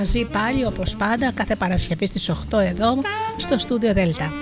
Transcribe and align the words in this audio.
Μαζί 0.00 0.24
πάλι 0.24 0.66
όπως 0.66 0.96
πάντα 0.96 1.32
κάθε 1.32 1.56
Παρασκευή 1.56 2.06
στις 2.06 2.30
8 2.50 2.58
εδώ 2.58 3.02
στο 3.36 3.58
στούντιο 3.58 3.92
Δέλτα. 3.92 4.32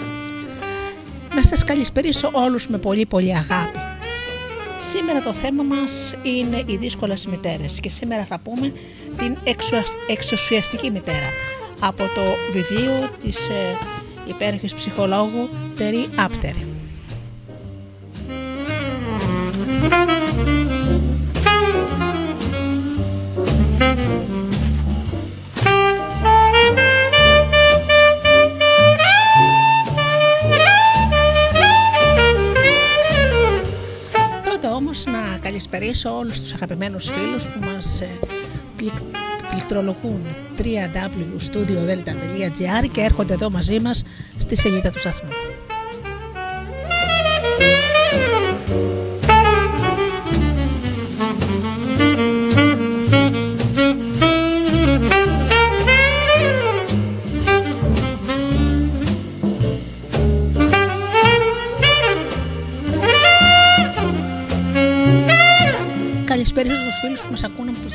Να 1.35 1.43
σας 1.43 1.65
καλησπερίσω 1.65 2.31
όλους 2.33 2.67
με 2.67 2.79
πολύ 2.79 3.07
πολύ 3.07 3.37
αγάπη. 3.37 3.79
Σήμερα 4.79 5.23
το 5.23 5.33
θέμα 5.33 5.63
μας 5.63 6.15
είναι 6.23 6.63
οι 6.67 6.77
δύσκολες 6.77 7.27
μητέρες 7.27 7.81
και 7.81 7.89
σήμερα 7.89 8.25
θα 8.25 8.39
πούμε 8.39 8.73
την 9.19 9.37
εξωσιαστική 10.09 10.91
μητέρα 10.91 11.29
από 11.81 12.03
το 12.03 12.23
βιβλίο 12.53 13.09
της 13.23 13.49
ε, 13.49 13.77
υπέροχης 14.29 14.75
ψυχολόγου 14.75 15.49
Τερί 15.77 16.09
Άπτερη. 16.17 16.68
Καλησπερίσω 35.79 36.19
όλους 36.19 36.41
τους 36.41 36.53
αγαπημένους 36.53 37.11
φίλους 37.11 37.47
που 37.47 37.61
μας 37.61 38.01
ε, 38.01 38.09
πληκτρολογούν 39.51 40.21
www.studiodelta.gr 40.59 42.89
και 42.93 43.01
έρχονται 43.01 43.33
εδώ 43.33 43.51
μαζί 43.51 43.81
μας 43.81 44.05
στη 44.37 44.57
σελίδα 44.57 44.91
τους 44.91 45.01
σταθμού. 45.01 45.38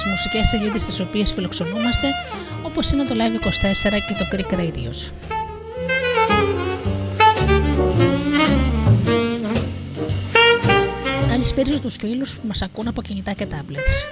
Τις 0.04 0.12
μουσικές 0.12 0.48
σελίδες 0.48 0.82
στις 0.82 1.00
οποίες 1.00 1.32
φιλοξενούμαστε, 1.32 2.08
όπως 2.64 2.92
είναι 2.92 3.04
το 3.04 3.16
Live 3.16 3.36
24 3.36 4.00
και 4.08 4.16
το 4.18 4.26
Greek 4.32 4.60
Radios. 4.60 5.12
Καλησπέρα 11.30 11.72
στους 11.72 11.96
φίλους 11.96 12.38
που 12.38 12.48
μας 12.48 12.62
ακούν 12.62 12.88
από 12.88 13.02
κινητά 13.02 13.34
και 13.34 13.48
tablets. 13.50 14.06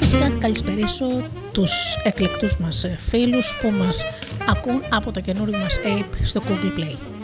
Φυσικά 0.00 0.32
καλησπερίσω 0.38 1.06
τους 1.52 1.72
εκλεκτούς 2.04 2.56
μας 2.56 2.84
φίλους 3.10 3.58
που 3.62 3.70
μας 3.70 4.04
ακούν 4.48 4.82
από 4.90 5.12
το 5.12 5.20
καινούριο 5.20 5.58
μας 5.58 5.78
Ape 5.84 6.16
στο 6.24 6.42
Google 6.46 6.80
Play. 6.80 7.19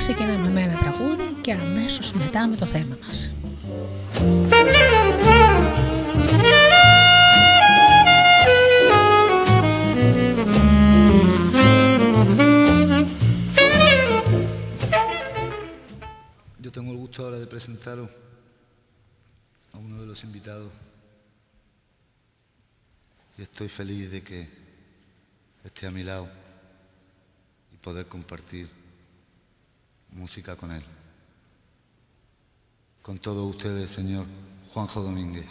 ξεκινάμε 0.00 0.48
με 0.50 0.60
ένα 0.60 0.78
τραγούδι 0.78 1.36
και 1.40 1.52
αμέσως 1.52 2.12
μετά 2.12 2.48
με 2.48 2.56
το 2.56 2.66
θέμα 2.66 2.96
μας. 3.06 3.30
Yo 16.62 16.70
tengo 16.72 16.90
el 16.94 16.98
gusto 17.04 17.18
ahora 17.22 17.38
de 17.38 17.48
presentaros 17.54 18.08
a 19.74 19.76
uno 19.86 19.96
de 20.02 20.06
los 20.10 20.18
invitados 20.28 20.70
y 23.38 23.42
estoy 23.48 23.68
feliz 23.68 24.10
de 24.14 24.20
que 24.28 24.38
esté 25.68 25.82
a 25.86 25.90
mi 25.96 26.02
lado 26.10 26.26
y 27.72 27.76
poder 27.86 28.06
compartir 28.06 28.66
música 30.11 30.55
con 30.55 30.71
él. 30.71 30.83
Con 33.01 33.17
todos 33.17 33.49
ustedes, 33.55 33.91
señor 33.91 34.25
Juanjo 34.73 35.01
Domínguez. 35.01 35.45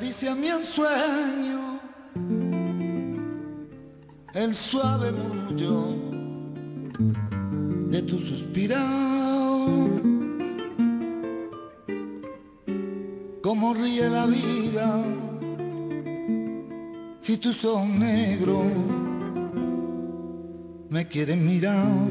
Acaricia 0.00 0.34
mi 0.34 0.48
ensueño, 0.48 1.78
el 4.32 4.56
suave 4.56 5.12
murmullo 5.12 5.88
de 7.90 8.00
tu 8.02 8.18
suspirado. 8.18 9.90
Como 13.42 13.74
ríe 13.74 14.08
la 14.08 14.24
vida 14.24 15.02
si 17.20 17.36
tus 17.36 17.62
ojos 17.66 17.86
negros 17.86 18.64
me 20.88 21.06
quieren 21.08 21.44
mirar. 21.44 22.08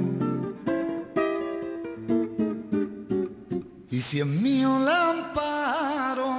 Y 3.90 4.00
si 4.00 4.20
en 4.20 4.44
mío 4.44 4.78
amparo 4.88 6.39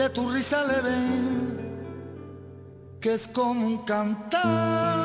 de 0.00 0.08
tu 0.08 0.26
risa 0.30 0.64
le 0.64 0.80
ven 0.80 1.60
que 3.00 3.14
es 3.14 3.28
como 3.28 3.66
un 3.66 3.78
cantar. 3.84 4.99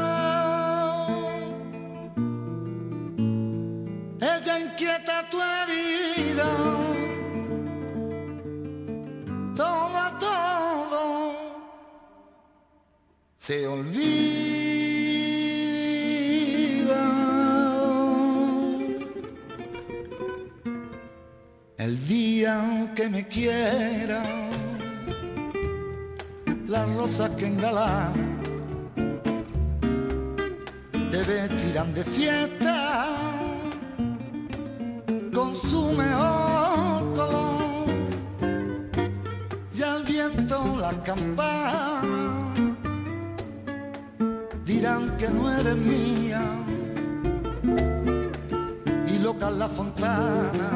Loca 49.25 49.49
la 49.49 49.67
fontana 49.67 50.69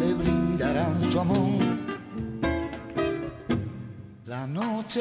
le 0.00 0.12
brindarán 0.12 1.00
su 1.10 1.18
amor. 1.18 1.64
La 4.26 4.46
noche 4.46 5.00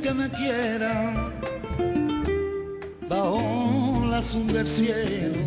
que 0.00 0.14
me 0.14 0.30
quiera 0.30 0.92
bajo 3.08 4.06
la 4.08 4.18
azul 4.18 4.46
del 4.46 4.68
cielo 4.68 5.40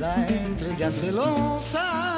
la 0.00 0.26
estrella 0.26 0.90
celosa 0.90 2.15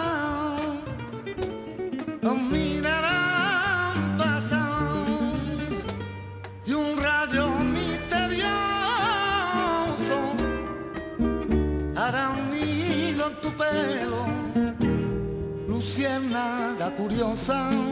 cielo, 13.88 14.24
luciérnaga 15.68 16.90
curiosa. 16.96 17.87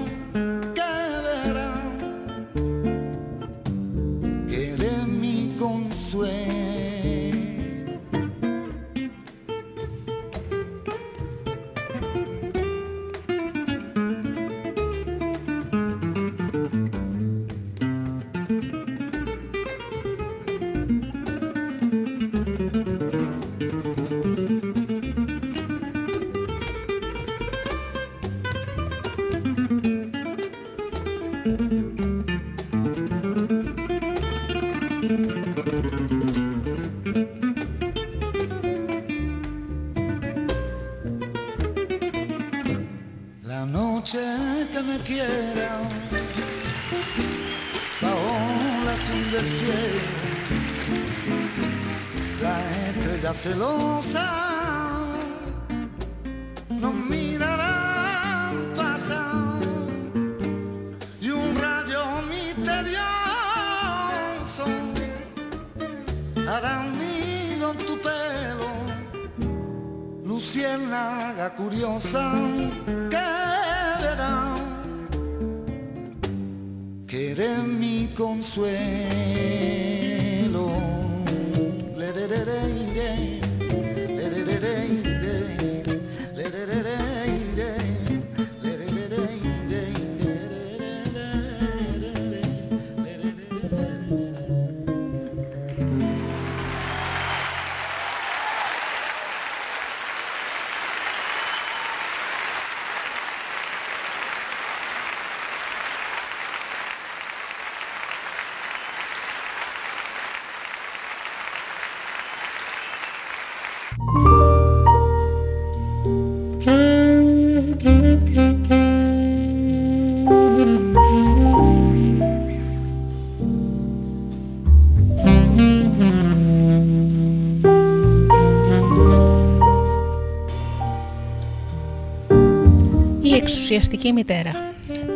Εξουσιαστική 134.06 134.12
μητέρα. 134.12 134.52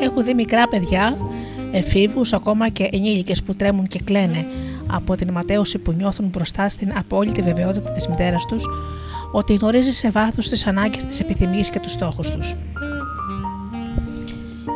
Έχω 0.01 0.23
δει 0.23 0.35
μικρά 0.35 0.69
παιδιά, 0.69 1.17
εφήβους, 1.73 2.33
ακόμα 2.33 2.69
και 2.69 2.89
ενήλικες 2.93 3.43
που 3.43 3.55
τρέμουν 3.55 3.87
και 3.87 4.01
κλαίνε 4.05 4.47
από 4.87 5.15
την 5.15 5.31
ματέωση 5.33 5.79
που 5.79 5.93
νιώθουν 5.93 6.29
μπροστά 6.29 6.69
στην 6.69 6.93
απόλυτη 6.99 7.43
βεβαιότητα 7.43 7.91
της 7.91 8.09
μητέρας 8.09 8.47
τους 8.47 8.65
ότι 9.33 9.55
γνωρίζει 9.55 9.93
σε 9.93 10.11
βάθος 10.11 10.49
τις 10.49 10.67
ανάγκες, 10.67 11.05
τις 11.05 11.21
επιθυμίες 11.21 11.71
και 11.71 11.81
τους 11.81 11.93
στόχους 11.93 12.31
τους. 12.31 12.51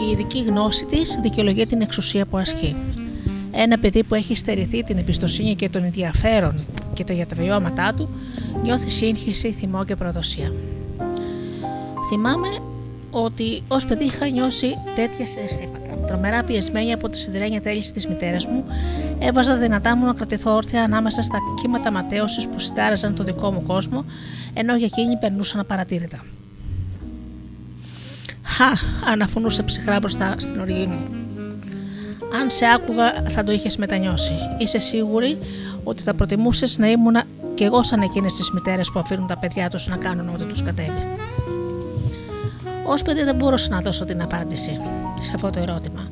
Η 0.06 0.10
ειδική 0.12 0.42
γνώση 0.42 0.84
της 0.84 1.18
δικαιολογεί 1.22 1.66
την 1.66 1.80
εξουσία 1.80 2.26
που 2.26 2.36
ασκεί. 2.36 2.76
Ένα 3.52 3.78
παιδί 3.78 4.04
που 4.04 4.14
έχει 4.14 4.34
στερηθεί 4.34 4.84
την 4.84 4.98
εμπιστοσύνη 4.98 5.54
και 5.54 5.68
τον 5.68 5.84
ενδιαφέρον 5.84 6.64
και 6.94 7.04
τα 7.04 7.12
για 7.12 7.26
τα 7.26 7.36
βιώματά 7.38 7.94
του, 7.96 8.08
νιώθει 8.62 8.90
σύγχυση, 8.90 9.52
θυμό 9.52 9.84
και 9.84 9.96
προδοσία. 9.96 10.52
Θυμάμαι 12.08 12.48
ότι 13.14 13.62
ως 13.68 13.86
παιδί 13.86 14.04
είχα 14.04 14.28
νιώσει 14.28 14.74
τέτοια 14.94 15.26
συναισθήματα. 15.26 16.06
Τρομερά 16.06 16.44
πιεσμένη 16.44 16.92
από 16.92 17.08
τη 17.08 17.18
σιδερένια 17.18 17.60
θέληση 17.62 17.92
της 17.92 18.06
μητέρας 18.06 18.46
μου, 18.46 18.64
έβαζα 19.18 19.56
δυνατά 19.56 19.96
μου 19.96 20.04
να 20.06 20.12
κρατηθώ 20.12 20.54
όρθια 20.54 20.82
ανάμεσα 20.82 21.22
στα 21.22 21.38
κύματα 21.60 21.92
ματέωσης 21.92 22.48
που 22.48 22.58
συντάραζαν 22.58 23.14
το 23.14 23.22
δικό 23.22 23.52
μου 23.52 23.62
κόσμο, 23.62 24.04
ενώ 24.54 24.76
για 24.76 24.86
εκείνη 24.86 25.16
περνούσαν 25.16 25.60
απαρατήρητα. 25.60 26.24
Χα, 28.42 28.66
αναφωνούσε 29.10 29.62
ψυχρά 29.62 29.98
μπροστά 29.98 30.34
στην 30.38 30.60
οργή 30.60 30.86
μου. 30.86 31.06
Αν 32.40 32.50
σε 32.50 32.64
άκουγα, 32.74 33.12
θα 33.28 33.44
το 33.44 33.52
είχες 33.52 33.76
μετανιώσει. 33.76 34.32
Είσαι 34.58 34.78
σίγουρη 34.78 35.38
ότι 35.84 36.02
θα 36.02 36.14
προτιμούσες 36.14 36.78
να 36.78 36.90
ήμουν 36.90 37.16
κι 37.54 37.64
εγώ 37.64 37.82
σαν 37.82 38.00
εκείνες 38.00 38.34
τις 38.34 38.50
μητέρες 38.50 38.90
που 38.92 38.98
αφήνουν 38.98 39.26
τα 39.26 39.38
παιδιά 39.38 39.70
τους 39.70 39.86
να 39.88 39.96
κάνουν 39.96 40.28
ό,τι 40.28 40.44
τους 40.44 40.62
κατέβει. 40.62 41.23
Ω 42.86 43.04
παιδί 43.04 43.22
δεν 43.22 43.34
μπορούσα 43.36 43.68
να 43.70 43.80
δώσω 43.80 44.04
την 44.04 44.22
απάντηση 44.22 44.80
σε 45.20 45.32
αυτό 45.34 45.50
το 45.50 45.60
ερώτημα. 45.60 46.08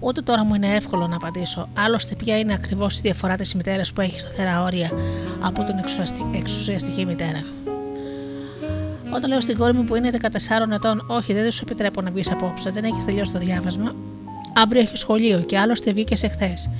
Ούτε 0.00 0.20
τώρα 0.20 0.44
μου 0.44 0.54
είναι 0.54 0.74
εύκολο 0.74 1.06
να 1.06 1.16
απαντήσω. 1.16 1.68
Άλλωστε, 1.78 2.14
ποια 2.14 2.38
είναι 2.38 2.52
ακριβώς 2.52 2.98
η 2.98 3.00
διαφορά 3.02 3.36
της 3.36 3.54
μητέρας 3.54 3.92
που 3.92 4.00
έχει 4.00 4.20
σταθερά 4.20 4.62
όρια 4.62 4.90
από 5.40 5.64
την 5.64 5.74
εξουσιαστική 6.32 7.06
μητέρα; 7.06 7.42
Όταν 9.14 9.30
λέω 9.30 9.40
στην 9.40 9.56
κόρη 9.56 9.72
μου 9.72 9.84
που 9.84 9.94
είναι 9.94 10.10
14 10.10 10.72
ετών, 10.72 11.04
Όχι, 11.08 11.32
δεν 11.32 11.50
σου 11.50 11.60
επιτρέπω 11.64 12.00
να 12.00 12.10
βγεις 12.10 12.30
απόψε, 12.30 12.70
δεν 12.70 12.84
έχεις 12.84 13.04
τελειώσει 13.04 13.32
το 13.32 13.38
διάβασμα. 13.38 13.94
Αύριο 14.54 14.80
έχεις 14.80 15.00
σχολείο 15.00 15.40
και 15.40 15.58
άλλωστε 15.58 15.92
βγήκες 15.92 16.22
εχθές. 16.22 16.70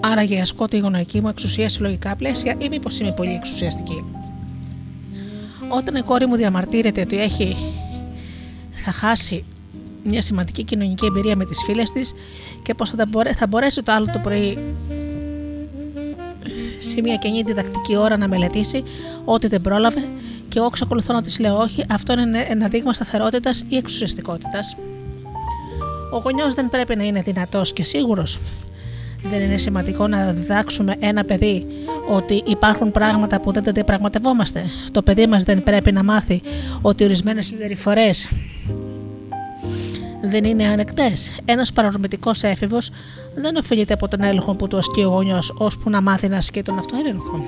Άραγε 0.00 0.40
ασκώ 0.40 0.68
τη 0.68 0.78
γονεϊκή 0.78 1.20
μου 1.20 1.28
εξουσία 1.28 1.68
σε 1.68 1.82
λογικά 1.82 2.16
πλαίσια 2.16 2.54
ή 2.58 2.68
μήπως 2.68 3.00
είμαι 3.00 3.12
πολύ 3.12 3.34
εξουσιαστική. 3.34 4.04
Όταν 5.68 5.94
η 5.94 6.02
κόρη 6.02 6.26
μου 6.26 6.36
διαμαρτύρεται 6.36 7.00
ότι 7.00 7.20
έχει, 7.20 7.56
θα 8.82 8.92
χάσει 8.92 9.44
μια 10.04 10.22
σημαντική 10.22 10.64
κοινωνική 10.64 11.06
εμπειρία 11.06 11.36
με 11.36 11.44
τις 11.44 11.62
φίλες 11.64 11.92
της 11.92 12.14
και 12.62 12.74
πως 12.74 12.90
θα, 12.90 13.06
θα 13.36 13.46
μπορέσει 13.46 13.82
το 13.82 13.92
άλλο 13.92 14.06
το 14.12 14.18
πρωί 14.18 14.58
σε 16.78 17.00
μια 17.00 17.16
καινή 17.16 17.42
διδακτική 17.42 17.96
ώρα 17.96 18.16
να 18.16 18.28
μελετήσει 18.28 18.82
ό,τι 19.24 19.46
δεν 19.46 19.60
πρόλαβε 19.60 20.08
και 20.48 20.58
εγώ 20.58 20.66
εξακολουθώ 20.66 21.12
να 21.12 21.22
της 21.22 21.38
λέω 21.38 21.56
όχι, 21.56 21.84
αυτό 21.90 22.12
είναι 22.12 22.46
ένα 22.48 22.68
δείγμα 22.68 22.92
σταθερότητας 22.92 23.64
ή 23.68 23.76
εξουσιαστικότητας. 23.76 24.76
Ο 26.12 26.18
γονιός 26.18 26.54
δεν 26.54 26.68
πρέπει 26.68 26.96
να 26.96 27.04
είναι 27.04 27.22
δυνατός 27.22 27.72
και 27.72 27.84
σίγουρος. 27.84 28.40
Δεν 29.24 29.40
είναι 29.40 29.58
σημαντικό 29.58 30.06
να 30.06 30.32
διδάξουμε 30.32 30.94
ένα 30.98 31.24
παιδί 31.24 31.66
ότι 32.10 32.42
υπάρχουν 32.46 32.90
πράγματα 32.90 33.40
που 33.40 33.52
δεν 33.52 33.62
τα 33.62 33.72
διαπραγματευόμαστε. 33.72 34.64
Το 34.90 35.02
παιδί 35.02 35.26
μας 35.26 35.42
δεν 35.42 35.62
πρέπει 35.62 35.92
να 35.92 36.04
μάθει 36.04 36.42
ότι 36.82 37.04
ορισμένες 37.04 37.46
συμπεριφορές 37.46 38.28
δεν 40.24 40.44
είναι 40.44 40.66
ανεκτές. 40.66 41.40
Ένας 41.44 41.72
παρορμητικός 41.72 42.42
έφηβος 42.42 42.90
δεν 43.34 43.56
οφείλεται 43.56 43.92
από 43.92 44.08
τον 44.08 44.22
έλεγχο 44.22 44.54
που 44.54 44.68
του 44.68 44.76
ασκεί 44.76 45.00
ο 45.00 45.08
γονιός, 45.08 45.54
ώσπου 45.58 45.90
να 45.90 46.00
μάθει 46.00 46.28
να 46.28 46.36
ασκεί 46.36 46.62
τον 46.62 46.78
αυτοέλεγχο. 46.78 47.44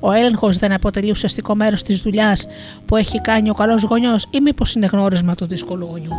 Ο 0.00 0.12
έλεγχος 0.12 0.58
δεν 0.58 0.72
αποτελεί 0.72 1.10
ουσιαστικό 1.10 1.54
μέρος 1.54 1.82
της 1.82 2.00
δουλειάς 2.00 2.46
που 2.86 2.96
έχει 2.96 3.20
κάνει 3.20 3.50
ο 3.50 3.54
καλός 3.54 3.82
γονιός, 3.82 4.26
ή 4.30 4.40
μήπως 4.40 4.74
είναι 4.74 4.86
γνώρισμα 4.86 5.34
του 5.34 5.46
δύσκολου 5.46 5.86
γονιού. 5.90 6.12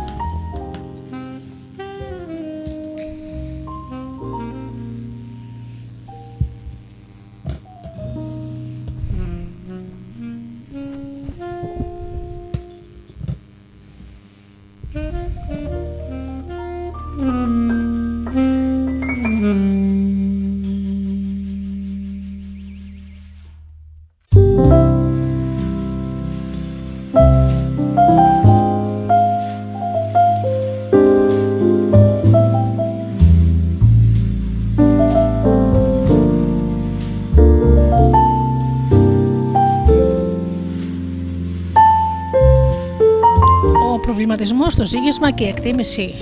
Στο 44.68 44.84
ζήγισμα 44.84 45.30
και 45.30 45.44
η 45.44 45.48
εκτίμηση 45.48 46.14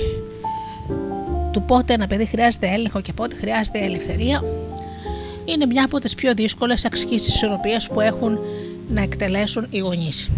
του 1.53 1.63
πότε 1.63 1.93
ένα 1.93 2.07
παιδί 2.07 2.27
χρειάζεται 2.27 2.69
έλεγχο 2.73 3.01
και 3.01 3.13
πότε 3.13 3.37
χρειάζεται 3.37 3.79
ελευθερία 3.79 4.43
είναι 5.45 5.67
μια 5.67 5.85
από 5.85 5.99
τις 5.99 6.15
πιο 6.15 6.35
δύσκολες 6.35 6.85
αξίες 6.85 7.27
ισορροπίας 7.27 7.89
που 7.89 8.01
έχουν 8.01 8.39
να 8.89 9.03
εκτελέσουν 9.03 9.67
οι 9.71 9.79
γονείς. 9.79 10.31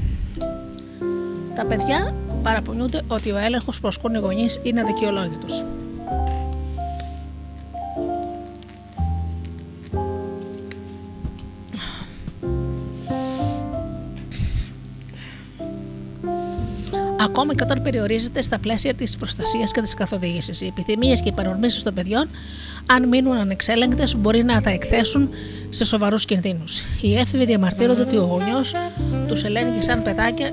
Τα 1.54 1.66
παιδιά 1.66 2.14
παραπονιούνται 2.42 3.02
ότι 3.09 3.30
ο 3.30 3.37
έλεγχος 3.37 3.80
που 3.80 3.88
ασκούν 3.88 4.14
οι 4.14 4.19
γονείς 4.19 4.61
είναι 4.62 4.80
αδικαιολόγητος. 4.80 5.64
Ακόμα 17.40 17.54
και 17.54 17.64
όταν 17.64 17.82
περιορίζεται 17.82 18.42
στα 18.42 18.59
πλαίσια 18.59 18.94
της 18.94 19.16
προστασίας 19.16 19.73
και 19.73 19.80
της 19.80 19.94
καθοδήγησης. 19.94 20.61
Οι 20.61 20.66
επιθυμίες 20.66 21.23
και 21.23 21.28
οι 21.28 21.32
παρορμήσεις 21.32 21.82
των 21.82 21.94
παιδιών, 21.94 22.28
αν 22.87 23.09
μείνουν 23.09 23.37
ανεξέλεγκτες, 23.37 24.16
μπορεί 24.16 24.44
να 24.44 24.62
τα 24.62 24.70
εκθέσουν 24.70 25.28
σε 25.68 25.85
σοβαρούς 25.85 26.25
κινδύνους. 26.25 26.82
Οι 27.00 27.16
έφηβοι 27.16 27.44
διαμαρτύρονται 27.44 28.00
ότι 28.00 28.16
ο 28.16 28.25
γονιός 28.25 28.75
τους 29.28 29.42
ελέγχει 29.42 29.82
σαν 29.82 30.02
παιδάκια 30.02 30.50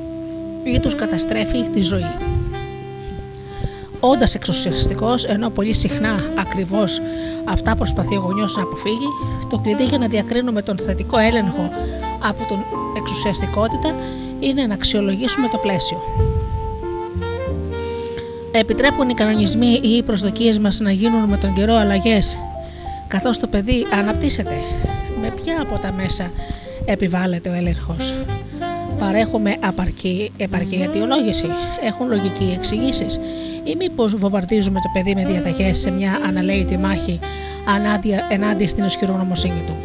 ή 0.63 0.79
τους 0.79 0.95
καταστρέφει 0.95 1.63
τη 1.73 1.81
ζωή. 1.81 2.15
Όντας 3.99 4.35
εξουσιαστικός, 4.35 5.25
ενώ 5.25 5.49
πολύ 5.49 5.73
συχνά 5.73 6.23
ακριβώς 6.37 7.01
αυτά 7.45 7.75
προσπαθεί 7.75 8.15
ο 8.15 8.19
γονιός 8.19 8.55
να 8.55 8.63
αποφύγει, 8.63 9.07
το 9.49 9.57
κλειδί 9.57 9.83
για 9.83 9.97
να 9.97 10.07
διακρίνουμε 10.07 10.61
τον 10.61 10.77
θετικό 10.79 11.17
έλεγχο 11.17 11.69
από 12.19 12.45
την 12.45 12.57
εξουσιαστικότητα 12.97 13.95
είναι 14.39 14.65
να 14.65 14.73
αξιολογήσουμε 14.73 15.47
το 15.47 15.57
πλαίσιο. 15.57 15.97
Επιτρέπουν 18.59 19.09
οι 19.09 19.13
κανονισμοί 19.13 19.79
ή 19.83 19.89
οι 19.89 20.03
προσδοκίες 20.03 20.59
μας 20.59 20.79
να 20.79 20.91
γίνουν 20.91 21.29
με 21.29 21.37
τον 21.37 21.53
καιρό 21.53 21.75
αλλαγές, 21.75 22.39
καθώς 23.07 23.39
το 23.39 23.47
παιδί 23.47 23.87
αναπτύσσεται; 23.93 24.55
Με 25.21 25.31
ποια 25.41 25.61
από 25.61 25.79
τα 25.79 25.91
μέσα 25.91 26.31
επιβάλλεται 26.85 27.49
ο 27.49 27.53
έλεγχος; 27.53 28.15
Παρέχουμε 28.99 29.55
απαρκή, 29.59 30.31
επαρκή 30.37 30.75
αιτιολόγηση, 30.75 31.47
έχουν 31.83 32.07
λογική 32.07 32.53
εξηγήσεις, 32.55 33.19
ή 33.63 33.75
μήπως 33.77 34.15
βομβαρδίζουμε 34.15 34.79
το 34.79 34.89
παιδί 34.93 35.15
με 35.15 35.25
διαταγές 35.25 35.79
σε 35.79 35.91
μια 35.91 36.19
αναλαίτη 36.27 36.77
μάχη 36.77 37.19
ενάντια 38.29 38.67
στην 38.67 38.83
ισχυρογνωμοσύνη 38.83 39.63
του. 39.65 39.75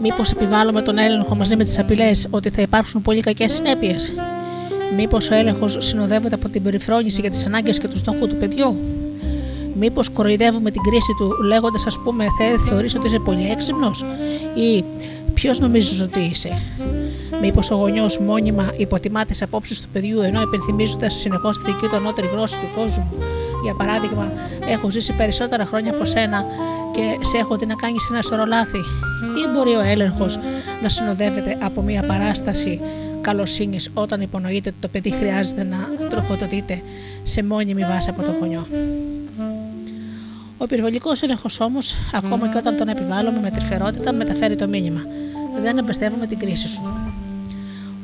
Μήπως 0.00 0.30
επιβάλλουμε 0.30 0.82
τον 0.82 0.98
έλεγχο 0.98 1.34
μαζί 1.34 1.56
με 1.56 1.64
τις 1.64 1.78
απειλές 1.78 2.26
ότι 2.30 2.50
θα 2.50 2.62
υπάρξουν 2.62 3.02
πολύ 3.02 3.20
κακές 3.20 3.52
συνέπειες; 3.52 4.14
Μήπως 4.96 5.30
ο 5.30 5.34
έλεγχος 5.34 5.76
συνοδεύεται 5.80 6.34
από 6.34 6.48
την 6.48 6.62
περιφρόνηση 6.62 7.20
για 7.20 7.30
τις 7.30 7.46
ανάγκες 7.46 7.78
και 7.78 7.88
τους 7.88 7.98
στόχους 7.98 8.28
του 8.28 8.36
παιδιού; 8.36 8.76
Μήπως 9.74 10.08
κοροϊδεύουμε 10.08 10.70
την 10.70 10.82
κρίση 10.82 11.14
του 11.18 11.42
λέγοντας, 11.44 11.86
ας 11.86 11.98
πούμε, 12.04 12.26
Θε, 12.38 12.68
θεωρείς 12.68 12.94
ότι 12.94 13.06
είσαι 13.06 13.18
πολύ 13.18 13.50
έξυπνος, 13.50 14.04
ή 14.54 14.84
Ποιος 15.34 15.58
νομίζεις 15.58 16.00
ότι 16.00 16.20
είσαι. 16.20 16.62
Μήπως 17.40 17.70
ο 17.70 17.74
γονιός 17.74 18.18
μόνιμα 18.18 18.72
υποτιμά 18.76 19.24
τις 19.24 19.42
απόψεις 19.42 19.80
του 19.80 19.88
παιδιού 19.92 20.20
ενώ 20.20 20.40
υπενθυμίζοντας 20.40 21.14
συνεχώς 21.14 21.58
τη 21.58 21.64
δική 21.64 21.86
του 21.86 21.96
ανώτερη 21.96 22.26
γνώση 22.26 22.58
του 22.58 22.66
κόσμου; 22.76 23.12
Για 23.62 23.74
παράδειγμα, 23.74 24.32
έχω 24.66 24.90
ζήσει 24.90 25.12
περισσότερα 25.12 25.64
χρόνια 25.64 25.90
από 25.90 26.04
σένα 26.04 26.44
και 26.92 27.18
σε 27.20 27.36
έχω 27.36 27.56
δει 27.56 27.66
να 27.66 27.74
κάνεις 27.74 28.08
ένα 28.10 28.22
σωρό 28.22 28.44
λάθη. 28.44 28.78
Ή 29.44 29.48
μπορεί 29.52 29.74
ο 29.74 29.80
έλεγχος 29.80 30.38
να 30.82 30.88
συνοδεύεται 30.88 31.58
από 31.62 31.82
μια 31.82 32.02
παράσταση 32.02 32.80
καλοσύνης 33.24 33.90
όταν 33.94 34.20
υπονοείται 34.20 34.68
ότι 34.68 34.78
το 34.80 34.88
παιδί 34.88 35.10
χρειάζεται 35.10 35.62
να 35.62 36.06
τροφοδοτείται 36.08 36.82
σε 37.22 37.44
μόνιμη 37.44 37.84
βάση 37.84 38.10
από 38.10 38.22
το 38.22 38.30
γονιό. 38.40 38.66
Ο 40.58 40.64
υπερβολικό 40.64 41.10
έλεγχος 41.20 41.60
όμως, 41.60 41.94
ακόμα 42.12 42.48
και 42.48 42.58
όταν 42.58 42.76
τον 42.76 42.88
επιβάλλουμε 42.88 43.40
με 43.40 43.50
τρυφερότητα, 43.50 44.12
μεταφέρει 44.12 44.56
το 44.56 44.68
μήνυμα. 44.68 45.00
Δεν 45.62 45.78
εμπιστεύομαι 45.78 46.26
την 46.26 46.38
κρίση 46.38 46.68
σου. 46.68 46.82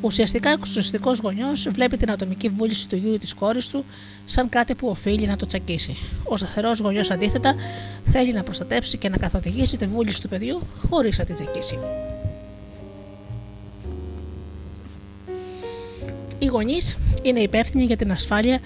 Ουσιαστικά, 0.01 0.49
ο 0.49 0.53
εξουσιαστικό 0.53 1.11
γονιός 1.23 1.67
βλέπει 1.71 1.97
την 1.97 2.11
ατομική 2.11 2.49
βούληση 2.49 2.89
του 2.89 2.95
γιου 2.95 3.13
ή 3.13 3.17
της 3.17 3.33
κόρης 3.33 3.67
του 3.67 3.85
σαν 4.25 4.49
κάτι 4.49 4.75
που 4.75 4.87
οφείλει 4.87 5.27
να 5.27 5.35
το 5.35 5.45
τσακίσει. 5.45 5.95
Ο 6.23 6.37
σταθερός 6.37 6.79
γονιός, 6.79 7.11
αντίθετα, 7.11 7.55
θέλει 8.05 8.33
να 8.33 8.43
προστατέψει 8.43 8.97
και 8.97 9.09
να 9.09 9.17
καθοδηγήσει 9.17 9.77
τη 9.77 9.85
βούληση 9.85 10.21
του 10.21 10.29
παιδιού 10.29 10.61
χωρίς 10.89 11.17
να 11.17 11.23
τη 11.23 11.33
τσακίσει. 11.33 11.79
Οι 16.43 16.45
γονείς 16.45 16.97
είναι 17.21 17.39
υπεύθυνοι 17.39 17.83
για 17.83 17.95
την 17.95 18.11
ασφάλεια 18.11 18.59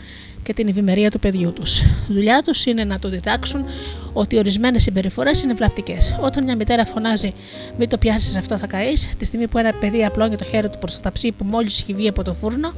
και 0.44 0.54
την 0.54 0.68
ευημερία 0.68 1.12
του 1.12 1.20
παιδιού 1.20 1.54
τους. 1.54 1.82
Δουλειά 2.08 2.42
τους 2.42 2.66
είναι 2.66 2.84
να 2.84 3.00
του 3.00 3.08
διδάξουν 3.08 3.66
ότι 4.14 4.38
ορισμένες 4.38 4.84
συμπεριφορές 4.84 5.44
είναι 5.44 5.54
βλαπτικές. 5.54 6.18
Όταν 6.22 6.44
μια 6.44 6.56
μητέρα 6.56 6.86
φωνάζει, 6.86 7.34
Μην 7.78 7.90
το 7.90 7.98
πιάσεις 7.98 8.36
αυτό, 8.36 8.58
θα 8.58 8.68
καείς, 8.68 9.10
τη 9.18 9.26
στιγμή 9.26 9.48
που 9.48 9.58
ένα 9.58 9.74
παιδί 9.74 10.06
απλώνει 10.06 10.36
το 10.36 10.44
χέρι 10.44 10.70
του 10.70 10.80
προς 10.80 10.96
το 10.96 11.00
ταψί 11.00 11.32
που 11.32 11.46
μόλις 11.46 11.80
έχει 11.80 11.94
βγει 11.94 12.08
από 12.08 12.24
το 12.24 12.34
φούρνο, 12.34 12.74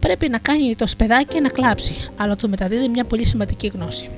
πρέπει 0.00 0.28
να 0.28 0.38
κάνει 0.38 0.76
το 0.76 0.86
σπεδάκι 0.86 1.40
να 1.40 1.48
κλάψει, 1.48 1.94
αλλά 2.16 2.36
του 2.36 2.48
μεταδίδει 2.48 2.88
μια 2.88 3.04
πολύ 3.04 3.26
σημαντική 3.26 3.66
γνώση. 3.74 4.08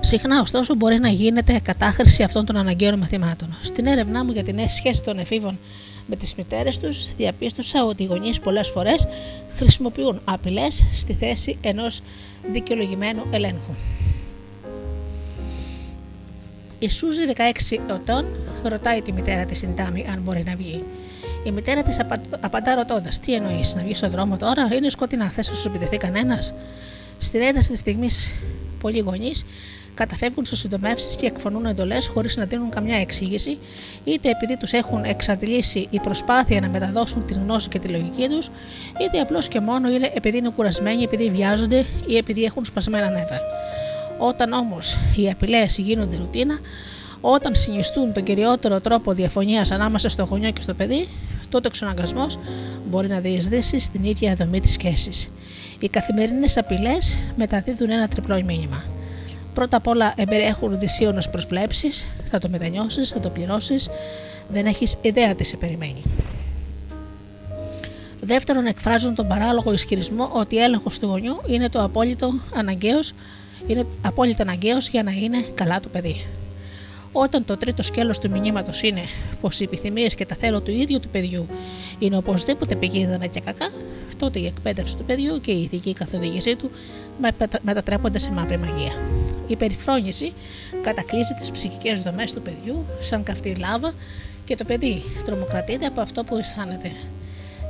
Συχνά, 0.00 0.40
ωστόσο, 0.40 0.74
μπορεί 0.74 0.98
να 0.98 1.08
γίνεται 1.08 1.60
κατάχρηση 1.62 2.22
αυτών 2.22 2.44
των 2.44 2.56
αναγκαίων 2.56 2.98
μαθημάτων. 2.98 3.56
Στην 3.62 3.86
έρευνά 3.86 4.24
μου 4.24 4.32
για 4.32 4.44
την 4.44 4.58
σχέση 4.68 5.02
των 5.02 5.18
εφήβων 5.18 5.58
με 6.06 6.16
τις 6.16 6.34
μητέρες 6.34 6.78
τους 6.78 7.14
διαπίστωσα 7.16 7.84
ότι 7.84 8.02
οι 8.02 8.06
γονείς 8.06 8.40
πολλές 8.40 8.68
φορές 8.68 9.08
χρησιμοποιούν 9.56 10.20
απειλές 10.24 10.86
στη 10.92 11.12
θέση 11.12 11.58
ενός 11.60 12.00
δικαιολογημένου 12.52 13.22
ελέγχου. 13.30 13.74
Η 16.78 16.88
Σούζη 16.88 17.22
16 17.36 17.78
ετών 17.90 18.24
ρωτάει 18.62 19.02
τη 19.02 19.12
μητέρα 19.12 19.44
της 19.44 19.58
στην 19.58 19.74
Τάμι 19.76 20.06
αν 20.12 20.20
μπορεί 20.22 20.42
να 20.46 20.56
βγει. 20.56 20.84
Η 21.44 21.50
μητέρα 21.50 21.82
της 21.82 22.00
απαντά 22.40 22.74
ρωτώντας: 22.74 23.20
Τι 23.20 23.34
εννοείς, 23.34 23.74
να 23.74 23.82
βγεις 23.82 23.98
στον 23.98 24.10
δρόμο 24.10 24.36
τώρα, 24.36 24.68
είναι 24.74 24.90
σκοτεινά, 24.90 25.28
θες 25.30 25.48
να 25.48 25.54
σου 25.54 25.68
επιτεθεί 25.68 25.96
κανένας; 25.96 26.54
Στην 27.18 27.42
ένταση 27.42 27.70
της 27.70 27.78
στιγμής 27.78 28.34
πολλοί 28.80 28.98
γονείς 28.98 29.44
καταφεύγουν 29.96 30.44
στις 30.44 30.58
συντομεύσεις 30.58 31.16
και 31.16 31.26
εκφωνούν 31.26 31.66
εντολές 31.66 32.06
χωρίς 32.06 32.36
να 32.36 32.44
δίνουν 32.44 32.70
καμιά 32.70 32.98
εξήγηση, 32.98 33.58
είτε 34.04 34.30
επειδή 34.30 34.56
τους 34.56 34.72
έχουν 34.72 35.04
εξαντλήσει 35.04 35.86
η 35.90 36.00
προσπάθεια 36.00 36.60
να 36.60 36.68
μεταδώσουν 36.68 37.26
την 37.26 37.36
γνώση 37.42 37.68
και 37.68 37.78
τη 37.78 37.88
λογική 37.88 38.28
τους, 38.28 38.50
είτε 39.02 39.20
απλώς 39.20 39.48
και 39.48 39.60
μόνο 39.60 39.88
είναι 39.90 40.10
επειδή 40.14 40.36
είναι 40.38 40.52
κουρασμένοι, 40.56 41.02
επειδή 41.02 41.30
βιάζονται 41.30 41.84
ή 42.06 42.16
επειδή 42.16 42.44
έχουν 42.44 42.64
σπασμένα 42.64 43.08
νεύρα. 43.08 43.40
Όταν 44.18 44.52
όμως 44.52 44.96
οι 45.16 45.30
απειλές 45.30 45.78
γίνονται 45.78 46.16
ρουτίνα, 46.16 46.58
όταν 47.20 47.54
συνιστούν 47.54 48.12
τον 48.12 48.22
κυριότερο 48.22 48.80
τρόπο 48.80 49.12
διαφωνίας 49.12 49.70
ανάμεσα 49.70 50.08
στο 50.08 50.24
γονιό 50.24 50.50
και 50.50 50.62
στο 50.62 50.74
παιδί, 50.74 51.08
τότε 51.48 51.66
ο 51.66 51.70
εξαναγκασμό 51.72 52.26
μπορεί 52.90 53.08
να 53.08 53.20
διεισδύσει 53.20 53.78
στην 53.78 54.04
ίδια 54.04 54.34
δομή 54.34 54.60
της 54.60 54.72
σχέσης. 54.72 55.30
Οι 55.78 55.88
καθημερινές 55.88 56.56
απειλές 56.56 57.18
μεταδίδουν 57.36 57.90
ένα 57.90 58.08
τριπλό 58.08 58.42
μήνυμα. 58.42 58.95
Πρώτα 59.56 59.76
απ' 59.76 59.86
όλα 59.86 60.14
εμπεριέχουν 60.16 60.78
δυσίωνε 60.78 61.22
προσβλέψεις, 61.30 62.06
θα 62.24 62.38
το 62.38 62.48
μετανιώσεις, 62.48 63.10
θα 63.10 63.20
το 63.20 63.30
πληρώσεις, 63.30 63.88
δεν 64.48 64.66
έχεις 64.66 64.96
ιδέα 65.00 65.34
τι 65.34 65.44
σε 65.44 65.56
περιμένει. 65.56 66.02
Δεύτερον, 68.20 68.66
εκφράζουν 68.66 69.14
τον 69.14 69.28
παράλογο 69.28 69.72
ισχυρισμό 69.72 70.30
ότι 70.32 70.56
έλεγχος 70.56 70.98
του 70.98 71.06
γονιού 71.06 71.40
είναι 71.46 71.68
το 71.68 71.82
απόλυτο 71.82 72.34
αναγκαίος 72.54 73.12
είναι 73.66 73.86
απόλυτα 74.02 74.42
αναγκαίος 74.42 74.88
για 74.88 75.02
να 75.02 75.10
είναι 75.10 75.40
καλά 75.54 75.80
το 75.80 75.88
παιδί. 75.88 76.26
Όταν 77.12 77.44
το 77.44 77.56
τρίτο 77.56 77.82
σκέλος 77.82 78.18
του 78.18 78.30
μηνύματος 78.30 78.82
είναι 78.82 79.02
πως 79.40 79.60
οι 79.60 79.64
επιθυμίες 79.64 80.14
και 80.14 80.26
τα 80.26 80.34
θέλω 80.34 80.60
του 80.60 80.70
ίδιου 80.70 81.00
του 81.00 81.08
παιδιού 81.08 81.46
είναι 81.98 82.16
οπωσδήποτε 82.16 82.74
πηγίδανα 82.74 83.26
και 83.26 83.40
κακά, 83.40 83.70
τότε 84.18 84.38
η 84.38 84.46
εκπαίδευση 84.46 84.96
του 84.96 85.04
παιδιού 85.04 85.40
και 85.40 85.50
η 85.50 85.62
ηθική 85.62 85.92
καθοδήγησή 85.92 86.56
του 86.56 86.70
μετατρέπονται 87.62 88.18
σε 88.18 88.30
μαύρη 88.30 88.58
μαγεία. 88.58 88.92
Η 89.46 89.56
περιφρόνηση 89.56 90.32
κατακλείζει 90.82 91.34
τις 91.34 91.50
ψυχικές 91.50 92.00
δομές 92.00 92.32
του 92.32 92.42
παιδιού 92.42 92.84
σαν 92.98 93.22
καυτή 93.22 93.54
λάβα 93.54 93.94
και 94.44 94.56
το 94.56 94.64
παιδί 94.64 95.02
τρομοκρατείται 95.24 95.86
από 95.86 96.00
αυτό 96.00 96.24
που 96.24 96.36
αισθάνεται 96.36 96.90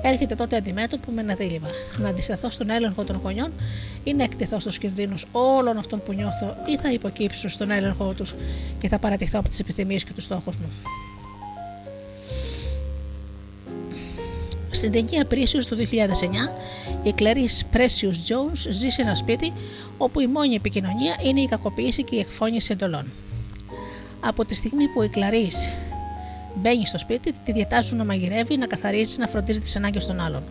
έρχεται 0.08 0.34
τότε 0.34 0.56
αντιμέτωπο 0.56 1.10
με 1.10 1.20
ένα 1.20 1.34
δίλημα. 1.34 1.68
Να 1.96 2.08
αντισταθώ 2.08 2.50
στον 2.50 2.70
έλεγχο 2.70 3.04
των 3.04 3.20
γονιών 3.22 3.52
ή 4.04 4.14
να 4.14 4.22
εκτεθώ 4.22 4.60
στους 4.60 4.78
κινδύνους 4.78 5.26
όλων 5.32 5.78
αυτών 5.78 6.02
που 6.02 6.12
νιώθω 6.12 6.56
ή 6.66 6.76
θα 6.76 6.92
υποκύψω 6.92 7.48
στον 7.48 7.70
έλεγχο 7.70 8.12
τους 8.14 8.34
και 8.78 8.88
θα 8.88 8.98
παρατηθώ 8.98 9.38
από 9.38 9.48
τις 9.48 9.60
επιθυμίες 9.60 10.04
και 10.04 10.12
τους 10.12 10.24
στόχους 10.24 10.56
μου. 10.56 10.72
Στην 14.70 14.92
ταινία 14.92 15.26
Precious 15.30 15.64
του 15.68 15.76
2009, 15.76 15.84
η 17.02 17.14
Clarice 17.18 17.76
Precious 17.76 18.16
Jones 18.28 18.70
ζει 18.70 18.88
σε 18.88 19.02
ένα 19.02 19.14
σπίτι 19.14 19.52
όπου 19.98 20.20
η 20.20 20.26
μόνη 20.26 20.54
επικοινωνία 20.54 21.16
είναι 21.22 21.40
η 21.40 21.46
κακοποίηση 21.46 22.04
και 22.04 22.16
η 22.16 22.18
εκφώνηση 22.18 22.72
εντολών. 22.72 23.10
Από 24.20 24.44
τη 24.44 24.54
στιγμή 24.54 24.88
που 24.88 25.02
η 25.02 25.10
Clarice 25.14 25.86
Μπαίνει 26.60 26.86
στο 26.86 26.98
σπίτι, 26.98 27.32
τη 27.44 27.52
διατάζουν 27.52 27.98
να 27.98 28.04
μαγειρεύει, 28.04 28.56
να 28.56 28.66
καθαρίζει, 28.66 29.18
να 29.18 29.26
φροντίζει 29.26 29.58
τις 29.58 29.76
ανάγκες 29.76 30.06
των 30.06 30.20
άλλων. 30.20 30.42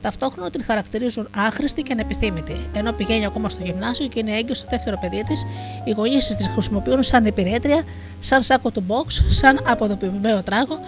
Ταυτόχρονα 0.00 0.50
την 0.50 0.64
χαρακτηρίζουν 0.64 1.28
άχρηστη 1.36 1.82
και 1.82 1.92
ανεπιθύμητη. 1.92 2.56
Ενώ 2.72 2.92
πηγαίνει 2.92 3.26
ακόμα 3.26 3.48
στο 3.48 3.64
γυμνάσιο 3.64 4.06
και 4.06 4.18
είναι 4.18 4.32
έγκυος 4.32 4.58
στο 4.58 4.66
δεύτερο 4.70 4.98
παιδί 5.00 5.24
της, 5.26 5.46
οι 5.84 5.90
γονείς 5.90 6.26
της 6.26 6.36
την 6.36 6.46
χρησιμοποιούν 6.46 7.02
σαν 7.02 7.26
υπηρέτρια, 7.26 7.84
σαν 8.18 8.42
σάκο 8.42 8.70
του 8.70 8.84
box, 8.88 9.06
σαν 9.28 9.60
αποδοποιημένο 9.66 10.42
τράγο 10.42 10.78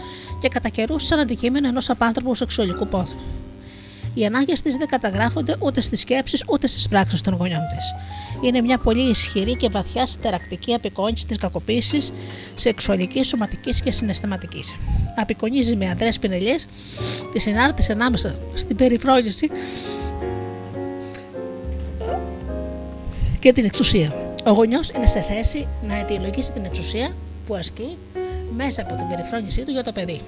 και 0.41 0.49
κατά 0.49 0.69
καιρούς 0.69 1.07
σαν 1.07 1.19
αντικείμενο 1.19 1.69
ενός 1.69 1.91
απάνθρωπου 1.91 2.35
σεξουαλικού 2.35 2.87
πόθου. 2.87 3.17
Οι 4.19 4.27
ανάγκες 4.27 4.63
της 4.63 4.77
δεν 4.77 4.87
καταγράφονται 4.87 5.57
ούτε 5.59 5.81
στις 5.81 6.01
σκέψεις 6.01 6.45
ούτε 6.49 6.67
στις 6.67 6.89
πράξεις 6.89 7.21
των 7.21 7.35
γονιών 7.35 7.61
της 7.77 7.95
είναι 8.41 8.61
μια 8.61 8.79
πολύ 8.79 9.11
ισχυρή 9.11 9.57
και 9.57 9.69
βαθιά 9.69 10.07
συτερακτική 10.07 10.75
απεικόνηση 10.75 11.27
της 11.27 11.37
κακοποίησης 11.37 12.13
σεξουαλικής, 12.55 13.29
σωματικής 13.29 13.83
και 13.83 13.93
συναισθηματικής. 13.93 14.77
Απεικονίζει 15.17 15.77
με 15.77 15.91
αδρές 15.91 16.19
πινελιές 16.19 16.67
τη 17.33 17.39
συνάρτηση 17.39 17.93
ανάμεσα 17.93 18.39
στην 18.55 18.77
περιφρόνηση 18.77 19.51
και 23.39 23.53
την 23.53 23.65
εξουσία. 23.65 24.35
Ο 24.45 24.51
γονιός 24.51 24.91
είναι 24.91 25.07
σε 25.07 25.21
θέση 25.21 25.67
να 25.83 25.99
αιτιολογήσει 25.99 26.53
την 26.53 26.65
εξουσία 26.65 27.09
που 27.47 27.55
ασκεί 27.55 27.97
μέσα 28.57 28.83
από 28.83 28.95
την 28.95 29.09
περιφρόνησή 29.09 29.63
του 29.63 29.71
για 29.71 29.85
το 29.85 29.93
παιδί. 29.93 30.21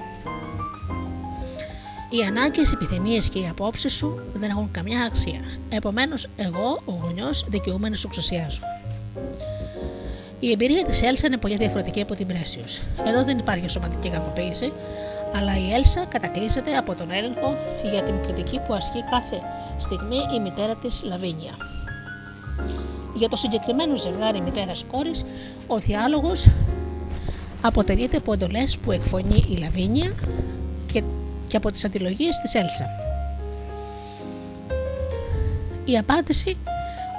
Οι 2.12 2.22
ανάγκες, 2.28 2.70
οι 2.70 2.74
επιθυμίες 2.74 3.28
και 3.28 3.38
οι 3.38 3.48
απόψεις 3.48 3.92
σου 3.92 4.20
δεν 4.34 4.50
έχουν 4.50 4.70
καμιά 4.70 5.04
αξία. 5.04 5.40
Επομένως, 5.68 6.26
εγώ, 6.36 6.80
ο 6.84 6.92
γονιός, 7.02 7.44
δικαιούμαι 7.48 7.88
να 7.88 7.96
σου 7.96 8.06
εξουσιάζω. 8.06 8.60
Η 10.40 10.50
εμπειρία 10.50 10.84
της 10.84 11.02
Έλσα 11.02 11.26
είναι 11.26 11.36
πολύ 11.36 11.56
διαφορετική 11.56 12.00
από 12.00 12.14
την 12.14 12.26
Πρέσιος. 12.26 12.80
Εδώ 13.06 13.24
δεν 13.24 13.38
υπάρχει 13.38 13.68
σωματική 13.68 14.08
κακοποίηση, 14.08 14.72
αλλά 15.34 15.58
η 15.58 15.72
Έλσα 15.72 16.04
κατακλείζεται 16.04 16.76
από 16.76 16.94
τον 16.94 17.10
έλεγχο 17.10 17.56
για 17.90 18.02
την 18.02 18.14
κριτική 18.22 18.60
που 18.66 18.74
ασκεί 18.74 19.04
κάθε 19.10 19.40
στιγμή 19.76 20.18
η 20.36 20.40
μητέρα 20.40 20.74
της 20.76 21.02
Λαβίνια. 21.04 21.52
Για 23.14 23.28
το 23.28 23.36
συγκεκριμένο 23.36 23.96
ζευγάρι 23.96 24.40
μητέρα-κόρη, 24.40 25.10
ο 25.66 25.78
διάλογος 25.78 26.48
αποτελείται 27.60 28.16
από 28.16 28.32
εντολές 28.32 28.78
που 28.78 28.92
εκφωνεί 28.92 29.44
η 29.48 29.56
Λαβίνια 29.56 30.14
και 31.50 31.56
και 31.56 31.56
από 31.56 31.70
τις 31.70 31.84
αντιλογίες 31.84 32.38
της 32.38 32.54
Έλσα. 32.54 32.86
Η 35.84 35.98
απάντηση 35.98 36.56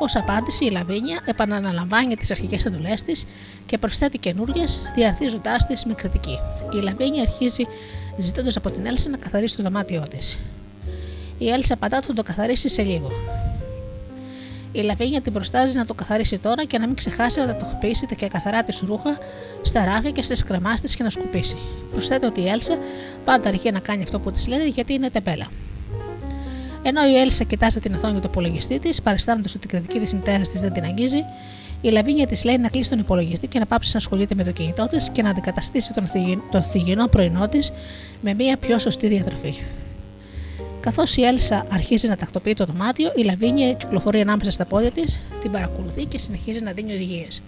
Ω 0.01 0.19
απάντηση, 0.19 0.65
η 0.65 0.69
Λαβίνια 0.69 1.21
επαναλαμβάνει 1.25 2.15
τις 2.15 2.31
αρχικές 2.31 2.65
εντολές 2.65 3.03
της 3.03 3.25
και 3.65 3.77
προσθέτει 3.77 4.17
καινούριε, 4.17 4.63
διαρθίζοντάς 4.95 5.65
τις 5.65 5.85
με 5.85 5.93
κριτική. 5.93 6.39
Η 6.73 6.83
Λαβίνια 6.83 7.21
αρχίζει 7.21 7.63
ζητώντας 8.17 8.55
από 8.55 8.71
την 8.71 8.85
Έλσα 8.85 9.09
να 9.09 9.17
καθαρίσει 9.17 9.55
το 9.55 9.63
δωμάτιό 9.63 10.07
της. 10.09 10.39
Η 11.37 11.49
Έλσα 11.49 11.73
απαντά 11.73 11.97
ότι 11.97 12.05
θα 12.05 12.13
το 12.13 12.23
καθαρίσει 12.23 12.69
σε 12.69 12.81
λίγο. 12.81 13.11
Η 14.71 14.81
Λαβίνια 14.81 15.21
την 15.21 15.33
προστάζει 15.33 15.77
να 15.77 15.85
το 15.85 15.93
καθαρίσει 15.93 16.37
τώρα 16.37 16.65
και 16.65 16.77
να 16.77 16.87
μην 16.87 16.95
ξεχάσει 16.95 17.39
να 17.39 17.45
τα 17.45 17.55
τοχοποιήσει 17.55 18.05
τα 18.05 18.15
και 18.15 18.27
καθαρά 18.27 18.63
τη 18.63 18.79
ρούχα 18.85 19.17
στα 19.61 19.85
ράγια 19.85 20.11
και 20.11 20.21
στις 20.21 20.43
κρεμάστε 20.43 20.87
και 20.87 21.03
να 21.03 21.09
σκουπίσει. 21.09 21.57
Προσθέτει 21.91 22.25
ότι 22.25 22.41
η 22.41 22.47
Έλσα 22.47 22.77
πάντα 23.25 23.47
αργεί 23.47 23.71
να 23.71 23.79
κάνει 23.79 24.03
αυτό 24.03 24.19
που 24.19 24.31
της 24.31 24.47
λένε 24.47 24.67
γιατί 24.67 24.93
είναι 24.93 25.09
τεμπέλα. 25.09 25.47
Ενώ 26.83 27.07
η 27.07 27.17
Έλσα 27.17 27.43
κοιτάζει 27.43 27.79
την 27.79 27.93
οθόνη 27.93 28.19
του 28.19 28.27
υπολογιστή 28.31 28.79
της, 28.79 29.01
παριστάνοντας 29.01 29.55
ότι 29.55 29.67
η 29.67 29.69
κριτική 29.69 29.99
της 29.99 30.13
μητέρας 30.13 30.49
της 30.49 30.61
δεν 30.61 30.73
την 30.73 30.83
αγγίζει, 30.83 31.23
η 31.81 31.89
Λαβίνια 31.89 32.27
της 32.27 32.43
λέει 32.43 32.57
να 32.57 32.69
κλείσει 32.69 32.89
τον 32.89 32.99
υπολογιστή 32.99 33.47
και 33.47 33.59
να 33.59 33.65
πάψει 33.65 33.89
να 33.93 33.99
ασχολείται 33.99 34.35
με 34.35 34.43
το 34.43 34.51
κινητό 34.51 34.87
της 34.87 35.09
και 35.09 35.21
να 35.21 35.29
αντικαταστήσει 35.29 35.93
τον, 35.93 36.09
τον 36.51 36.61
θυγινό 36.61 37.07
πρωινό 37.07 37.47
της 37.47 37.71
με 38.21 38.33
μια 38.33 38.57
πιο 38.57 38.79
σωστή 38.79 39.07
διατροφή. 39.07 39.55
Καθώς 40.81 41.15
η 41.15 41.23
Έλσα 41.23 41.65
αρχίζει 41.71 42.07
να 42.07 42.15
τακτοποιεί 42.15 42.53
το 42.53 42.65
δωμάτιο, 42.65 43.11
η 43.15 43.23
Λαβίνια 43.23 43.73
κυκλοφορεί 43.73 44.21
ανάμεσα 44.21 44.51
στα 44.51 44.65
πόδια 44.65 44.91
της, 44.91 45.21
την 45.41 45.51
παρακολουθεί 45.51 46.05
και 46.05 46.17
συνεχίζει 46.19 46.61
να 46.61 46.71
δίνει 46.71 46.93
οδηγίες. 46.93 47.41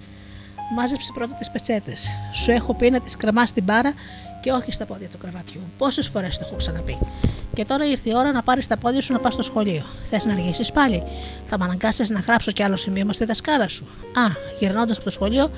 Μάζεψε 0.75 1.11
πρώτα 1.13 1.33
τις 1.35 1.51
πετσέτες. 1.51 2.07
Σου 2.33 2.51
έχω 2.51 2.73
πει 2.73 2.89
να 2.89 2.99
τις 2.99 3.17
κρεμάς 3.17 3.49
στην 3.49 3.63
μπάρα 3.63 3.93
και 4.41 4.51
όχι 4.51 4.71
στα 4.71 4.85
πόδια 4.85 5.07
του 5.07 5.17
κρεβατιού. 5.17 5.61
Πόσες 5.77 6.07
φορές 6.07 6.37
το 6.37 6.43
έχω 6.47 6.55
ξαναπεί. 6.55 6.97
Και 7.53 7.65
τώρα 7.65 7.85
ήρθε 7.85 8.09
η 8.09 8.13
ώρα 8.15 8.31
να 8.31 8.43
πάρεις 8.43 8.67
τα 8.67 8.77
πόδια 8.77 9.01
σου 9.01 9.13
να 9.13 9.19
πας 9.19 9.33
στο 9.33 9.43
σχολείο. 9.43 9.85
Θες 10.09 10.25
να 10.25 10.33
αργήσεις 10.33 10.71
πάλι. 10.71 11.03
Θα 11.45 11.57
με 11.57 11.65
αναγκάσεις 11.65 12.09
να 12.09 12.19
γράψω 12.19 12.51
κι 12.51 12.63
άλλο 12.63 12.77
σημείο 12.77 13.13
στη 13.13 13.25
δασκάλα 13.25 13.67
σου. 13.67 13.83
Α, 14.13 14.55
γυρνώντας 14.59 14.95
από 14.95 15.05
το 15.05 15.11
σχολείο, 15.11 15.51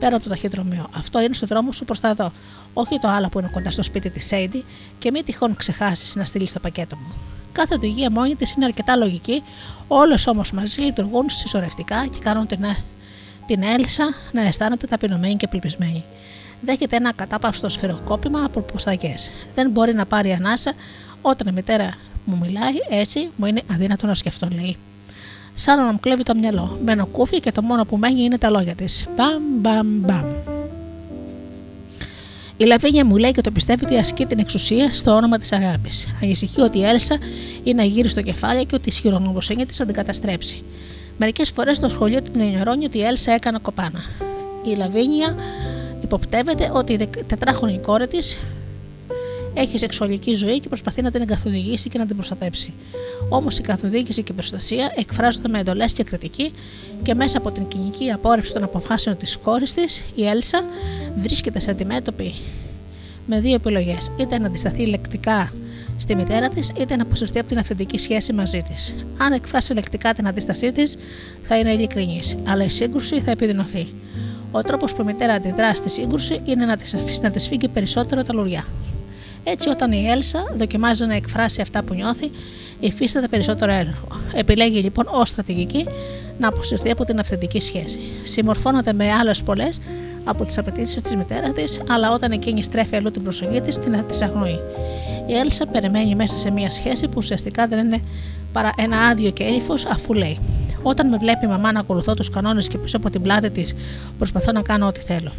πέρα 0.00 0.14
από 0.14 0.24
το 0.24 0.30
ταχυδρομείο. 0.30 0.86
Αυτό 0.96 1.20
είναι 1.20 1.34
στο 1.34 1.46
δρόμο 1.46 1.72
σου 1.72 1.84
προς 1.84 2.00
τα 2.00 2.08
εδώ. 2.08 2.32
Όχι 2.72 2.98
το 2.98 3.08
άλλο 3.08 3.28
που 3.28 3.38
είναι 3.38 3.48
κοντά 3.52 3.70
στο 3.70 3.82
σπίτι 3.82 4.10
της 4.10 4.26
Σέιντι 4.26 4.64
και 4.98 5.10
μην 5.10 5.24
τυχόν 5.24 5.56
ξεχάσεις 5.56 6.14
να 6.14 6.24
στείλεις 6.24 6.52
το 6.52 6.60
πακέτο 6.60 6.96
μου. 6.96 7.12
Κάθε 7.52 7.74
οδηγία 7.74 8.10
μόνη 8.10 8.34
της 8.34 8.52
είναι 8.52 8.64
αρκετά 8.64 8.96
λογική, 8.96 9.42
όλες 9.88 10.26
όμως 10.26 10.52
μαζί 10.52 10.80
λειτουργούν 10.80 11.30
συσσωρευτικά 11.30 12.06
και 12.06 12.18
κάνουν 12.18 12.46
την, 12.46 12.64
την 13.46 13.62
Έλσα 13.62 14.14
να 14.32 14.42
αισθάνεται 14.42 14.86
ταπεινωμένη 14.86 15.36
και 15.36 15.48
πληπισμένη. 15.48 16.04
Δέχεται 16.60 16.96
ένα 16.96 17.12
κατάπαυστο 17.12 17.68
σφυροκόπημα 17.68 18.44
από 18.44 18.60
προσταγέ. 18.60 19.14
Δεν 19.54 19.70
μπορεί 19.70 19.94
να 19.94 20.06
πάρει 20.06 20.32
ανάσα 20.32 20.72
όταν 21.22 21.46
η 21.46 21.52
μητέρα 21.52 21.94
μου 22.24 22.38
μιλάει 22.38 22.74
έτσι, 23.00 23.30
μου 23.36 23.46
είναι 23.46 23.62
αδύνατο 23.70 24.06
να 24.06 24.14
σκεφτώ, 24.14 24.48
λέει 24.54 24.76
σαν 25.54 25.76
να 25.76 25.92
μου 25.92 26.00
κλέβει 26.00 26.22
το 26.22 26.34
μυαλό. 26.34 26.78
Μένω 26.84 27.06
κούφια 27.06 27.38
και 27.38 27.52
το 27.52 27.62
μόνο 27.62 27.84
που 27.84 27.96
μένει 27.96 28.22
είναι 28.22 28.38
τα 28.38 28.50
λόγια 28.50 28.74
της. 28.74 29.06
Μπαμ, 29.16 29.42
μπαμ, 29.60 29.86
μπαμ. 29.86 30.24
Η 32.56 32.64
Λαβίνια 32.64 33.04
μου 33.04 33.16
λέει 33.16 33.32
και 33.32 33.40
το 33.40 33.50
πιστεύει 33.50 33.84
ότι 33.84 33.96
ασκεί 33.96 34.26
την 34.26 34.38
εξουσία 34.38 34.92
στο 34.92 35.14
όνομα 35.14 35.38
της 35.38 35.52
αγάπης. 35.52 36.06
Ανησυχεί 36.22 36.60
ότι 36.60 36.78
η 36.78 36.84
Έλσα 36.84 37.18
είναι 37.62 37.82
αγύριστο 37.82 38.22
κεφάλι 38.22 38.64
και 38.66 38.74
ότι 38.74 38.88
η 38.88 38.92
σχηρονομοσύνη 38.92 39.66
της 39.66 39.80
αντικαταστρέψει. 39.80 40.62
Μερικές 41.18 41.50
φορές 41.50 41.76
στο 41.76 41.88
σχολείο 41.88 42.22
την 42.22 42.40
ενημερώνει 42.40 42.84
ότι 42.84 42.98
η 42.98 43.04
Έλσα 43.04 43.32
έκανε 43.32 43.58
κοπάνα. 43.62 44.00
Η 44.64 44.74
Λαβίνια 44.76 45.34
υποπτεύεται 46.02 46.70
ότι 46.74 46.92
η 46.92 47.08
τετράχρονη 47.26 47.78
κόρη 47.78 48.08
της 48.08 48.38
Έχει 49.54 49.78
σεξουαλική 49.78 50.34
ζωή 50.34 50.60
και 50.60 50.68
προσπαθεί 50.68 51.02
να 51.02 51.10
την 51.10 51.20
εγκαθοδηγήσει 51.22 51.88
και 51.88 51.98
να 51.98 52.06
την 52.06 52.16
προστατέψει. 52.16 52.72
Όμως 53.28 53.58
η 53.58 53.62
καθοδήγηση 53.62 54.22
και 54.22 54.32
η 54.32 54.34
προστασία 54.34 54.92
εκφράζονται 54.96 55.48
με 55.48 55.58
εντολές 55.58 55.92
και 55.92 56.02
κριτική 56.02 56.52
και 57.02 57.14
μέσα 57.14 57.38
από 57.38 57.50
την 57.50 57.68
κοινική 57.68 58.10
απόρριψη 58.10 58.52
των 58.52 58.62
αποφάσεων 58.62 59.16
της 59.16 59.36
κόρης 59.36 59.74
της, 59.74 60.04
η 60.14 60.26
Έλσα 60.26 60.64
βρίσκεται 61.20 61.60
σε 61.60 61.70
αντιμέτωπη 61.70 62.34
με 63.26 63.40
δύο 63.40 63.54
επιλογές: 63.54 64.10
είτε 64.16 64.38
να 64.38 64.46
αντισταθεί 64.46 64.86
λεκτικά 64.86 65.52
στη 65.96 66.14
μητέρα 66.14 66.48
της, 66.48 66.72
είτε 66.78 66.96
να 66.96 67.02
αποσυρθεί 67.02 67.38
από 67.38 67.48
την 67.48 67.58
αυθεντική 67.58 67.98
σχέση 67.98 68.32
μαζί 68.32 68.62
της. 68.62 68.94
Αν 69.18 69.32
εκφράσει 69.32 69.74
λεκτικά 69.74 70.12
την 70.12 70.26
αντίστασή 70.26 70.72
της, 70.72 70.96
θα 71.42 71.56
είναι 71.58 71.72
ειλικρινής, 71.72 72.36
αλλά 72.46 72.64
η 72.64 72.68
σύγκρουση 72.68 73.20
θα 73.20 73.30
επιδεινωθεί. 73.30 73.88
Ο 74.50 74.62
τρόπος 74.62 74.94
που 74.94 75.02
η 75.02 75.04
μητέρα 75.04 75.34
αντιδρά 75.34 75.74
στη 75.74 75.90
σύγκρουση 75.90 76.40
είναι 76.44 76.64
να 76.64 76.76
της 76.76 76.94
αφήσει 76.94 77.20
να 77.20 77.30
της 77.30 77.48
φύγει 77.48 77.68
περισσότερο 77.68 78.22
τα 78.22 78.34
λουριά. 78.34 78.64
Έτσι, 79.44 79.68
όταν 79.68 79.92
η 79.92 80.06
Έλσα 80.08 80.44
δοκιμάζει 80.56 81.06
να 81.06 81.14
εκφράσει 81.14 81.60
αυτά 81.60 81.82
που 81.82 81.94
νιώθει, 81.94 82.30
υφίσταται 82.80 83.28
περισσότερο 83.28 83.72
έργο. 83.72 84.06
Επιλέγει 84.34 84.80
λοιπόν 84.80 85.06
ως 85.10 85.28
στρατηγική 85.28 85.86
να 86.38 86.48
αποσυρθεί 86.48 86.90
από 86.90 87.04
την 87.04 87.18
αυθεντική 87.18 87.60
σχέση. 87.60 88.00
Συμμορφώνεται 88.22 88.92
με 88.92 89.12
άλλες 89.12 89.42
πολλές 89.42 89.80
από 90.24 90.44
τις 90.44 90.58
απαιτήσεις 90.58 91.02
της 91.02 91.14
μητέρας 91.14 91.52
της, 91.52 91.80
αλλά 91.88 92.12
όταν 92.12 92.32
εκείνη 92.32 92.62
στρέφει 92.62 92.96
αλλού 92.96 93.10
την 93.10 93.22
προσοχή 93.22 93.60
της, 93.60 93.78
την 93.78 94.04
αγνοεί. 94.22 94.58
Η 95.26 95.34
Έλσα 95.34 95.66
περιμένει 95.66 96.14
μέσα 96.14 96.38
σε 96.38 96.50
μια 96.50 96.70
σχέση 96.70 97.06
που 97.08 97.14
ουσιαστικά 97.16 97.66
δεν 97.66 97.78
είναι 97.86 98.00
παρά 98.52 98.72
ένα 98.76 99.00
άδειο 99.00 99.30
και 99.30 99.44
έλυφο, 99.44 99.74
αφού 99.88 100.12
λέει: 100.12 100.38
Όταν 100.82 101.08
με 101.08 101.16
βλέπει 101.16 101.44
η 101.44 101.48
μαμά 101.48 101.72
να 101.72 101.80
ακολουθώ 101.80 102.14
τους 102.14 102.30
κανόνες 102.30 102.68
και 102.68 102.78
πίσω 102.78 102.96
από 102.96 103.10
την 103.10 103.22
πλάτη 103.22 103.50
της 103.50 103.74
προσπαθώ 104.18 104.52
να 104.52 104.62
κάνω 104.62 104.86
ό,τι 104.86 105.00
θέλω. 105.00 105.32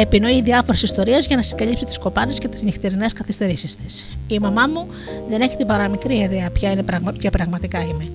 Επινοεί 0.00 0.42
διάφορες 0.42 0.82
ιστορίες 0.82 1.26
για 1.26 1.36
να 1.36 1.42
συγκαλύψει 1.42 1.84
τις 1.84 1.98
κοπάνες 1.98 2.38
και 2.38 2.48
τις 2.48 2.62
νυχτερινές 2.62 3.12
καθυστερήσεις 3.12 3.76
της. 3.76 4.08
Η 4.26 4.38
μαμά 4.38 4.66
μου 4.66 4.86
δεν 5.28 5.40
έχει 5.40 5.56
την 5.56 5.66
παραμικρή 5.66 6.18
ιδέα 6.18 6.50
ποια, 6.50 6.70
είναι, 6.70 6.84
ποια 7.18 7.30
πραγματικά 7.30 7.80
είμαι. 7.80 8.08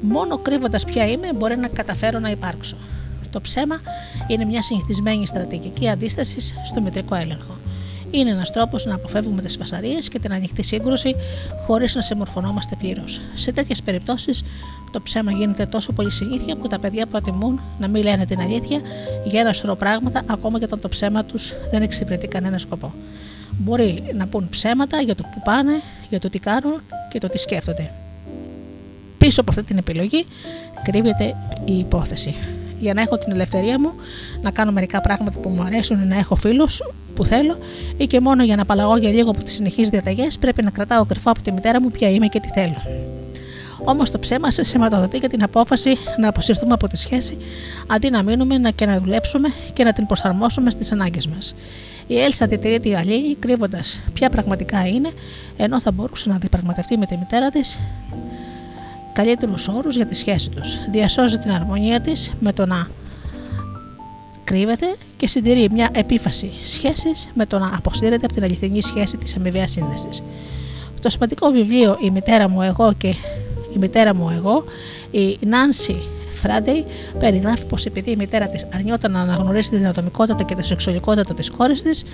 Μόνο 0.00 0.38
κρύβοντας 0.38 0.84
ποια 0.84 1.06
είμαι 1.06 1.32
μπορεί 1.32 1.56
να 1.56 1.68
καταφέρω 1.68 2.18
να 2.18 2.30
υπάρξω. 2.30 2.76
Το 3.30 3.40
ψέμα 3.40 3.80
είναι 4.26 4.44
μια 4.44 4.62
συνηθισμένη 4.62 5.26
στρατηγική 5.26 5.88
αντίστασης 5.88 6.54
στο 6.64 6.80
μετρικό 6.80 7.14
έλεγχο. 7.14 7.55
Είναι 8.16 8.30
ένας 8.30 8.50
τρόπος 8.50 8.84
να 8.84 8.94
αποφεύγουμε 8.94 9.42
τις 9.42 9.56
φασαρίες 9.56 10.08
και 10.08 10.18
την 10.18 10.32
ανοιχτή 10.32 10.62
σύγκρουση 10.62 11.14
χωρίς 11.66 11.94
να 11.94 12.00
συμμορφωνόμαστε 12.00 12.76
πλήρως. 12.76 13.20
Σε 13.34 13.52
τέτοιες 13.52 13.82
περιπτώσεις, 13.82 14.42
το 14.92 15.00
ψέμα 15.02 15.32
γίνεται 15.32 15.66
τόσο 15.66 15.92
πολύ 15.92 16.10
συνήθεια 16.10 16.56
που 16.56 16.66
τα 16.66 16.78
παιδιά 16.78 17.06
προτιμούν 17.06 17.60
να 17.78 17.88
μην 17.88 18.02
λένε 18.02 18.24
την 18.24 18.40
αλήθεια 18.40 18.80
για 19.24 19.40
ένα 19.40 19.52
σωρό 19.52 19.76
πράγματα, 19.76 20.22
ακόμα 20.26 20.58
και 20.58 20.64
όταν 20.64 20.80
το 20.80 20.88
ψέμα 20.88 21.24
τους 21.24 21.52
δεν 21.70 21.82
εξυπηρετεί 21.82 22.26
κανένα 22.26 22.58
σκοπό. 22.58 22.92
Μπορεί 23.50 24.02
να 24.14 24.26
πούν 24.26 24.48
ψέματα 24.48 25.00
για 25.00 25.14
το 25.14 25.22
που 25.22 25.42
πάνε, 25.44 25.72
για 26.08 26.18
το 26.18 26.28
τι 26.28 26.38
κάνουν 26.38 26.80
και 27.10 27.18
το 27.18 27.28
τι 27.28 27.38
σκέφτονται. 27.38 27.90
Πίσω 29.18 29.40
από 29.40 29.50
αυτή 29.50 29.62
την 29.62 29.76
επιλογή 29.76 30.26
κρύβεται 30.82 31.36
η 31.64 31.78
υπόθεση 31.78 32.34
για 32.78 32.94
να 32.94 33.00
έχω 33.00 33.18
την 33.18 33.32
ελευθερία 33.32 33.80
μου 33.80 33.92
να 34.42 34.50
κάνω 34.50 34.72
μερικά 34.72 35.00
πράγματα 35.00 35.38
που 35.38 35.48
μου 35.48 35.62
αρέσουν, 35.62 36.08
να 36.08 36.18
έχω 36.18 36.34
φίλους 36.34 36.82
που 37.14 37.24
θέλω, 37.24 37.58
ή 37.96 38.06
και 38.06 38.20
μόνο 38.20 38.44
για 38.44 38.56
να 38.56 38.62
απαλλαγώ 38.62 38.96
για 38.96 39.10
λίγο 39.10 39.30
από 39.30 39.42
τις 39.42 39.54
συνεχείς 39.54 39.88
διαταγές, 39.88 40.38
πρέπει 40.38 40.62
να 40.62 40.70
κρατάω 40.70 41.04
κρυφά 41.04 41.30
από 41.30 41.42
τη 41.42 41.52
μητέρα 41.52 41.80
μου 41.80 41.88
ποια 41.90 42.10
είμαι 42.10 42.26
και 42.26 42.40
τι 42.40 42.48
θέλω. 42.48 42.82
Όμως 43.84 44.10
το 44.10 44.18
ψέμα 44.18 44.50
σε 44.50 44.62
σηματοδοτεί 44.62 45.18
για 45.18 45.28
την 45.28 45.42
απόφαση 45.42 45.96
να 46.18 46.28
αποσυρθούμε 46.28 46.72
από 46.72 46.88
τη 46.88 46.96
σχέση, 46.96 47.36
αντί 47.86 48.10
να 48.10 48.22
μείνουμε 48.22 48.58
να 48.58 48.70
και 48.70 48.86
να 48.86 48.98
δουλέψουμε 48.98 49.48
και 49.72 49.84
να 49.84 49.92
την 49.92 50.06
προσαρμόσουμε 50.06 50.70
στις 50.70 50.92
ανάγκες 50.92 51.26
μας. 51.26 51.54
Η 52.06 52.20
Έλσα 52.20 52.46
διατηρεί 52.46 52.80
τη 52.80 52.88
Γαλλίνη 52.88 53.34
κρύβοντας 53.34 54.02
ποια 54.12 54.30
πραγματικά 54.30 54.86
είναι, 54.86 55.10
ενώ 55.56 55.80
θα 55.80 55.90
μπορούσε 55.90 56.28
να 56.28 56.34
αντιπραγματευτεί 56.34 56.98
με 56.98 57.06
τη 57.06 57.16
μητέρα 57.16 57.48
της 57.48 57.78
καλύτερους 59.16 59.68
όρους 59.68 59.96
για 59.96 60.06
τη 60.06 60.14
σχέση 60.14 60.50
τους. 60.50 60.78
Διασώζει 60.90 61.38
την 61.38 61.50
αρμονία 61.50 62.00
της 62.00 62.32
με 62.40 62.52
το 62.52 62.66
να 62.66 62.88
κρύβεται 64.44 64.86
και 65.16 65.28
συντηρεί 65.28 65.68
μια 65.72 65.88
επίφαση 65.92 66.50
σχέσης 66.62 67.30
με 67.34 67.46
το 67.46 67.58
να 67.58 67.70
αποσύρεται 67.76 68.24
από 68.24 68.34
την 68.34 68.42
αληθινή 68.44 68.82
σχέση 68.82 69.16
της 69.16 69.36
αμοιβαίας 69.36 69.70
σύνδεσης. 69.70 70.22
Το 71.00 71.10
σημαντικό 71.10 71.50
βιβλίο 71.50 71.98
Η 72.00 72.10
μητέρα 72.10 72.48
μου 72.48 72.62
εγώ 72.62 72.92
και 72.92 73.08
η 73.74 73.78
μητέρα 73.78 74.14
μου 74.14 74.30
εγώ, 74.30 74.64
η 75.10 75.38
Νάνση 75.46 76.02
Φράντεϊ 76.30 76.84
περιγράφει 77.18 77.64
πως 77.64 77.84
επειδή 77.84 78.10
η 78.10 78.16
μητέρα 78.16 78.48
της 78.48 78.66
αρνιόταν 78.74 79.12
να 79.12 79.20
αναγνωρίσει 79.20 79.70
την 79.70 79.86
ατομικότητα 79.86 80.42
και 80.42 80.54
τη 80.54 80.66
σεξουαλικότητα 80.66 81.34
της 81.34 81.50
κόρη 81.50 81.74
της, 81.74 82.04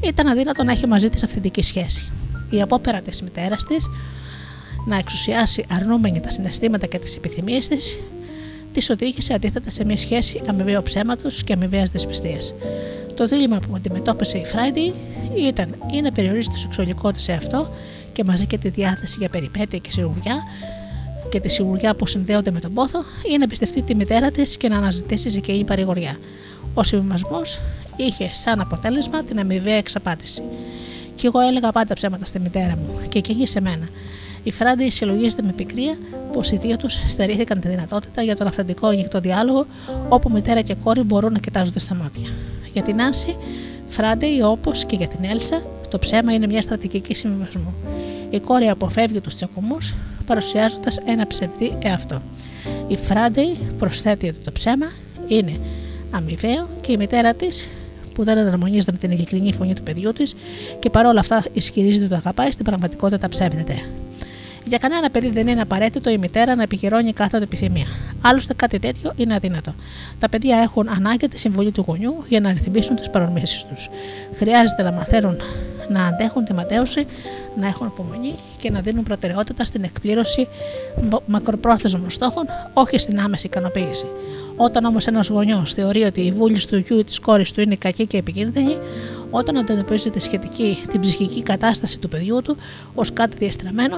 ήταν 0.00 0.26
αδύνατο 0.26 0.64
να 0.64 0.72
έχει 0.72 0.86
μαζί 0.86 1.08
της 1.08 1.22
αυθεντική 1.22 1.62
σχέση. 1.62 2.10
Η 2.50 2.62
απόπερα 2.62 3.00
της 3.00 3.22
μητέρας 3.22 3.64
της 3.64 3.88
να 4.88 4.96
εξουσιάσει 4.96 5.64
αρνούμενη 5.70 6.20
τα 6.20 6.30
συναισθήματα 6.30 6.86
και 6.86 6.98
τις 6.98 7.16
επιθυμίες 7.16 7.68
της, 7.68 7.98
τη 8.72 8.92
οδήγησε 8.92 9.34
αντίθετα 9.34 9.70
σε 9.70 9.84
μια 9.84 9.96
σχέση 9.96 10.40
αμοιβαίου 10.46 10.82
ψέματος 10.82 11.44
και 11.44 11.52
αμοιβαίας 11.52 11.90
δυσπιστίας. 11.90 12.54
Το 13.14 13.26
δίλημα 13.26 13.58
που 13.58 13.74
αντιμετώπισε 13.76 14.38
η 14.38 14.44
Φράιντι 14.44 14.94
ήταν 15.36 15.74
ή 15.92 16.00
να 16.00 16.12
περιορίσει 16.12 16.50
το 16.50 16.56
σεξουαλικό 16.56 17.10
της 17.10 17.22
σε 17.22 17.32
αυτό 17.32 17.70
και 18.12 18.24
μαζί 18.24 18.46
και 18.46 18.58
τη 18.58 18.68
διάθεση 18.68 19.16
για 19.18 19.28
περιπέτεια 19.28 19.78
και 19.78 19.90
σιγουριά 19.90 20.42
και 21.28 21.40
τη 21.40 21.48
σιγουριά 21.48 21.94
που 21.94 22.06
συνδέονται 22.06 22.50
με 22.50 22.60
τον 22.60 22.74
πόθο, 22.74 22.98
ή 23.32 23.36
να 23.36 23.44
εμπιστευτεί 23.44 23.82
τη 23.82 23.94
μητέρα 23.94 24.30
της 24.30 24.56
και 24.56 24.68
να 24.68 24.76
αναζητήσει 24.76 25.30
σε 25.30 25.38
εκείνη 25.38 25.64
παρηγοριά. 25.64 26.18
Ο 26.74 26.82
συμβιβασμός 26.82 27.60
είχε 27.96 28.28
σαν 28.32 28.60
αποτέλεσμα 28.60 29.24
την 29.24 29.38
αμοιβαία 29.38 29.76
εξαπάτηση. 29.76 30.42
Και 31.14 31.26
εγώ 31.26 31.40
έλεγα 31.40 31.72
πάντα 31.72 31.94
ψέματα 31.94 32.24
στη 32.24 32.40
μητέρα 32.40 32.76
μου 32.76 33.00
και 33.08 33.18
εκείνη 33.18 33.46
σε 33.46 33.60
μένα. 33.60 33.88
Η 34.48 34.52
Φράντι 34.52 34.90
συλλογίζεται 34.90 35.42
με 35.42 35.52
πικρία 35.52 35.98
πως 36.32 36.50
οι 36.50 36.56
δύο 36.56 36.76
τους 36.76 36.94
στερήθηκαν 37.08 37.60
τη 37.60 37.68
δυνατότητα 37.68 38.22
για 38.22 38.36
τον 38.36 38.46
αυθεντικό 38.46 38.86
ανοιχτό 38.86 39.20
διάλογο 39.20 39.66
όπου 40.08 40.30
μητέρα 40.30 40.60
και 40.60 40.74
κόρη 40.74 41.02
μπορούν 41.02 41.32
να 41.32 41.38
κοιτάζονται 41.38 41.78
στα 41.78 41.94
μάτια. 41.94 42.28
Για 42.72 42.82
την 42.82 43.02
Άνση, 43.02 43.36
Φράντι, 43.86 44.42
όπως 44.42 44.84
και 44.84 44.96
για 44.96 45.06
την 45.08 45.24
Έλσα, 45.24 45.62
το 45.88 45.98
ψέμα 45.98 46.32
είναι 46.32 46.46
μια 46.46 46.62
στρατηγική 46.62 47.14
συμβιβασμού. 47.14 47.74
Η 48.30 48.40
κόρη 48.40 48.68
αποφεύγει 48.68 49.20
τους 49.20 49.34
τσακωμούς 49.34 49.94
παρουσιάζοντας 50.26 50.98
ένα 51.06 51.26
ψευδή 51.26 51.76
εαυτό. 51.78 52.22
Η 52.88 52.96
Φράντι 52.96 53.58
προσθέτει 53.78 54.28
ότι 54.28 54.38
το 54.38 54.52
ψέμα 54.52 54.86
είναι 55.26 55.60
αμοιβαίο 56.10 56.68
και 56.80 56.92
η 56.92 56.96
μητέρα 56.96 57.34
της 57.34 57.68
που 58.14 58.24
δεν 58.24 58.38
αναρμονίζεται 58.38 58.92
με 58.92 58.98
την 58.98 59.10
ειλικρινή 59.10 59.52
φωνή 59.52 59.74
του 59.74 59.82
παιδιού 59.82 60.12
της 60.12 60.34
και 60.78 60.90
παρόλα 60.90 61.20
αυτά 61.20 61.44
ισχυρίζεται 61.52 62.04
ότι 62.04 62.12
το 62.12 62.16
αγαπάει, 62.16 62.50
στην 62.50 62.64
πραγματικότητα 62.64 63.28
ψεύδεται. 63.28 63.74
Για 64.68 64.78
κανένα 64.78 65.10
παιδί 65.10 65.30
δεν 65.30 65.46
είναι 65.46 65.60
απαραίτητο 65.60 66.10
η 66.10 66.18
μητέρα 66.18 66.54
να 66.54 66.62
επικυρώνει 66.62 67.12
κάθε 67.12 67.36
επιθυμία. 67.36 67.86
Άλλωστε, 68.20 68.54
κάτι 68.54 68.78
τέτοιο 68.78 69.12
είναι 69.16 69.34
αδύνατο. 69.34 69.74
Τα 70.18 70.28
παιδιά 70.28 70.58
έχουν 70.58 70.88
ανάγκη 70.88 71.28
τη 71.28 71.38
συμβολή 71.38 71.72
του 71.72 71.84
γονιού 71.86 72.24
για 72.28 72.40
να 72.40 72.52
ρυθμίσουν 72.52 72.96
τις 72.96 73.10
παρορμήσει 73.10 73.66
τους. 73.66 73.88
Χρειάζεται 74.36 74.82
να 74.82 74.92
μαθαίνουν 74.92 75.36
να 75.88 76.06
αντέχουν 76.06 76.44
τη 76.44 76.52
ματέωση, 76.54 77.06
να 77.60 77.66
έχουν 77.66 77.86
υπομονή 77.86 78.34
και 78.58 78.70
να 78.70 78.80
δίνουν 78.80 79.04
προτεραιότητα 79.04 79.64
στην 79.64 79.84
εκπλήρωση 79.84 80.48
μακροπρόθεσμων 81.26 82.10
στόχων, 82.10 82.44
όχι 82.72 82.98
στην 82.98 83.20
άμεση 83.20 83.46
ικανοποίηση. 83.46 84.06
Όταν 84.56 84.84
όμως 84.84 85.06
ένας 85.06 85.28
γονιός 85.28 85.72
θεωρεί 85.72 86.02
ότι 86.02 86.20
η 86.20 86.32
βούληση 86.32 86.68
του 86.68 86.76
γιου 86.76 86.98
ή 86.98 87.04
της 87.04 87.18
κόρης 87.18 87.52
του 87.52 87.60
είναι 87.60 87.76
κακή 87.76 88.06
και 88.06 88.16
επικίνδυνη, 88.16 88.76
όταν 89.30 89.56
αντιμετωπίζει 89.56 90.10
τη 90.10 90.20
σχετική, 90.20 90.78
την 90.90 91.00
ψυχική 91.00 91.42
κατάσταση 91.42 91.98
του 91.98 92.08
παιδιού 92.08 92.42
του 92.42 92.56
ως 92.94 93.12
κάτι 93.12 93.36
διαστραμμένο, 93.38 93.96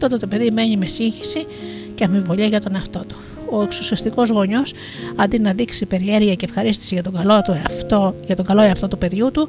τότε 0.00 0.16
το 0.16 0.26
παιδί 0.26 0.50
μένει 0.50 0.76
με 0.76 0.86
σύγχυση 0.86 1.46
και 1.94 2.04
αμοιβολία 2.04 2.46
για 2.46 2.60
τον 2.60 2.74
εαυτό 2.74 3.04
του. 3.08 3.16
Ο 3.50 3.62
εξουσιαστικός 3.62 4.30
γονιός, 4.30 4.72
αντί 5.16 5.38
να 5.38 5.52
δείξει 5.52 5.86
περιέργεια 5.86 6.34
και 6.34 6.44
ευχαρίστηση 6.48 6.94
για 6.94 7.02
τον 7.02 7.12
καλό, 7.12 7.42
του 7.42 7.50
εαυτό, 7.50 8.14
για 8.26 8.36
τον 8.36 8.44
καλό 8.44 8.60
εαυτό 8.60 8.88
του 8.88 8.98
παιδιού 8.98 9.30
του, 9.30 9.48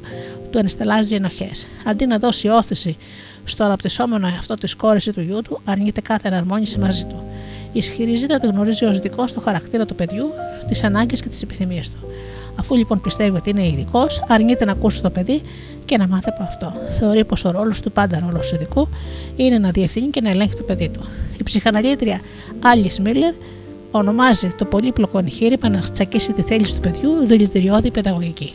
του 0.50 0.58
ενστελάζει 0.58 1.14
ενοχές. 1.14 1.66
Αντί 1.84 2.06
να 2.06 2.18
δώσει 2.18 2.48
όθηση 2.48 2.96
στο 3.44 3.64
αναπτυσσόμενο 3.64 4.26
εαυτό 4.26 4.54
της 4.54 4.74
κόρη 4.74 5.00
ή 5.06 5.12
του 5.12 5.20
γιού 5.20 5.42
του, 5.42 5.60
αρνείται 5.64 6.00
κάθε 6.00 6.28
εναρμόνιση 6.28 6.78
μαζί 6.78 7.04
του. 7.04 7.22
Ισχυρίζεται 7.72 8.34
ότι 8.34 8.46
γνωρίζει 8.46 8.84
ως 8.84 8.98
δικό 8.98 9.26
στο 9.26 9.40
χαρακτήρα 9.40 9.86
του 9.86 9.94
παιδιού, 9.94 10.30
τις 10.68 10.84
ανάγκες 10.84 11.22
και 11.22 11.28
τις 11.28 11.42
επιθυμίες 11.42 11.90
του. 11.90 11.98
Αφού 12.58 12.76
λοιπόν 12.76 13.00
πιστεύει 13.00 13.36
ότι 13.36 13.50
είναι 13.50 13.66
ειδικός, 13.66 14.24
αρνείται 14.28 14.64
να 14.64 14.72
ακούσει 14.72 15.02
το 15.02 15.10
παιδί 15.10 15.40
και 15.84 15.96
να 15.96 16.08
μάθει 16.08 16.28
από 16.28 16.42
αυτό. 16.42 16.72
Θεωρεί 16.98 17.24
πως 17.24 17.44
ο 17.44 17.50
ρόλος 17.50 17.80
του, 17.80 17.92
πάντα 17.92 18.22
ρόλος 18.26 18.52
ειδικού, 18.52 18.88
είναι 19.36 19.58
να 19.58 19.70
διευθύνει 19.70 20.06
και 20.06 20.20
να 20.20 20.30
ελέγχει 20.30 20.54
το 20.54 20.62
παιδί 20.62 20.88
του. 20.88 21.00
Η 21.38 21.42
ψυχαναλήτρια 21.42 22.20
Άλλη 22.62 22.90
Μίλλερ 23.02 23.34
ονομάζει 23.90 24.48
το 24.48 24.64
πολύπλοκο 24.64 25.18
εγχείρημα 25.18 25.68
να 25.68 25.80
τσακίσει 25.80 26.32
τη 26.32 26.42
θέληση 26.42 26.74
του 26.74 26.80
παιδιού 26.80 27.26
δηλητηριώδη 27.26 27.90
παιδαγωγική. 27.90 28.52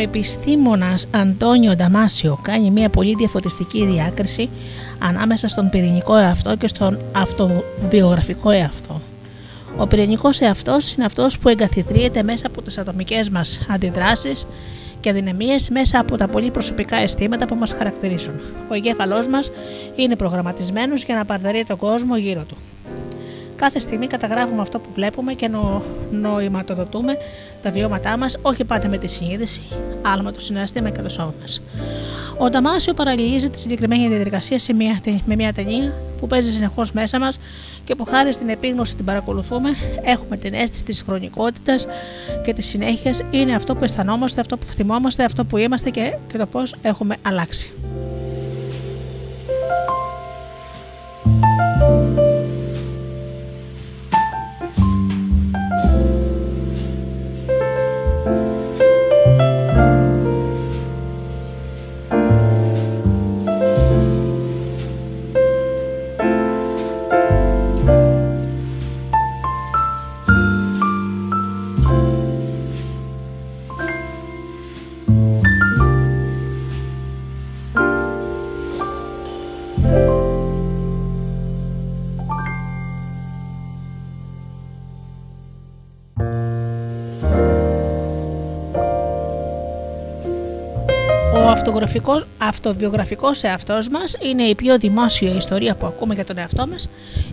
Ο 0.00 0.02
νευροεπιστήμονας 0.02 1.08
Αντώνιο 1.10 1.76
Νταμάσιο 1.76 2.38
κάνει 2.42 2.70
μια 2.70 2.88
πολύ 2.88 3.14
διαφωτιστική 3.14 3.84
διάκριση 3.84 4.48
ανάμεσα 4.98 5.48
στον 5.48 5.70
πυρηνικό 5.70 6.16
εαυτό 6.16 6.56
και 6.56 6.68
στον 6.68 6.98
αυτοβιογραφικό 7.12 8.50
εαυτό. 8.50 9.00
Ο 9.76 9.86
πυρηνικός 9.86 10.40
εαυτός 10.40 10.92
είναι 10.92 11.04
αυτός 11.04 11.38
που 11.38 11.48
εγκαθιδρύεται 11.48 12.22
μέσα 12.22 12.46
από 12.46 12.62
τις 12.62 12.78
ατομικές 12.78 13.30
μας 13.30 13.60
αντιδράσεις 13.68 14.46
και 15.00 15.10
αδυναμίες 15.10 15.70
μέσα 15.70 15.98
από 15.98 16.16
τα 16.16 16.28
πολύ 16.28 16.50
προσωπικά 16.50 16.96
αισθήματα 16.96 17.46
που 17.46 17.54
μας 17.54 17.72
χαρακτηρίζουν. 17.72 18.40
Ο 18.68 18.74
εγκέφαλός 18.74 19.28
μας 19.28 19.50
είναι 19.96 20.16
προγραμματισμένος 20.16 21.02
για 21.04 21.14
να 21.14 21.24
παρδαρεί 21.24 21.64
τον 21.64 21.76
κόσμο 21.76 22.16
γύρω 22.16 22.44
του. 22.44 22.56
Κάθε 23.60 23.78
στιγμή 23.78 24.06
καταγράφουμε 24.06 24.62
αυτό 24.62 24.78
που 24.78 24.90
βλέπουμε 24.92 25.32
και 25.32 25.48
νο, 25.48 25.82
νοηματοδοτούμε 26.10 27.16
τα 27.62 27.70
βιώματά 27.70 28.16
μας, 28.16 28.36
όχι 28.42 28.64
πάντα 28.64 28.88
με 28.88 28.98
τη 28.98 29.08
συνείδηση, 29.08 29.62
αλλά 30.02 30.22
με 30.22 30.32
το 30.32 30.40
συνέστημα 30.40 30.90
και 30.90 31.02
το 31.02 31.08
σώμα 31.08 31.34
μας. 31.40 31.62
Ο 32.38 32.48
Νταμάσιο 32.50 32.94
παραλληλίζει 32.94 33.50
τη 33.50 33.58
συγκεκριμένη 33.58 34.08
διαδικασία 34.08 34.58
σε 34.58 34.72
μια, 34.72 35.00
με 35.24 35.36
μια 35.36 35.52
ταινία 35.52 35.92
που 36.20 36.26
παίζει 36.26 36.52
συνεχώς 36.52 36.92
μέσα 36.92 37.18
μας 37.18 37.40
και 37.84 37.94
που 37.94 38.04
χάρη 38.04 38.32
στην 38.32 38.48
επίγνωση 38.48 38.96
την 38.96 39.04
παρακολουθούμε, 39.04 39.70
έχουμε 40.02 40.36
την 40.36 40.54
αίσθηση 40.54 40.84
της 40.84 41.02
χρονικότητας 41.02 41.86
και 42.44 42.52
της 42.52 42.66
συνέχειας. 42.66 43.22
Είναι 43.30 43.54
αυτό 43.54 43.74
που 43.74 43.84
αισθανόμαστε, 43.84 44.40
αυτό 44.40 44.56
που 44.56 44.66
θυμόμαστε, 44.66 45.24
αυτό 45.24 45.44
που 45.44 45.56
είμαστε 45.56 45.90
και, 45.90 46.16
και 46.32 46.38
το 46.38 46.46
πώς 46.46 46.74
έχουμε 46.82 47.16
αλλάξει. 47.22 47.72
Αυτοβιογραφικός 92.38 93.42
εαυτός 93.42 93.88
μας 93.88 94.16
είναι 94.22 94.42
η 94.42 94.54
πιο 94.54 94.78
δημόσια 94.78 95.34
ιστορία 95.34 95.74
που 95.74 95.86
ακούμε 95.86 96.14
για 96.14 96.24
τον 96.24 96.38
εαυτό 96.38 96.66
μας 96.66 96.88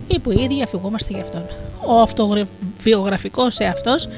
ή 0.06 0.18
που 0.18 0.30
ήδη 0.30 0.62
αφηγούμαστε 0.62 1.12
για 1.12 1.22
αυτόν. 1.22 1.44
Ο 1.86 2.00
αυτοβιογραφικός 2.00 3.58
εαυτός 3.58 4.08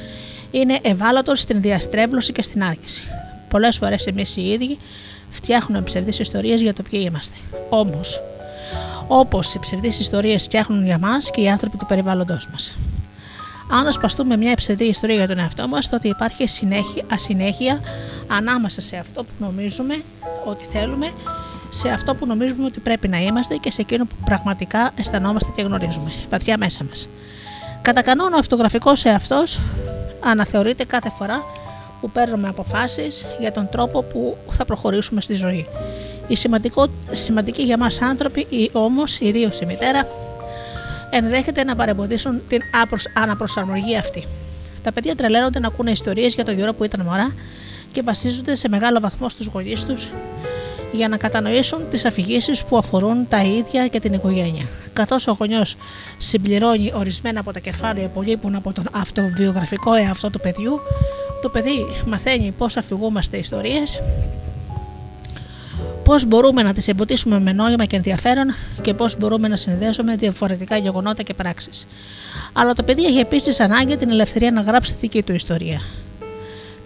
είναι 0.50 0.78
ευάλωτος 0.82 1.40
στην 1.40 1.60
διαστρέβλωση 1.60 2.32
και 2.32 2.42
στην 2.42 2.62
άργηση. 2.62 3.02
Πολλές 3.48 3.76
φορές 3.76 4.06
εμείς 4.06 4.36
οι 4.36 4.52
ίδιοι 4.52 4.78
φτιάχνουμε 5.30 5.82
ψευδείς 5.82 6.18
ιστορίες 6.18 6.60
για 6.60 6.72
το 6.72 6.82
ποιοι 6.90 7.02
είμαστε. 7.06 7.36
Όμως, 7.68 8.22
όπως 9.06 9.54
οι 9.54 9.58
ψευδείς 9.58 10.00
ιστορίες 10.00 10.42
φτιάχνουν 10.42 10.84
για 10.84 10.98
μας 10.98 11.30
και 11.30 11.40
οι 11.40 11.48
άνθρωποι 11.48 11.76
του 11.76 11.86
περιβάλλοντός 11.86 12.48
μας. 12.52 12.78
Αν 13.72 13.86
ασπαστούμε 13.86 14.36
μια 14.36 14.54
ψευδή 14.54 14.84
ιστορία 14.84 15.16
για 15.16 15.26
τον 15.26 15.38
εαυτό 15.38 15.68
μας, 15.68 15.88
τότε 15.88 16.08
υπάρχει 16.08 16.48
συνέχεια, 16.48 17.04
ασυνέχεια 17.12 17.80
ανάμεσα 18.26 18.80
σε 18.80 18.96
αυτό 18.96 19.24
που 19.24 19.32
νομίζουμε 19.38 20.02
ότι 20.44 20.64
θέλουμε, 20.72 21.10
σε 21.68 21.88
αυτό 21.88 22.14
που 22.14 22.26
νομίζουμε 22.26 22.64
ότι 22.64 22.80
πρέπει 22.80 23.08
να 23.08 23.18
είμαστε 23.18 23.56
και 23.56 23.70
σε 23.70 23.80
εκείνο 23.80 24.04
που 24.04 24.14
πραγματικά 24.24 24.90
αισθανόμαστε 24.98 25.50
και 25.56 25.62
γνωρίζουμε, 25.62 26.12
βαθιά 26.30 26.58
μέσα 26.58 26.84
μας. 26.84 27.08
Κατά 27.82 28.02
κανόνα, 28.02 28.36
ο 28.36 28.38
αυτογραφικός 28.38 29.04
εαυτός 29.04 29.60
αναθεωρείται 30.20 30.84
κάθε 30.84 31.10
φορά 31.10 31.44
που 32.00 32.10
παίρνουμε 32.10 32.48
αποφάσεις 32.48 33.26
για 33.40 33.52
τον 33.52 33.68
τρόπο 33.68 34.02
που 34.02 34.36
θα 34.50 34.64
προχωρήσουμε 34.64 35.20
στη 35.20 35.34
ζωή. 35.34 35.66
Οι 36.28 36.36
σημαντικοί 37.12 37.62
για 37.62 37.78
μας 37.78 38.00
άνθρωποι, 38.00 38.70
όμως, 38.72 39.18
ιδίως 39.20 39.60
η 39.60 39.66
μητέρα, 39.66 40.08
ενδέχεται 41.10 41.64
να 41.64 41.76
παρεμποδίσουν 41.76 42.40
την 42.48 42.62
αναπροσαρμογή 43.14 43.96
αυτή. 43.96 44.26
Τα 44.82 44.92
παιδιά 44.92 45.16
τρελαίνονται 45.16 45.60
να 45.60 45.66
ακούνε 45.66 45.90
ιστορίες 45.90 46.34
για 46.34 46.44
τον 46.44 46.56
καιρό 46.56 46.72
που 46.72 46.84
ήταν 46.84 47.06
μωρά 47.06 47.34
και 47.92 48.02
βασίζονται 48.02 48.54
σε 48.54 48.68
μεγάλο 48.68 49.00
βαθμό 49.00 49.28
στους 49.28 49.46
γονείς 49.46 49.84
τους 49.84 50.10
για 50.92 51.08
να 51.08 51.16
κατανοήσουν 51.16 51.88
τις 51.88 52.04
αφηγήσεις 52.04 52.64
που 52.64 52.76
αφορούν 52.78 53.28
τα 53.28 53.42
ίδια 53.42 53.88
και 53.88 54.00
την 54.00 54.12
οικογένεια. 54.12 54.68
Καθώς 54.92 55.26
ο 55.26 55.36
γονιός 55.38 55.76
συμπληρώνει 56.18 56.92
ορισμένα 56.94 57.40
από 57.40 57.52
τα 57.52 57.58
κεφάλαια 57.58 58.08
που 58.08 58.22
λείπουν 58.22 58.54
από 58.54 58.72
τον 58.72 58.84
αυτοβιογραφικό 58.92 59.94
εαυτό 59.94 60.30
του 60.30 60.40
παιδιού, 60.40 60.80
το 61.42 61.48
παιδί 61.48 61.86
μαθαίνει 62.06 62.54
πώς 62.58 62.76
αφηγούμαστε 62.76 63.36
ιστορίες 63.36 64.00
πώς 66.10 66.26
μπορούμε 66.26 66.62
να 66.62 66.72
τις 66.72 66.88
εμποτίσουμε 66.88 67.40
με 67.40 67.52
νόημα 67.52 67.84
και 67.84 67.96
ενδιαφέρον 67.96 68.54
και 68.82 68.94
πώς 68.94 69.18
μπορούμε 69.18 69.48
να 69.48 69.56
συνδέσουμε 69.56 70.16
διαφορετικά 70.16 70.76
γεγονότα 70.76 71.22
και 71.22 71.34
πράξεις. 71.34 71.86
Αλλά 72.52 72.72
το 72.72 72.82
παιδί 72.82 73.04
έχει 73.04 73.18
επίσης 73.18 73.60
ανάγκη 73.60 73.96
την 73.96 74.10
ελευθερία 74.10 74.50
να 74.50 74.60
γράψει 74.60 74.92
τη 74.92 74.98
δική 75.00 75.22
του 75.22 75.32
ιστορία. 75.32 75.80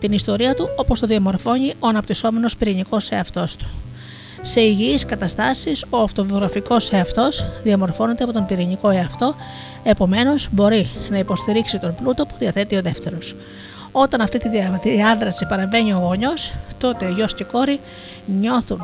Την 0.01 0.13
ιστορία 0.13 0.55
του 0.55 0.69
όπως 0.77 1.01
το 1.01 1.07
διαμορφώνει 1.07 1.75
ο 1.79 1.89
αναπτυσσόμενος 1.89 2.57
πυρηνικός 2.57 3.11
εαυτός 3.11 3.57
του. 3.57 3.67
Σε 4.43 4.61
υγιείς 4.61 5.05
καταστάσεις, 5.05 5.85
ο 5.91 5.99
αυτοβιογραφικός 5.99 6.93
εαυτός 6.93 7.47
διαμορφώνεται 7.63 8.25
από 8.25 8.33
τον 8.33 8.47
πυρηνικό 8.47 8.89
εαυτό, 8.91 9.35
επομένως 9.83 10.49
μπορεί 10.51 10.89
να 11.11 11.19
υποστηρίξει 11.19 11.79
τον 11.79 11.95
πλούτο 11.95 12.27
που 12.27 12.35
διαθέτει 12.39 12.77
ο 12.77 12.81
δεύτερος. 12.83 13.35
Όταν 13.97 14.21
αυτή 14.21 14.39
τη 14.39 14.49
διάδραση 14.83 15.47
παραβαίνει 15.47 15.93
ο 15.93 15.99
γονιός, 15.99 16.55
τότε 16.79 17.11
γιος 17.11 17.35
και 17.35 17.45
κόρη 17.45 17.81
νιώθουν 18.41 18.81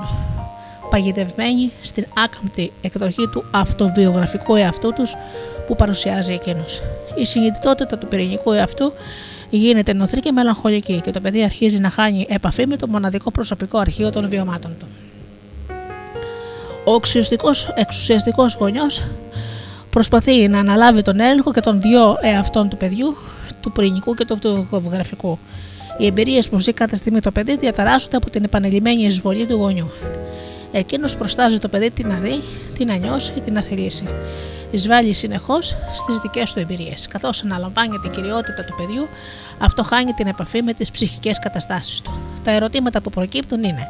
παγιδευμένοι 0.90 1.72
στην 1.80 2.06
άκαμπτη 2.24 2.72
εκδοχή 2.80 3.28
του 3.32 3.44
αυτοβιογραφικού 3.50 4.54
εαυτού 4.56 4.92
τους 4.92 5.14
που 5.66 5.76
παρουσιάζει 5.76 6.32
εκείνος. 6.32 6.82
Η 7.14 7.26
συνειδητότητα 7.26 7.98
του 7.98 8.06
πυρηνικού 8.06 8.52
εαυτού 8.52 8.92
γίνεται 9.50 9.92
νοθρή 9.92 10.20
και 10.20 10.32
μελαγχολική 10.32 11.00
και 11.00 11.10
το 11.10 11.20
παιδί 11.20 11.44
αρχίζει 11.44 11.78
να 11.78 11.90
χάνει 11.90 12.26
επαφή 12.28 12.66
με 12.66 12.76
το 12.76 12.88
μοναδικό 12.88 13.30
προσωπικό 13.30 13.78
αρχείο 13.78 14.10
των 14.10 14.28
βιωμάτων 14.28 14.76
του. 14.78 14.86
Ο 16.84 16.94
εξουσιαστικός 17.74 18.54
γονιός 18.54 19.02
προσπαθεί 19.90 20.48
να 20.48 20.58
αναλάβει 20.58 21.02
τον 21.02 21.20
έλεγχο 21.20 21.52
και 21.52 21.60
των 21.60 21.80
δύο 21.80 22.16
εαυτών 22.20 22.68
του 22.68 22.76
παιδιού, 22.76 23.16
του 23.60 23.72
πυρηνικού 23.72 24.14
και 24.14 24.24
του 24.24 24.34
αυτοβιογραφικού. 24.34 25.38
Οι 25.98 26.06
εμπειρίες 26.06 26.48
που 26.48 26.58
ζει 26.58 26.72
κάθε 26.72 26.96
στιγμή 26.96 27.20
το 27.20 27.30
παιδί 27.30 27.56
διαταράσσονται 27.56 28.16
από 28.16 28.30
την 28.30 28.44
επανελειμμένη 28.44 29.02
εισβολή 29.02 29.46
του 29.46 29.54
γονιού. 29.54 29.90
Εκείνος 30.72 31.16
προστάζει 31.16 31.58
το 31.58 31.68
παιδί 31.68 31.90
τι 31.90 32.04
να 32.04 32.14
δει, 32.14 32.42
τι 32.78 32.84
να 32.84 32.96
νιώσει, 32.96 33.32
τι 33.32 33.50
να 33.50 33.60
θελήσει. 33.60 34.04
Εισβάλλει 34.70 35.12
συνεχώς 35.12 35.76
στις 35.92 36.18
δικές 36.18 36.52
του 36.52 36.60
εμπειρίες. 36.60 37.06
Καθώς 37.08 37.42
αναλαμβάνει 37.44 37.98
την 37.98 38.10
κυριότητα 38.10 38.64
του 38.64 38.74
παιδιού, 38.76 39.08
αυτό 39.58 39.82
χάνει 39.82 40.12
την 40.12 40.26
επαφή 40.26 40.62
με 40.62 40.72
τις 40.72 40.90
ψυχικές 40.90 41.38
καταστάσεις 41.38 42.00
του. 42.00 42.10
Τα 42.44 42.50
ερωτήματα 42.50 43.00
που 43.00 43.10
προκύπτουν 43.10 43.64
είναι: 43.64 43.86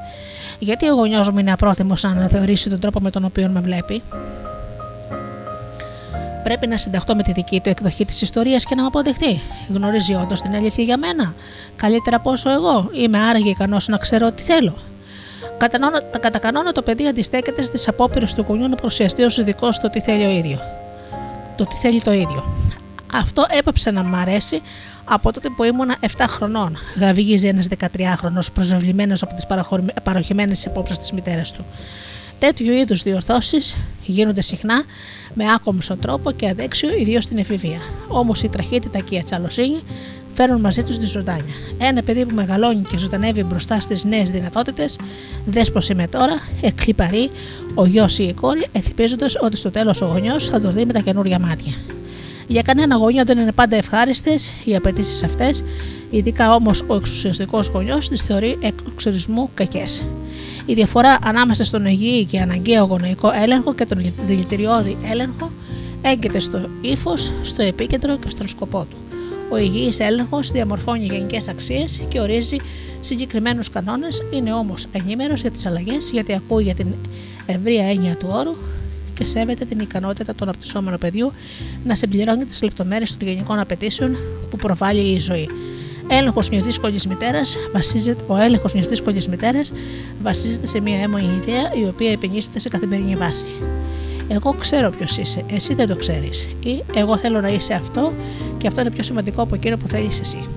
Γιατί 0.59 0.89
ο 0.89 0.95
γονιός 0.95 1.31
μου 1.31 1.39
είναι 1.39 1.53
απρόθυμος 1.53 2.03
να 2.03 2.11
αναθεωρήσει 2.11 2.71
τον 2.71 2.81
τρόπο 2.81 3.01
με 3.01 3.11
τον 3.11 3.25
οποίο 3.25 3.49
με 3.49 3.61
βλέπει, 3.61 4.03
Πρέπει 6.43 6.67
να 6.67 6.77
συνταχτώ 6.77 7.15
με 7.15 7.23
τη 7.23 7.33
δική 7.33 7.61
του 7.61 7.69
εκδοχή 7.69 8.05
της 8.05 8.23
ιστορίας 8.23 8.65
και 8.65 8.75
να 8.75 8.81
με 8.81 8.87
αποδεχτεί. 8.87 9.41
Γνωρίζει 9.69 10.15
όντως 10.15 10.41
την 10.43 10.55
αλήθεια 10.55 10.85
για 10.85 10.97
μένα. 10.97 11.35
Καλύτερα 11.77 12.17
από 12.17 12.31
όσο 12.31 12.51
εγώ. 12.51 12.91
Είμαι 12.93 13.19
άραγε 13.19 13.51
ικανός 13.51 13.89
να 13.89 13.97
ξέρω 13.97 14.33
τι 14.33 14.43
θέλω. 14.43 14.75
Κατά 16.21 16.39
κανόνα 16.39 16.73
το 16.73 16.83
παιδί 16.83 17.07
αντιστέκεται 17.07 17.63
στις 17.63 17.89
απόπειρες 17.89 18.35
του 18.35 18.45
γονιού 18.49 18.69
να 18.69 18.75
προσιαστεί 18.75 19.23
ως 19.23 19.39
ειδικό 19.39 19.73
στο 19.73 19.91
τι 19.91 20.01
θέλει 20.01 20.25
ο 20.25 20.31
ίδιο. 20.31 20.59
Το 21.57 21.65
τι 21.65 21.77
θέλει 21.77 22.03
το 22.03 22.13
ίδιο. 22.13 22.45
Αυτό 23.13 23.47
έπαψε 23.59 23.91
να 23.91 24.03
μ' 24.03 24.15
αρέσει 24.15 24.63
από 25.05 25.33
τότε 25.33 25.49
που 25.57 25.65
ήμουνα 25.65 25.97
7 26.01 26.07
χρονών. 26.29 26.77
Γαβγίζει 26.99 27.49
ένας 27.49 27.67
13χρονο 27.79 28.41
προσβεβλημένος 28.55 29.23
από 29.23 29.35
τις 29.35 29.47
παροχημένες 30.03 30.65
υπόψεις 30.65 30.99
της 30.99 31.13
μητέρας 31.13 31.53
του. 31.53 31.65
Τέτοιου 32.41 32.73
είδους 32.73 33.03
διορθώσεις 33.03 33.77
γίνονται 34.03 34.43
συχνά 34.43 34.83
με 35.35 35.45
άκομψο 35.55 35.97
τρόπο 35.97 36.31
και 36.31 36.49
αδέξιο, 36.49 36.97
ιδίως 36.97 37.25
στην 37.25 37.39
εφηβεία. 37.39 37.79
Όμως 38.09 38.43
η 38.43 38.49
τραχύτητα 38.49 38.99
και 38.99 39.15
η 39.15 39.19
ατσαλοσύνη 39.19 39.81
φέρνουν 40.35 40.61
μαζί 40.61 40.83
τους 40.83 40.99
τη 40.99 41.07
ζωντάνια. 41.07 41.55
Ένα 41.79 42.03
παιδί 42.03 42.27
που 42.27 42.35
μεγαλώνει 42.35 42.83
και 42.83 42.99
ζωντανεύει 42.99 43.43
μπροστά 43.43 43.81
στις 43.81 44.05
νέες 44.05 44.31
δυνατότητες, 44.31 44.99
δες 45.47 45.73
πως 45.73 45.89
είμαι 45.89 46.07
τώρα, 46.07 46.39
εκλυπαρεί 46.61 47.31
ο 47.75 47.87
γιος 47.87 48.19
ή 48.19 48.23
η 48.23 48.33
κόρη, 48.33 48.67
ελπίζοντας 48.73 49.37
ότι 49.41 49.57
στο 49.57 49.71
τέλος 49.71 50.01
ο 50.01 50.07
γονιός 50.07 50.49
θα 50.49 50.61
το 50.61 50.71
δει 50.71 50.85
με 50.85 50.93
τα 50.93 51.01
καινούργια 51.01 51.39
μάτια. 51.39 51.75
Για 52.51 52.63
κανένα 52.63 52.97
γονιό 52.97 53.25
δεν 53.25 53.39
είναι 53.39 53.53
πάντα 53.53 53.77
ευχάριστες 53.77 54.55
οι 54.65 54.77
απαιτήσεις 54.77 55.23
αυτές, 55.23 55.65
ειδικά 56.11 56.55
όμως 56.55 56.85
ο 56.87 56.95
εξουσιαστικός 56.95 57.67
γονιός 57.67 58.09
τις 58.09 58.23
θεωρεί 58.23 58.59
εξορισμού 58.95 59.51
κακές. 59.55 60.05
Η 60.67 60.75
διαφορά 60.75 61.19
ανάμεσα 61.25 61.65
στον 61.65 61.87
υγιή 61.87 62.25
και 62.25 62.41
αναγκαίο 62.41 62.85
γονεϊκό 62.85 63.31
έλεγχο 63.43 63.75
και 63.75 63.85
τον 63.85 64.13
δηλητηριώδη 64.27 64.97
έλεγχο 65.11 65.51
έγκυται 66.03 66.39
στο 66.39 66.69
ύφος, 66.81 67.33
στο 67.43 67.63
επίκεντρο 67.63 68.19
και 68.19 68.31
στον 68.31 68.49
σκοπό 68.49 68.87
του. 68.91 68.97
Ο 69.51 69.57
υγιής 69.57 70.01
έλεγχος 70.01 70.51
διαμορφώνει 70.51 71.05
γενικές 71.05 71.49
αξίες 71.49 72.01
και 72.09 72.21
ορίζει 72.21 72.57
συγκεκριμένους 73.01 73.71
κανόνες, 73.71 74.23
είναι 74.33 74.53
όμως 74.53 74.87
ενήμερο 74.93 75.35
για 75.35 75.51
τις 75.51 75.67
αλλαγές 75.67 76.11
γιατί 76.13 76.35
ακούει 76.35 76.63
για 76.63 76.75
την 76.75 76.95
ευρεία 77.47 77.85
έννοια 77.85 78.17
του 78.17 78.29
όρου 78.31 78.55
και 79.21 79.27
σέβεται 79.27 79.65
την 79.65 79.79
ικανότητα 79.79 80.35
του 80.35 80.43
αναπτυσσόμενου 80.43 80.99
παιδιού 80.99 81.33
να 81.85 81.95
συμπληρώνει 81.95 82.45
τις 82.45 82.63
λεπτομέρειες 82.63 83.17
των 83.17 83.29
γενικών 83.29 83.59
απαιτήσεων 83.59 84.17
που 84.51 84.57
προβάλλει 84.57 85.01
η 85.01 85.19
ζωή. 85.19 85.49
Έλεγχος 86.09 86.49
μιας 86.49 86.65
δύσκολης 86.65 87.07
μητέρας 87.07 87.57
βασίζεται, 87.73 88.25
ο 88.27 88.37
έλεγχος 88.37 88.75
μιας 88.75 88.89
δύσκολης 88.89 89.29
μητέρας 89.29 89.73
βασίζεται 90.23 90.67
σε 90.67 90.81
μια 90.81 91.01
έμονη 91.01 91.41
ιδέα 91.43 91.73
η 91.85 91.89
οποία 91.89 92.11
επενήσεται 92.11 92.59
σε 92.59 92.69
καθημερινή 92.69 93.17
βάση. 93.17 93.45
Εγώ 94.29 94.55
ξέρω 94.61 94.91
ποιος 94.91 95.17
είσαι, 95.17 95.45
εσύ 95.53 95.75
δεν 95.75 95.87
το 95.87 95.97
ξέρεις. 95.97 96.49
Ή 96.65 96.83
εγώ 96.95 97.17
θέλω 97.17 97.41
να 97.41 97.49
είσαι 97.49 97.75
αυτό 97.75 98.13
και 98.59 98.67
αυτό 98.67 98.81
είναι 98.81 98.91
πιο 98.91 99.03
σημαντικό 99.03 99.43
από 99.43 99.55
εκείνο 99.55 99.77
που 99.77 99.89
θέλεις 99.89 100.21
εσύ. 100.21 100.49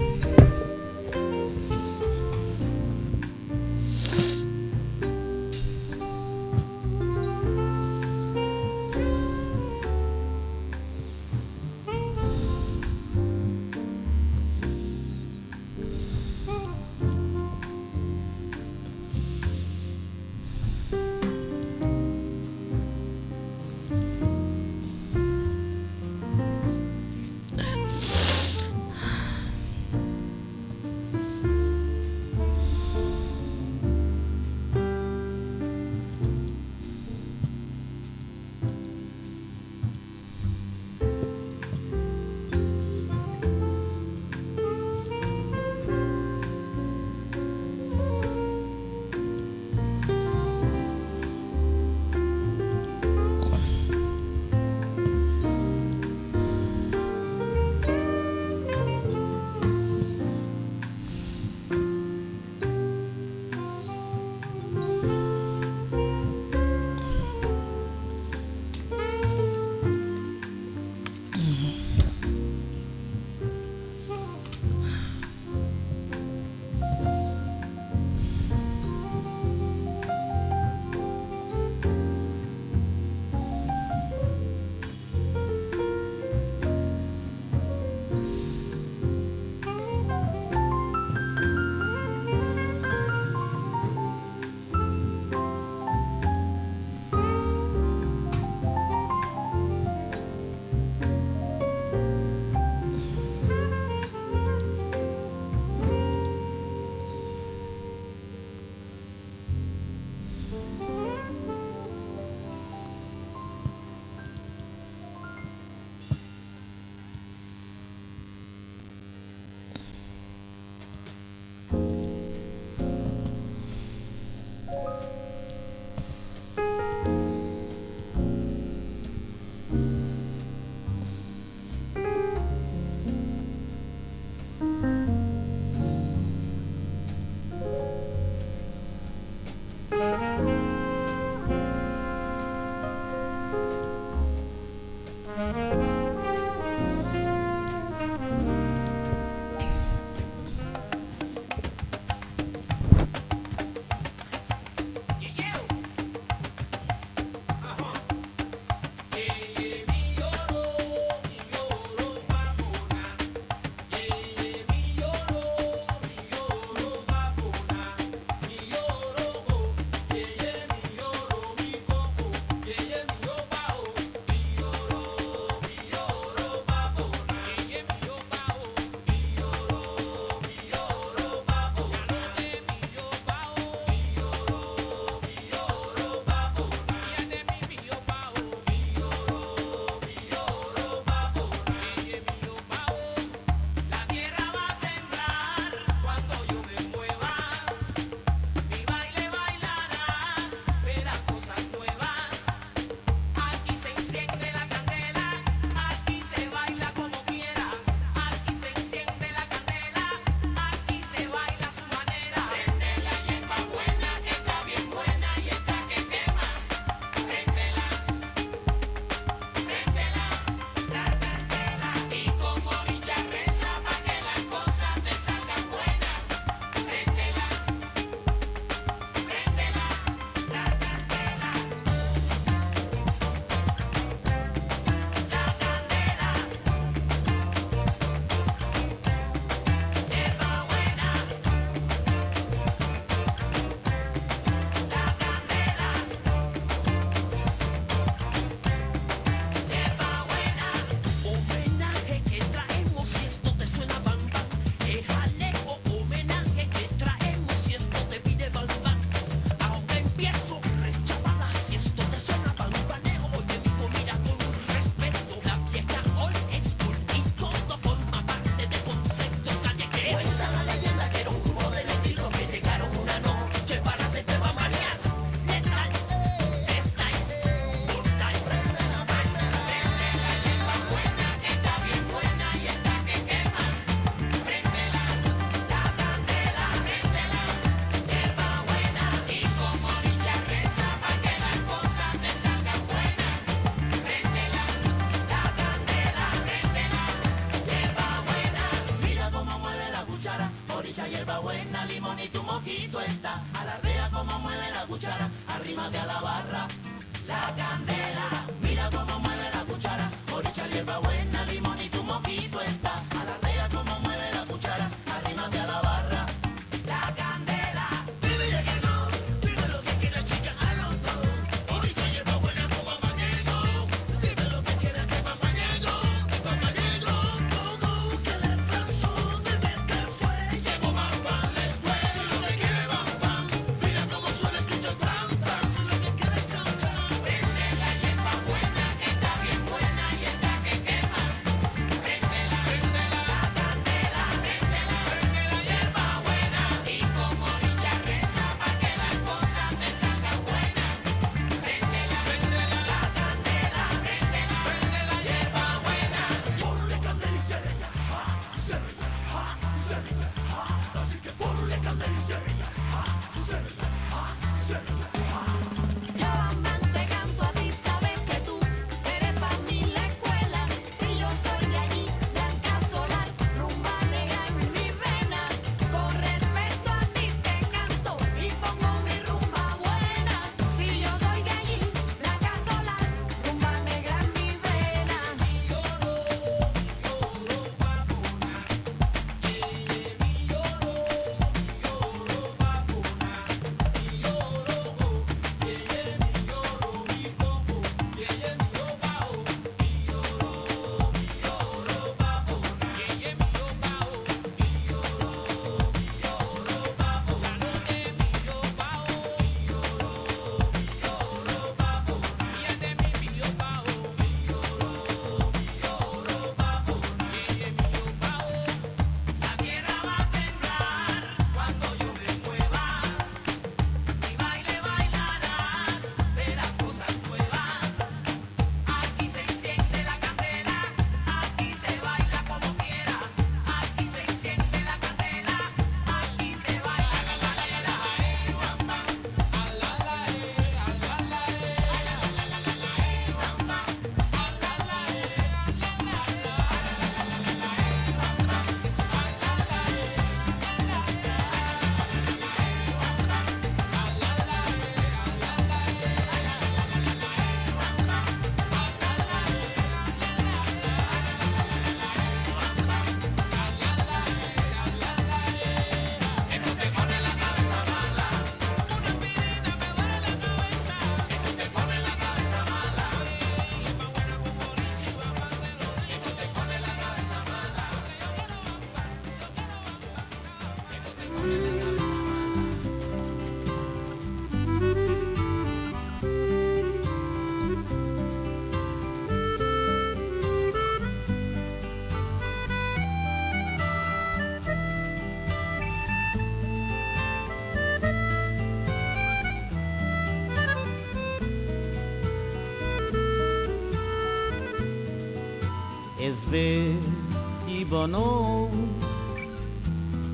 abbandono 507.94 508.70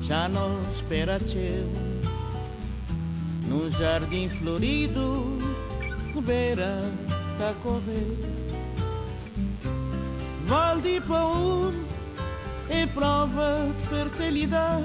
Giano 0.02 0.58
Speraceu 0.72 1.68
Num 3.46 3.70
jardim 3.70 4.28
florido 4.28 5.38
beira 6.22 6.92
da 7.38 7.54
correr. 7.62 8.16
Valde 10.46 11.00
Paul 11.06 11.72
é 12.68 12.86
prova 12.86 13.72
de 13.76 13.86
fertilidade 13.86 14.84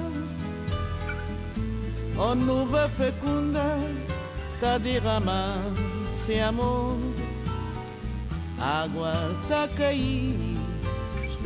Ó 2.18 2.34
nuva 2.34 2.88
fecunda 2.88 3.78
Tá 4.60 4.78
derramando 4.78 5.80
sem 6.14 6.42
amor 6.42 6.98
Água 8.58 9.12
tá 9.48 9.68
caindo 9.76 10.56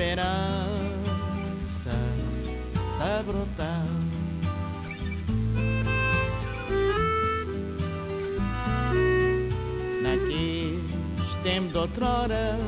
espera. 0.01 0.80
Tá 3.01 3.21
a 3.21 3.23
brotar. 3.23 3.87
Naqueles 10.03 11.35
tempos 11.43 11.73
de 11.73 11.79
outrora, 11.79 12.59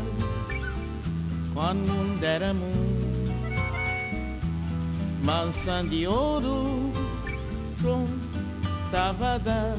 quando 1.53 1.87
não 1.87 2.17
deram 2.17 2.55
mão, 2.55 2.71
mansão 5.23 5.87
de 5.87 6.07
ouro, 6.07 6.91
pronto, 7.83 8.11
tava 8.91 9.35
a 9.35 9.39
dar. 9.39 9.77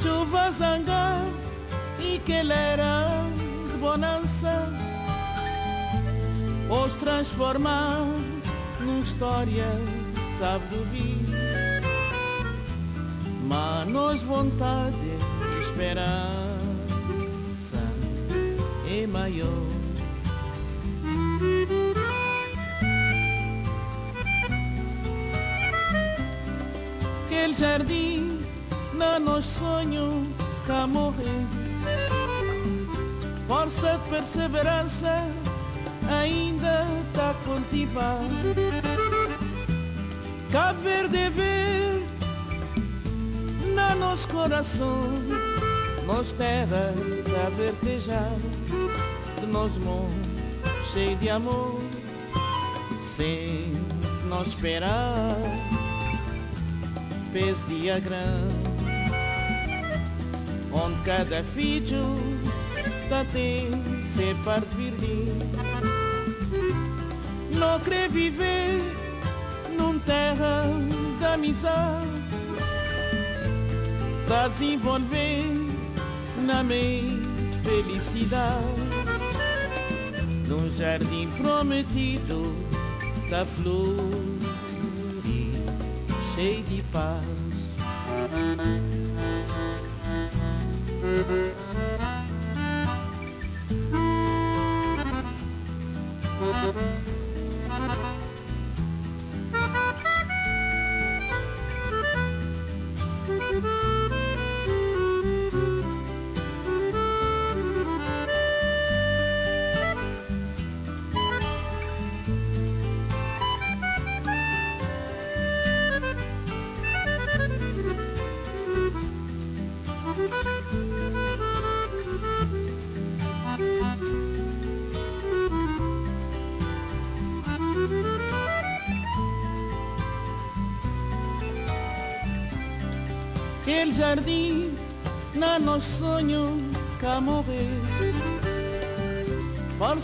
Chuva 0.00 0.50
zangar 0.52 1.22
e 2.00 2.18
que 2.20 2.32
ele 2.32 2.54
era 2.54 3.26
de 3.70 3.78
bonança, 3.78 4.72
os 6.70 6.94
transformar 6.94 8.21
história 9.22 9.68
sabe 10.36 10.66
do 10.66 10.84
vinho, 10.90 11.28
mas 13.46 13.88
vontade 14.22 14.96
de 14.96 15.60
esperança 15.60 16.18
é 18.90 19.06
maior. 19.06 19.46
Aquele 27.26 27.54
jardim, 27.54 28.40
na 28.94 29.20
nos 29.20 29.44
sonho, 29.44 30.26
cá 30.66 30.84
morrer. 30.84 31.46
Força 33.46 33.98
de 33.98 34.10
perseverança 34.10 35.14
ainda 36.10 36.84
está 37.12 37.34
cultivada 37.44 38.61
Cabo 40.52 40.82
Verde 40.82 41.16
é 41.16 41.30
verde 41.30 42.04
na 43.74 43.94
nosso 43.94 44.28
coração, 44.28 45.08
nós 46.06 46.30
terra 46.32 46.92
a 47.46 47.48
vertejar, 47.56 48.36
de 49.40 49.46
nós 49.46 49.72
mundo 49.78 50.12
cheio 50.92 51.16
de 51.16 51.30
amor, 51.30 51.80
sem 53.00 53.72
nós 54.28 54.48
esperar, 54.48 55.38
pés 57.32 57.64
dia 57.66 57.98
grande, 57.98 58.54
onde 60.70 61.00
cada 61.00 61.42
filho 61.42 62.14
tá 63.08 63.24
tem 63.32 63.70
ser 64.02 64.36
parte 64.44 64.68
verde, 64.74 65.32
não 67.58 67.80
quer 67.80 68.10
viver 68.10 69.01
terra 70.06 70.64
da 71.20 71.34
amizade 71.34 72.08
Tá 74.28 74.48
desenvolvendo 74.48 75.72
na 76.46 76.62
mente 76.62 77.22
felicidade 77.62 78.62
Num 80.48 80.70
jardim 80.70 81.30
prometido 81.36 82.54
da 83.30 83.44
flor 83.46 83.96
cheio 86.34 86.62
de 86.64 86.82
paz. 86.92 87.24
Aquele 96.40 97.01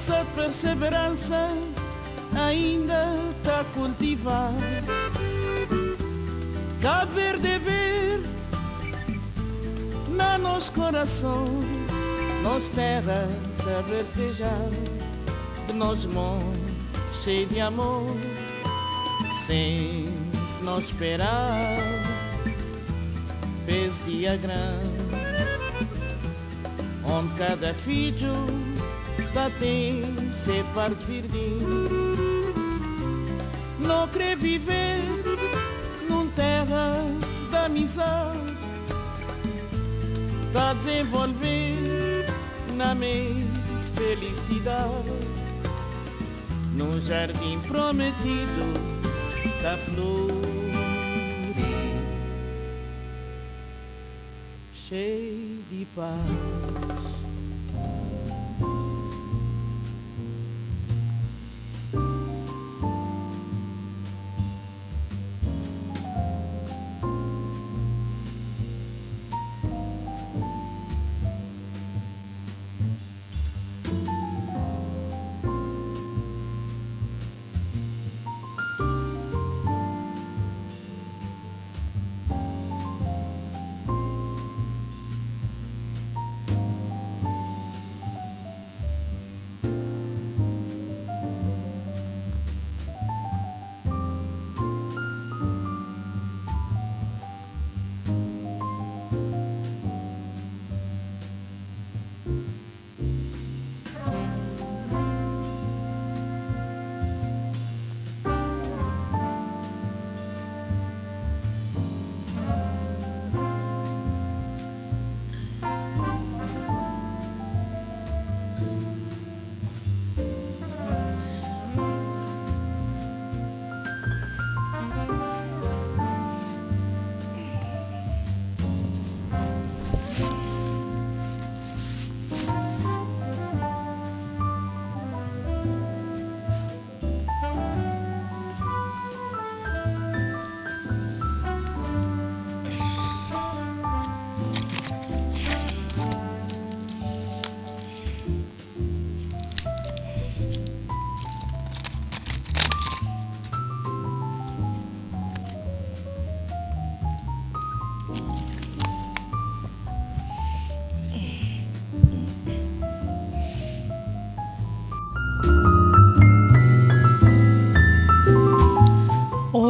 De 0.08 0.24
perseverança 0.34 1.50
ainda 2.34 3.14
tá 3.44 3.60
a 3.60 3.64
cultivar. 3.64 4.54
Cabo 6.80 7.12
Verde 7.12 7.46
é 7.46 7.58
verde 7.58 8.28
na 10.08 10.38
nosso 10.38 10.72
coração 10.72 11.44
Nós 12.42 12.70
terra 12.70 13.28
tá 13.58 13.78
a 13.78 13.82
vertejar 13.82 14.70
De 15.66 15.74
nós 15.74 16.06
mundo 16.06 16.56
cheio 17.22 17.46
de 17.46 17.60
amor 17.60 18.16
Sem 19.44 20.08
nós 20.62 20.84
esperar 20.84 21.76
fez 23.66 24.00
dia 24.06 24.38
grande 24.38 24.88
Onde 27.04 27.34
cada 27.34 27.74
filho 27.74 28.77
tá 29.32 29.50
tem 29.58 30.02
ser 30.32 30.64
parte 30.74 31.04
verdinho 31.04 31.88
Não 33.78 34.08
quer 34.08 34.36
viver 34.36 35.02
num 36.08 36.28
terra 36.30 37.04
da 37.50 37.66
amizade 37.66 38.56
Tá 40.52 40.72
desenvolver 40.74 42.26
na 42.76 42.94
mente 42.94 43.46
felicidade 43.94 44.88
Num 46.74 47.00
jardim 47.00 47.60
prometido 47.66 48.72
da 49.62 49.76
flor 49.76 50.58
cheio 54.88 55.62
de 55.70 55.86
paz. 55.94 57.27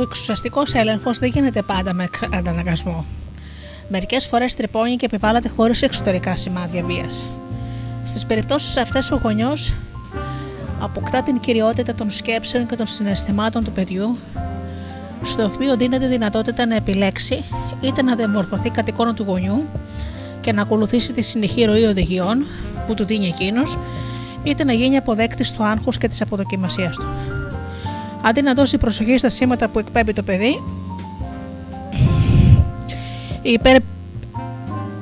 Εξουσιαστικός 0.08 0.74
έλεγχος 0.74 1.18
δεν 1.18 1.30
γίνεται 1.30 1.62
πάντα 1.62 1.92
με 1.92 2.08
ανταναγκασμό. 2.34 3.04
Μερικές 3.88 4.26
φορές 4.26 4.54
τρυπώνει 4.54 4.96
και 4.96 5.06
επιβάλλεται 5.06 5.48
χωρίς 5.48 5.82
εξωτερικά 5.82 6.36
σημάδια 6.36 6.82
βίας. 6.82 7.28
Στις 8.04 8.26
περιπτώσεις 8.26 8.76
αυτές, 8.76 9.10
ο 9.10 9.20
γονιός 9.22 9.74
αποκτά 10.80 11.22
την 11.22 11.40
κυριότητα 11.40 11.94
των 11.94 12.10
σκέψεων 12.10 12.66
και 12.66 12.76
των 12.76 12.86
συναισθημάτων 12.86 13.64
του 13.64 13.72
παιδιού, 13.72 14.16
στο 15.22 15.44
οποίο 15.44 15.76
δίνεται 15.76 16.06
δυνατότητα 16.06 16.66
να 16.66 16.74
επιλέξει 16.74 17.44
είτε 17.80 18.02
να 18.02 18.14
διαμορφωθεί 18.14 18.70
κατ' 18.70 18.88
εικόνα 18.88 19.14
του 19.14 19.22
γονιού 19.22 19.64
και 20.40 20.52
να 20.52 20.62
ακολουθήσει 20.62 21.12
τη 21.12 21.22
συνεχή 21.22 21.64
ροή 21.64 21.84
οδηγιών 21.84 22.46
που 22.86 22.94
του 22.94 23.04
δίνει 23.04 23.26
εκείνος, 23.26 23.78
είτε 24.42 24.64
να 24.64 24.72
γίνει 24.72 24.96
αποδέκτης 24.96 25.52
του 25.52 25.64
άγχους 25.64 25.98
και 25.98 26.08
της 26.08 26.20
αποδοκιμασίας 26.20 26.96
του. 26.96 27.06
Αντί 28.28 28.42
να 28.42 28.54
δώσει 28.54 28.78
προσοχή 28.78 29.18
στα 29.18 29.28
σήματα 29.28 29.68
που 29.68 29.78
εκπέμπει 29.78 30.12
το 30.12 30.22
παιδί, 30.22 30.62
η 33.42 33.52
υπέρ 33.52 33.76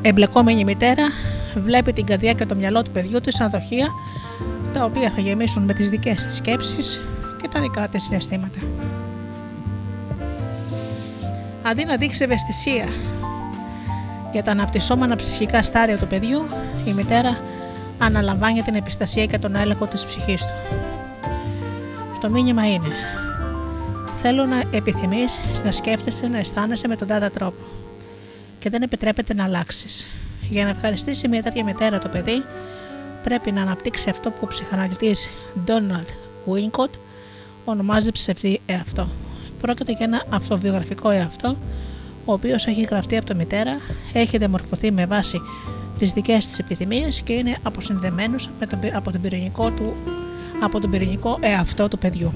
εμπλεκόμενη 0.03 0.64
μητέρα 0.64 1.05
βλέπει 1.55 1.93
την 1.93 2.07
καρδιά 2.07 2.33
και 2.33 2.47
το 2.47 2.55
μυαλό 2.55 2.83
του 2.83 2.91
παιδιού 2.91 3.20
της 3.20 3.35
σαν 3.35 3.51
δοχεία 3.51 3.87
τα 4.72 4.85
οποία 4.85 5.11
θα 5.11 5.20
γεμίσουν 5.20 5.64
με 5.64 5.72
τις 5.72 5.91
δικές 5.91 6.24
της 6.24 6.37
σκέψεις 6.37 7.05
και 7.43 7.49
τα 7.49 7.61
δικά 7.61 7.89
της 7.89 8.03
συναισθήματα. 8.03 8.59
Αντί 11.62 11.85
να 11.85 11.97
δείξει 11.97 12.24
ευαισθησία 12.24 12.89
για 14.33 14.43
τα 14.43 14.51
αναπτυσσόμενα 14.51 15.16
ψυχικά 15.16 15.62
στάδια 15.62 15.99
του 15.99 16.07
παιδιού, 16.07 16.47
η 16.85 16.93
μητέρα 16.93 17.39
αναλαμβάνει 17.99 18.62
την 18.62 18.74
επιστασία 18.74 19.27
και 19.27 19.39
τον 19.39 19.57
έλεγχο 19.57 19.87
της 19.87 20.05
ψυχής 20.05 20.43
του. 20.43 20.86
Το 22.27 22.33
μήνυμα 22.33 22.72
είναι 22.72 22.89
Θέλω 24.22 24.45
να 24.45 24.62
επιθυμείς 24.70 25.41
να 25.64 25.72
σκέφτεσαι, 25.72 26.29
να 26.29 26.39
αισθάνεσαι 26.39 26.89
με 26.89 26.97
τον 26.97 27.09
τάδε 27.09 27.29
τρόπο 27.29 27.64
και 28.59 28.70
δεν 28.70 28.83
επιτρέπεται 28.83 29.35
να 29.35 29.45
αλλάξεις. 29.45 30.11
Για 30.51 30.64
να 30.64 30.70
ευχαριστήσει 30.70 31.29
μια 31.29 31.43
τέτοια 31.43 31.64
μητέρα 31.64 31.99
το 31.99 32.09
παιδί, 32.09 32.45
πρέπει 33.22 33.53
να 33.53 33.62
αναπτύξει 33.62 34.11
αυτό 34.11 34.31
που 34.31 34.39
ο 34.41 34.47
ψυχαναλυτής 34.47 35.31
Donald 35.66 36.07
Winnicott 36.53 36.91
ονομάζει 37.64 38.12
ψευδή 38.12 38.61
εαυτό. 38.66 39.09
Πρόκειται 39.61 39.93
για 39.93 40.05
ένα 40.05 40.22
αυτοβιογραφικό 40.29 41.11
εαυτό, 41.11 41.57
ο 42.24 42.33
οποίος 42.33 42.66
έχει 42.66 42.83
γραφτεί 42.83 43.16
από 43.16 43.27
τη 43.27 43.35
μητέρα, 43.35 43.77
έχει 44.12 44.39
διαμορφωθεί 44.39 44.91
με 44.93 45.07
βάση 45.07 45.41
τις 45.99 46.12
δικές 46.12 46.47
της 46.47 46.59
επιθυμίες 46.59 47.20
και 47.20 47.33
είναι 47.33 47.57
αποσυνδεμένος 47.62 48.51
με 48.59 48.66
τον, 48.66 48.79
από, 48.93 49.12
τον 49.12 49.20
πυρηνικό 49.20 49.70
του, 49.70 49.95
από 50.61 50.81
τον 50.81 50.91
πυρηνικό 50.91 51.39
εαυτό 51.41 51.89
του 51.89 51.99
παιδιού. 51.99 52.33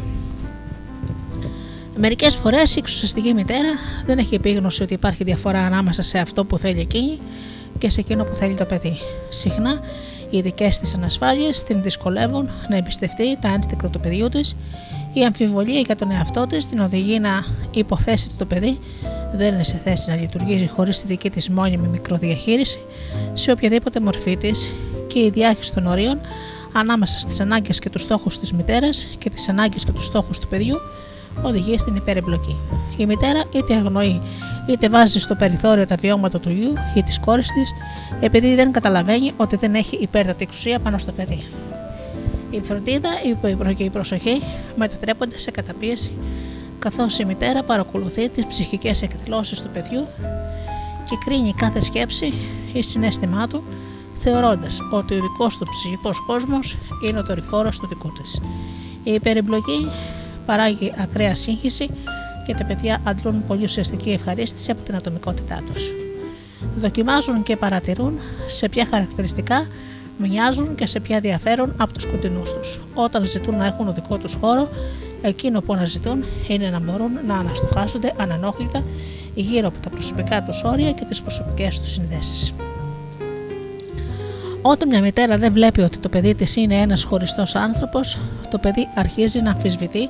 Μερικές 1.96 2.34
φορές 2.34 2.76
η 2.76 2.78
εξουσιαστική 2.78 3.34
μητέρα 3.34 3.68
δεν 4.06 4.18
έχει 4.18 4.34
επίγνωση 4.34 4.82
ότι 4.82 4.94
υπάρχει 4.94 5.24
διαφορά 5.24 5.60
ανάμεσα 5.60 6.02
σε 6.02 6.18
αυτό 6.18 6.44
που 6.44 6.58
θέλει 6.58 6.80
εκείνη 6.80 7.18
και 7.78 7.90
σε 7.90 8.00
εκείνο 8.00 8.24
που 8.24 8.36
θέλει 8.36 8.54
το 8.54 8.64
παιδί. 8.64 8.98
Συχνά 9.28 9.80
οι 10.30 10.40
δικέ 10.40 10.68
της 10.80 10.94
ανασφάλειες 10.94 11.62
την 11.62 11.82
δυσκολεύουν 11.82 12.50
να 12.68 12.76
εμπιστευτεί 12.76 13.38
τα 13.40 13.48
ένστικτα 13.48 13.90
του 13.90 14.00
παιδιού 14.00 14.28
της, 14.28 14.56
η 15.12 15.24
αμφιβολία 15.24 15.80
για 15.80 15.96
τον 15.96 16.10
εαυτό 16.10 16.46
της 16.46 16.66
την 16.66 16.80
οδηγεί 16.80 17.18
να 17.18 17.44
υποθέσει 17.70 18.26
ότι 18.28 18.36
το 18.36 18.46
παιδί 18.46 18.78
δεν 19.34 19.54
είναι 19.54 19.64
σε 19.64 19.80
θέση 19.84 20.10
να 20.10 20.16
λειτουργήσει 20.16 20.66
χωρίς 20.66 21.00
τη 21.00 21.06
δική 21.06 21.30
της 21.30 21.48
μόνιμη 21.48 21.88
μικροδιαχείριση 21.88 22.80
σε 23.32 23.50
οποιαδήποτε 23.50 24.00
μορφή 24.00 24.36
της 24.36 24.74
και 25.06 25.18
η 25.18 25.30
διάχυση 25.30 25.74
των 25.74 25.86
ορίων 25.86 26.20
ανάμεσα 26.72 27.18
στις 27.18 27.40
ανάγκες 27.40 27.78
και 27.78 27.90
τους 27.90 28.02
στόχους 28.02 28.38
της 28.38 28.52
μητέρας 28.52 29.16
και 29.18 29.30
τις 29.30 29.48
ανάγκες 29.48 29.84
και 29.84 29.92
τους 29.92 30.04
στόχους 30.04 30.38
του 30.38 30.48
παιδιού 30.48 30.76
οδηγεί 31.42 31.78
στην 31.78 31.96
υπερεμπλοκή. 31.96 32.56
Η 32.96 33.06
μητέρα 33.06 33.42
είτε 33.52 33.74
αγνοεί 33.74 34.22
είτε 34.68 34.88
βάζει 34.88 35.18
στο 35.18 35.34
περιθώριο 35.34 35.84
τα 35.84 35.96
βιώματα 36.00 36.40
του 36.40 36.50
γιου 36.50 36.72
ή 36.94 37.02
τη 37.02 37.20
κόρη 37.20 37.42
της, 37.42 37.72
επειδή 38.20 38.54
δεν 38.54 38.72
καταλαβαίνει 38.72 39.32
ότι 39.36 39.56
δεν 39.56 39.74
έχει 39.74 39.96
υπέρτατη 39.96 40.42
εξουσία 40.42 40.78
πάνω 40.78 40.98
στο 40.98 41.12
παιδί. 41.12 41.42
Η 42.50 42.60
φροντίδα 42.60 43.08
και 43.76 43.84
η 43.84 43.90
προσοχή 43.90 44.42
μετατρέπονται 44.76 45.38
σε 45.38 45.50
καταπίεση, 45.50 46.12
καθώς 46.78 47.18
η 47.18 47.24
μητέρα 47.24 47.62
παρακολουθεί 47.62 48.28
τις 48.28 48.46
ψυχικές 48.46 49.02
εκδηλώσεις 49.02 49.62
του 49.62 49.68
παιδιού 49.72 50.06
και 51.04 51.16
κρίνει 51.24 51.54
κάθε 51.56 51.80
σκέψη 51.80 52.32
ή 52.72 52.82
συνέστημά 52.82 53.46
του, 53.46 53.64
θεωρώντας 54.22 54.80
ότι 54.90 55.14
ο 55.14 55.20
δικός 55.20 55.58
του 55.58 55.66
ψυχικός 55.68 56.20
κόσμος 56.26 56.78
είναι 57.06 57.18
ο 57.18 57.22
δορυφόρος 57.22 57.78
του 57.78 57.86
δικού 57.86 58.12
της. 58.12 58.40
Η 59.02 59.12
υπερεμπλοκή 59.12 59.88
παράγει 60.46 60.92
ακραία 60.98 61.36
σύγχυση 61.36 61.90
και 62.46 62.54
τα 62.54 62.64
παιδιά 62.64 63.02
αντλούν 63.04 63.44
πολύ 63.46 63.62
ουσιαστική 63.62 64.10
ευχαρίστηση 64.10 64.70
από 64.70 64.82
την 64.82 64.96
ατομικότητά 64.96 65.62
τους. 65.66 65.92
Δοκιμάζουν 66.76 67.42
και 67.42 67.56
παρατηρούν 67.56 68.18
σε 68.46 68.68
ποια 68.68 68.86
χαρακτηριστικά 68.90 69.66
μοιάζουν 70.16 70.74
και 70.74 70.86
σε 70.86 71.00
ποια 71.00 71.20
διαφέρουν 71.20 71.74
από 71.76 71.92
τους 71.92 72.06
κοντινούς 72.06 72.52
τους. 72.52 72.80
Όταν 72.94 73.24
ζητούν 73.24 73.56
να 73.56 73.66
έχουν 73.66 73.94
δικό 73.94 74.16
τους 74.18 74.34
χώρο, 74.34 74.68
εκείνο 75.22 75.60
που 75.60 75.72
αναζητούν 75.72 76.24
είναι 76.48 76.70
να 76.70 76.80
μπορούν 76.80 77.10
να 77.26 77.34
αναστοχάζονται 77.36 78.14
ανανόχλητα 78.16 78.82
γύρω 79.34 79.68
από 79.68 79.80
τα 79.80 79.90
προσωπικά 79.90 80.42
τους 80.42 80.62
όρια 80.64 80.92
και 80.92 81.04
τις 81.04 81.22
προσωπικές 81.22 81.80
τους 81.80 81.90
συνδέσεις. 81.90 82.54
Όταν 84.62 84.88
μια 84.88 85.00
μητέρα 85.00 85.36
δεν 85.36 85.52
βλέπει 85.52 85.80
ότι 85.80 85.98
το 85.98 86.08
παιδί 86.08 86.34
της 86.34 86.56
είναι 86.56 86.74
ένας 86.74 87.04
χωριστός 87.04 87.54
άνθρωπος, 87.54 88.18
το 88.50 88.58
παιδί 88.58 88.88
αρχίζει 88.94 89.40
να 89.40 89.50
αμφισβητεί 89.50 90.08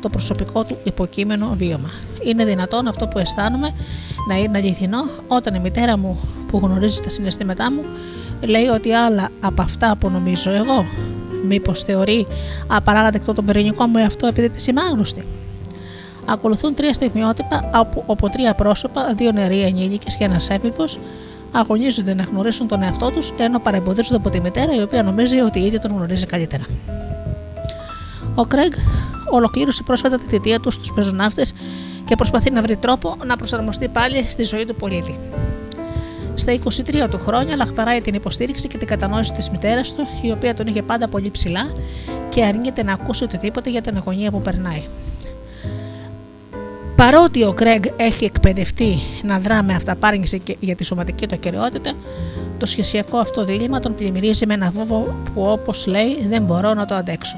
το 0.00 0.08
προσωπικό 0.08 0.64
του 0.64 0.76
υποκείμενο 0.84 1.50
βίωμα. 1.54 1.90
Είναι 2.22 2.44
δυνατόν 2.44 2.88
αυτό 2.88 3.06
που 3.06 3.18
αισθάνομαι 3.18 3.70
να 4.28 4.36
είναι 4.36 4.58
αληθινό 4.58 5.04
όταν 5.28 5.54
η 5.54 5.58
μητέρα 5.58 5.98
μου 5.98 6.20
που 6.48 6.58
γνωρίζει 6.58 7.00
τα 7.00 7.10
συναισθήματά 7.10 7.72
μου 7.72 7.84
λέει 8.40 8.66
ότι 8.66 8.92
άλλα 8.92 9.28
από 9.40 9.62
αυτά 9.62 9.96
που 9.96 10.08
νομίζω 10.10 10.50
εγώ. 10.50 10.84
Μήπως 11.46 11.82
θεωρεί 11.82 12.26
απαράδεκτο 12.66 13.32
τον 13.32 13.44
πυρηνικό 13.44 13.86
μου 13.86 13.98
εαυτό 13.98 14.26
επειδή 14.26 14.50
της 14.50 14.66
είμαι 14.66 14.80
άγνωστη. 14.80 15.24
Ακολουθούν 16.24 16.74
τρία 16.74 16.94
στιγμιότυπα 16.94 17.70
όπου, 17.74 18.02
όπου 18.06 18.28
τρία 18.30 18.54
πρόσωπα, 18.54 19.14
δύο 19.16 19.32
νεαροί 19.32 19.60
ενήλικες 19.60 20.16
και 20.16 20.24
ένας 20.24 20.50
έφηβος, 20.50 20.98
αγωνίζονται 21.52 22.14
να 22.14 22.22
γνωρίσουν 22.22 22.68
τον 22.68 22.82
εαυτό 22.82 23.10
τους 23.10 23.32
ενώ 23.38 23.58
παρεμποδίζονται 23.58 24.16
από 24.16 24.30
τη 24.30 24.40
μητέρα 24.40 24.74
η 24.74 24.82
οποία 24.82 25.02
νομίζει 25.02 25.40
ότι 25.40 25.60
η 25.60 25.64
ίδια 25.64 25.80
τον 25.80 25.90
γνωρίζει 25.90 26.26
καλύτερα. 26.26 26.64
Ο 28.34 28.44
Κρέγκ 28.44 28.72
ολοκλήρωσε 29.30 29.82
πρόσφατα 29.82 30.16
τη 30.16 30.24
θητεία 30.26 30.60
του 30.60 30.70
στους 30.70 30.92
πεζοναύτες 30.92 31.54
και 32.04 32.14
προσπαθεί 32.14 32.50
να 32.50 32.62
βρει 32.62 32.76
τρόπο 32.76 33.16
να 33.26 33.36
προσαρμοστεί 33.36 33.88
πάλι 33.88 34.24
στη 34.28 34.44
ζωή 34.44 34.64
του 34.64 34.74
πολίτη. 34.74 35.18
Στα 36.34 36.58
23 37.04 37.08
του 37.10 37.18
χρόνια 37.18 37.56
λαχταράει 37.56 38.00
την 38.00 38.14
υποστήριξη 38.14 38.68
και 38.68 38.78
την 38.78 38.86
κατανόηση 38.86 39.32
της 39.32 39.50
μητέρας 39.50 39.94
του, 39.94 40.06
η 40.22 40.30
οποία 40.30 40.54
τον 40.54 40.66
είχε 40.66 40.82
πάντα 40.82 41.08
πολύ 41.08 41.30
ψηλά 41.30 41.72
και 42.28 42.44
αρνείται 42.44 42.82
να 42.82 42.92
ακούσει 42.92 43.24
οτιδήποτε 43.24 43.70
για 43.70 43.80
την 43.80 43.96
αγωνία 43.96 44.30
που 44.30 44.42
περνάει. 44.42 44.82
Παρότι 46.98 47.44
ο 47.44 47.52
Κρέγκ 47.52 47.84
έχει 47.96 48.24
εκπαιδευτεί 48.24 48.98
να 49.22 49.38
δρά 49.38 49.62
με 49.62 49.74
αυταπάρνηση 49.74 50.42
για 50.60 50.74
τη 50.74 50.84
σωματική 50.84 51.26
του 51.26 51.34
ακαιρεότητα, 51.34 51.92
το 52.58 52.66
σχεσιακό 52.66 53.18
αυτό 53.18 53.44
δίλημα 53.44 53.78
τον 53.78 53.94
πλημμυρίζει 53.94 54.46
με 54.46 54.54
ένα 54.54 54.70
βόβο 54.70 55.16
που 55.34 55.42
όπως 55.42 55.86
λέει 55.86 56.26
δεν 56.28 56.42
μπορώ 56.42 56.74
να 56.74 56.84
το 56.84 56.94
αντέξω. 56.94 57.36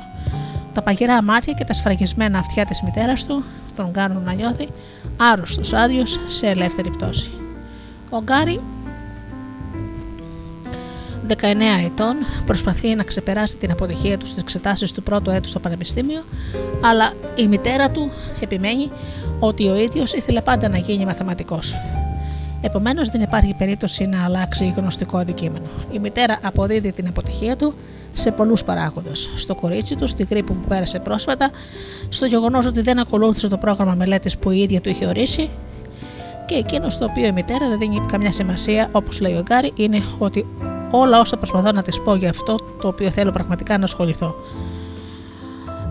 Τα 0.74 0.82
παγερά 0.82 1.22
μάτια 1.22 1.52
και 1.52 1.64
τα 1.64 1.72
σφραγισμένα 1.72 2.38
αυτιά 2.38 2.64
της 2.64 2.82
μητέρας 2.82 3.26
του 3.26 3.44
τον 3.76 3.92
κάνουν 3.92 4.22
να 4.22 4.32
νιώθει 4.32 4.68
άρρωστος 5.16 5.72
άδειος 5.72 6.20
σε 6.26 6.46
ελεύθερη 6.46 6.90
πτώση. 6.90 7.30
Ο 8.11 8.22
Γκάρι 8.22 8.61
19 8.80 8.80
ετών 11.85 12.16
προσπαθεί 12.47 12.95
να 12.95 13.03
ξεπεράσει 13.03 13.57
την 13.57 13.70
αποτυχία 13.70 14.18
του 14.18 14.26
στις 14.26 14.41
εξετάσεις 14.43 14.93
του 14.93 15.03
πρώτου 15.03 15.31
έτους 15.31 15.51
στο 15.51 15.61
πανεπιστήμιο, 15.61 16.24
αλλά 16.81 17.12
η 17.35 17.47
μητέρα 17.47 17.91
του 17.91 18.11
επιμένει 18.41 18.91
ότι 19.39 19.68
ο 19.68 19.76
ίδιος 19.76 20.12
ήθελε 20.12 20.41
πάντα 20.41 20.68
να 20.68 20.78
γίνει 20.78 21.05
μαθηματικός. 21.05 21.74
Επομένως 22.61 23.09
δεν 23.09 23.20
υπάρχει 23.20 23.55
περίπτωση 23.59 24.07
να 24.07 24.24
αλλάξει 24.24 24.74
γνωστικό 24.76 25.18
αντικείμενο. 25.18 25.66
Η 25.91 25.99
μητέρα 25.99 26.39
αποδίδει 26.43 26.93
την 26.93 27.07
αποτυχία 27.07 27.57
του 27.57 27.74
σε 28.12 28.31
πολλούς 28.31 28.64
παράγοντες. 28.64 29.31
Στο 29.37 29.55
κορίτσι 29.55 29.95
του, 29.95 30.09
στη 30.09 30.26
γρήπη 30.31 30.53
που 30.53 30.68
πέρασε 30.68 30.99
πρόσφατα, 30.99 31.51
στο 32.09 32.26
γεγονός 32.26 32.66
ότι 32.66 32.81
δεν 32.81 32.99
ακολούθησε 32.99 33.49
το 33.49 33.57
πρόγραμμα 33.59 33.95
μελέτης 33.95 34.39
που 34.39 34.51
η 34.51 34.61
ίδια 34.61 34.81
του 34.81 34.89
είχε 34.89 35.07
ορίσει 35.07 35.49
και 36.47 36.57
εκείνος 36.57 36.95
στο 36.95 37.05
οποίο 37.05 37.26
η 37.26 37.33
μητέρα 37.33 37.68
δεν 37.68 37.78
δίνει 37.78 38.01
καμιά 38.07 38.33
σημασία, 38.33 38.89
όπως 38.93 39.20
λέει 39.20 39.35
ο 39.35 39.43
Γκάρι, 39.43 39.72
είναι 39.76 40.03
ότι 40.18 40.47
όλα 40.91 41.20
όσα 41.20 41.36
προσπαθώ 41.36 41.72
να 41.72 41.82
της 41.82 42.01
πω 42.01 42.14
για 42.14 42.30
αυτό 42.30 42.57
το 42.80 42.88
οποίο 42.88 43.11
θέλω 43.11 43.30
πραγματικά 43.30 43.78
να 43.78 43.84
ασχοληθώ. 43.84 44.34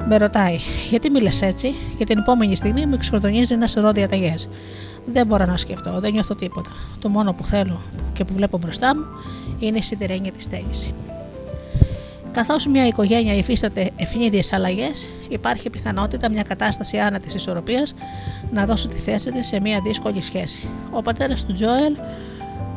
Με 0.07 0.17
ρωτάει, 0.17 0.59
γιατί 0.89 1.09
μιλε 1.09 1.29
έτσι, 1.41 1.75
και 1.97 2.03
την 2.03 2.17
επόμενη 2.17 2.55
στιγμή 2.55 2.85
μου 2.85 2.93
εξορδονίζει 2.93 3.53
ένας 3.53 3.71
σωρό 3.71 3.91
διαταγέ. 3.91 4.33
Δεν 5.05 5.27
μπορώ 5.27 5.45
να 5.45 5.57
σκεφτώ, 5.57 5.99
δεν 5.99 6.11
νιώθω 6.11 6.35
τίποτα. 6.35 6.71
Το 7.01 7.09
μόνο 7.09 7.33
που 7.33 7.45
θέλω 7.45 7.81
και 8.13 8.25
που 8.25 8.33
βλέπω 8.33 8.57
μπροστά 8.57 8.95
μου 8.95 9.05
είναι 9.59 9.77
η 9.77 9.81
σιδερένια 9.81 10.31
της 10.31 10.45
θέληση. 10.45 10.93
Καθώς 12.31 12.67
μια 12.67 12.87
οικογένεια 12.87 13.35
υφίσταται 13.35 13.89
ευνίδιες 13.95 14.53
αλλαγές, 14.53 15.09
υπάρχει 15.29 15.69
πιθανότητα 15.69 16.31
μια 16.31 16.43
κατάσταση 16.43 16.97
άνα 16.97 17.19
τη 17.19 17.35
ισορροπίας 17.35 17.95
να 18.51 18.65
δώσει 18.65 18.87
τη 18.87 18.97
θέση 18.97 19.31
της 19.31 19.47
σε 19.47 19.61
μια 19.61 19.81
δύσκολη 19.83 20.21
σχέση. 20.21 20.67
Ο 20.91 21.01
πατέρας 21.01 21.45
του 21.45 21.53
Τζόελ 21.53 21.95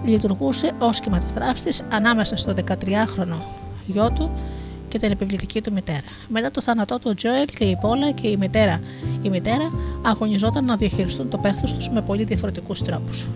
λειτουργούσε 0.05 0.73
ως 0.79 1.01
κυματοθράφστη 1.01 1.85
ανάμεσα 1.91 2.37
στο 2.37 2.53
13χρονο 2.57 3.37
γιο 3.87 4.11
του 4.11 4.31
και 4.89 4.99
την 4.99 5.11
επιβλητική 5.11 5.61
του 5.61 5.73
μητέρα. 5.73 6.03
Μετά 6.29 6.51
το 6.51 6.61
θάνατό 6.61 6.99
του, 6.99 7.07
ο 7.11 7.15
Τζόελ 7.15 7.45
και 7.45 7.65
η 7.65 7.77
Πόλα 7.81 8.11
και 8.11 8.29
η 8.29 8.37
μητέρα, 8.37 8.81
η 9.23 9.29
μητέρα 9.29 9.73
αγωνιζόταν 10.03 10.65
να 10.65 10.77
διαχειριστούν 10.77 11.29
το 11.29 11.39
πέρθος 11.39 11.73
τους 11.73 11.89
με 11.89 12.03
πολύ 12.03 12.25
διαφορετικούς 12.25 12.83
τρόπους. 12.83 13.27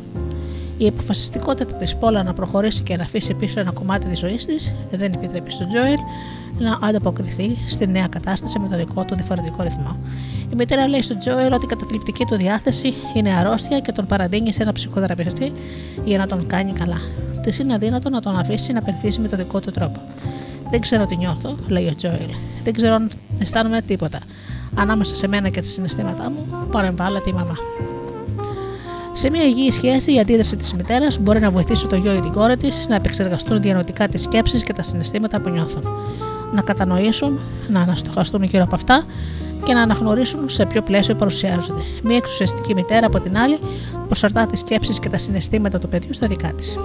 Η 0.78 0.86
αποφασιστικότητα 0.86 1.74
της 1.74 1.96
Πόλα 1.96 2.22
να 2.22 2.32
προχωρήσει 2.32 2.82
και 2.82 2.96
να 2.96 3.02
αφήσει 3.02 3.34
πίσω 3.34 3.60
ένα 3.60 3.72
κομμάτι 3.72 4.06
της 4.06 4.18
ζωής 4.18 4.46
της 4.46 4.74
δεν 4.90 5.12
επιτρέπει 5.12 5.50
στον 5.50 5.68
Τζόελ 5.68 5.98
να 6.58 6.78
ανταποκριθεί 6.80 7.56
στη 7.68 7.86
νέα 7.86 8.06
κατάσταση 8.06 8.58
με 8.58 8.68
το 8.68 8.76
δικό 8.76 9.04
του 9.04 9.14
διαφορετικό 9.14 9.62
ρυθμό. 9.62 9.96
Η 10.52 10.54
μητέρα 10.56 10.88
λέει 10.88 11.02
στον 11.02 11.18
Τζόελ 11.18 11.52
ότι 11.52 11.64
η 11.64 11.68
καταθλιπτική 11.68 12.24
του 12.24 12.36
διάθεση 12.36 12.94
είναι 13.14 13.34
αρρώστια 13.34 13.80
και 13.80 13.92
τον 13.92 14.06
παραδίνει 14.06 14.52
σε 14.52 14.62
ένα 14.62 14.72
ψυχοθεραπευτή 14.72 15.52
για 16.04 16.18
να 16.18 16.26
τον 16.26 16.46
κάνει 16.46 16.72
καλά. 16.72 17.00
Τη 17.42 17.62
είναι 17.62 17.74
αδύνατο 17.74 18.10
να 18.10 18.20
τον 18.20 18.38
αφήσει 18.38 18.72
να 18.72 18.82
πενθήσει 18.82 19.20
με 19.20 19.28
το 19.28 19.36
δικό 19.36 19.60
του 19.60 19.70
τρόπο. 19.70 20.00
Δεν 20.70 20.80
ξέρω 20.80 21.06
τι 21.06 21.16
νιώθω, 21.16 21.56
λέει 21.68 21.86
ο 21.86 21.94
Τζόελ. 21.94 22.30
Δεν 22.64 22.72
ξέρω 22.72 22.94
αν 22.94 23.10
αισθάνομαι 23.38 23.80
τίποτα. 23.80 24.18
Ανάμεσα 24.74 25.16
σε 25.16 25.28
μένα 25.28 25.48
και 25.48 25.60
τα 25.60 25.66
συναισθήματά 25.66 26.30
μου, 26.30 26.68
παρεμβάλλεται 26.70 27.30
η 27.30 27.32
μαμά. 27.32 27.56
Σε 29.12 29.30
μια 29.30 29.44
υγιή 29.44 29.70
σχέση, 29.70 30.14
η 30.14 30.20
αντίδραση 30.20 30.56
της 30.56 30.72
μητέρας 30.72 31.18
μπορεί 31.18 31.40
να 31.40 31.50
βοηθήσει 31.50 31.86
το 31.86 31.96
γιο 31.96 32.14
ή 32.14 32.20
την 32.20 32.32
κόρη 32.32 32.56
της 32.56 32.86
να 32.88 32.94
επεξεργαστούν 32.94 33.60
διανοητικά 33.60 34.08
τις 34.08 34.22
σκέψεις 34.22 34.62
και 34.62 34.72
τα 34.72 34.82
συναισθήματα 34.82 35.40
που 35.40 35.48
νιώθουν. 35.48 35.82
Να 36.52 36.62
κατανοήσουν, 36.62 37.40
να 37.68 37.80
αναστοχαστούν 37.80 38.42
γύρω 38.42 38.62
από 38.62 38.74
αυτά 38.74 39.04
και 39.64 39.74
να 39.74 39.82
αναγνωρίσουν 39.82 40.48
σε 40.48 40.66
ποιο 40.66 40.82
πλαίσιο 40.82 41.14
παρουσιάζονται. 41.14 41.82
Μια 42.02 42.16
εξουσιαστική 42.16 42.74
μητέρα, 42.74 43.06
από 43.06 43.20
την 43.20 43.38
άλλη, 43.38 43.58
προσαρτά 44.06 44.46
τις 44.46 44.60
σκέψεις 44.60 44.98
και 44.98 45.08
τα 45.08 45.18
συναισθήματα 45.18 45.78
του 45.78 45.88
παιδιού 45.88 46.14
στα 46.14 46.26
δικά 46.26 46.52
της. 46.52 46.78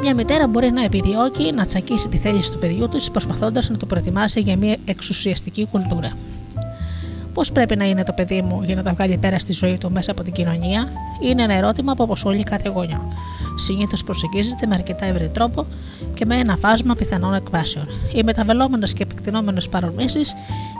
Μια 0.00 0.14
μητέρα 0.14 0.48
μπορεί 0.48 0.70
να 0.70 0.84
επιδιώκει 0.84 1.52
να 1.52 1.66
τσακίσει 1.66 2.08
τη 2.08 2.18
θέληση 2.18 2.52
του 2.52 2.58
παιδιού 2.58 2.88
της, 2.88 3.10
προσπαθώντας 3.10 3.68
να 3.68 3.76
το 3.76 3.86
προετοιμάσει 3.86 4.40
για 4.40 4.56
μια 4.56 4.76
εξουσιαστική 4.84 5.68
κουλτούρα. 5.70 6.12
Πώς 7.34 7.52
πρέπει 7.52 7.76
να 7.76 7.84
είναι 7.84 8.02
το 8.02 8.12
παιδί 8.12 8.42
μου 8.42 8.62
για 8.62 8.74
να 8.74 8.82
τα 8.82 8.92
βγάλει 8.92 9.16
πέρα 9.16 9.38
στη 9.38 9.52
ζωή 9.52 9.78
του 9.78 9.92
μέσα 9.92 10.10
από 10.10 10.22
την 10.22 10.32
κοινωνία, 10.32 10.88
είναι 11.20 11.42
ένα 11.42 11.54
ερώτημα 11.54 11.94
που 11.94 12.02
αποσχολεί 12.02 12.42
κάθε 12.42 12.68
γονιό. 12.68 13.12
Συνήθως 13.54 14.04
προσεγγίζεται 14.04 14.66
με 14.66 14.74
αρκετά 14.74 15.04
ευρύ 15.04 15.28
τρόπο 15.28 15.66
και 16.14 16.26
με 16.26 16.36
ένα 16.36 16.56
φάσμα 16.56 16.94
πιθανών 16.94 17.34
εκβάσεων. 17.34 17.86
Οι 18.14 18.22
μεταβαλλόμενες 18.22 18.92
και 18.92 19.02
επεκτηνόμενες 19.02 19.68
παρορμήσεις, 19.68 20.34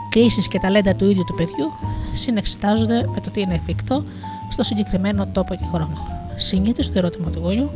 κλήσεις 0.09 0.47
και 0.47 0.59
ταλέντα 0.59 0.95
του 0.95 1.09
ίδιου 1.09 1.23
του 1.23 1.35
παιδιού 1.35 1.71
συνεξετάζονται 2.13 3.09
με 3.13 3.19
το 3.21 3.31
τι 3.31 3.41
είναι 3.41 3.53
εφικτό 3.53 4.03
στο 4.49 4.63
συγκεκριμένο 4.63 5.27
τόπο 5.27 5.55
και 5.55 5.65
χρόνο. 5.73 6.14
Συνήθως 6.35 6.87
το 6.87 6.93
ερώτημα 6.95 7.29
του 7.29 7.39
γονιού 7.39 7.71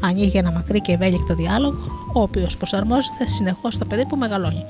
ανοίγει 0.00 0.38
ένα 0.38 0.50
μακρύ 0.52 0.80
και 0.80 0.92
ευέλικτο 0.92 1.34
διάλογο, 1.34 1.76
ο 2.14 2.22
οποίος 2.22 2.56
προσαρμόζεται 2.56 3.26
συνεχώς 3.26 3.74
στο 3.74 3.84
παιδί 3.84 4.06
που 4.06 4.16
μεγαλώνει. 4.16 4.64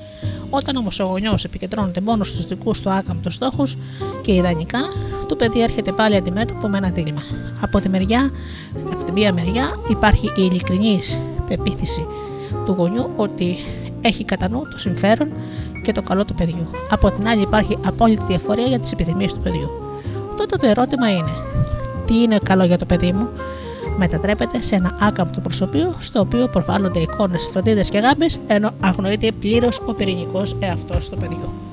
Όταν 0.49 0.75
όμως 0.75 0.99
ο 0.99 1.03
γονιός 1.03 1.43
επικεντρώνεται 1.43 2.01
μόνο 2.01 2.23
στους 2.23 2.45
δικούς 2.45 2.81
του 2.81 2.89
άκαμπτους 2.89 3.35
στόχους 3.35 3.77
και 4.21 4.33
ιδανικά, 4.33 4.79
το 5.27 5.35
παιδί 5.35 5.61
έρχεται 5.61 5.91
πάλι 5.91 6.15
αντιμέτωπο 6.15 6.67
με 6.67 6.77
ένα 6.77 6.89
δίλημα. 6.89 7.21
Από 7.61 7.79
τη, 7.79 7.89
μεριά, 7.89 8.31
από 8.93 9.03
τη 9.03 9.11
μία 9.11 9.33
μεριά 9.33 9.79
υπάρχει 9.89 10.25
η 10.25 10.33
ειλικρινή 10.51 10.99
πεποίθηση 11.47 12.05
του 12.65 12.71
γονιού 12.77 13.09
ότι 13.15 13.57
έχει 14.01 14.23
κατά 14.23 14.49
νου 14.49 14.61
το 14.71 14.77
συμφέρον 14.77 15.31
και 15.83 15.91
το 15.91 16.01
καλό 16.01 16.25
του 16.25 16.33
παιδιού. 16.33 16.67
Από 16.89 17.11
την 17.11 17.27
άλλη 17.27 17.41
υπάρχει 17.41 17.77
απόλυτη 17.85 18.23
διαφορία 18.27 18.65
για 18.65 18.79
τις 18.79 18.91
επιθυμίες 18.91 19.33
του 19.33 19.39
παιδιού. 19.39 19.69
Τότε 20.37 20.57
το 20.57 20.67
ερώτημα 20.67 21.11
είναι, 21.11 21.31
τι 22.11 22.21
είναι 22.21 22.37
καλό 22.43 22.63
για 22.63 22.77
το 22.77 22.85
παιδί 22.85 23.11
μου, 23.11 23.29
μετατρέπεται 23.97 24.61
σε 24.61 24.75
ένα 24.75 24.97
άκαμπτο 24.99 25.41
προσωπείο 25.41 25.95
στο 25.99 26.19
οποίο 26.19 26.47
προβάλλονται 26.47 26.99
εικόνες, 26.99 27.47
φροντίδες 27.51 27.89
και 27.89 27.97
γάμπες, 27.97 28.39
ενώ 28.47 28.71
αγνοείται 28.79 29.31
πλήρως 29.31 29.81
ο 29.85 29.93
πυρηνικός 29.93 30.55
εαυτός 30.59 31.09
του 31.09 31.17
παιδιού. 31.17 31.70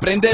Aprende 0.00 0.29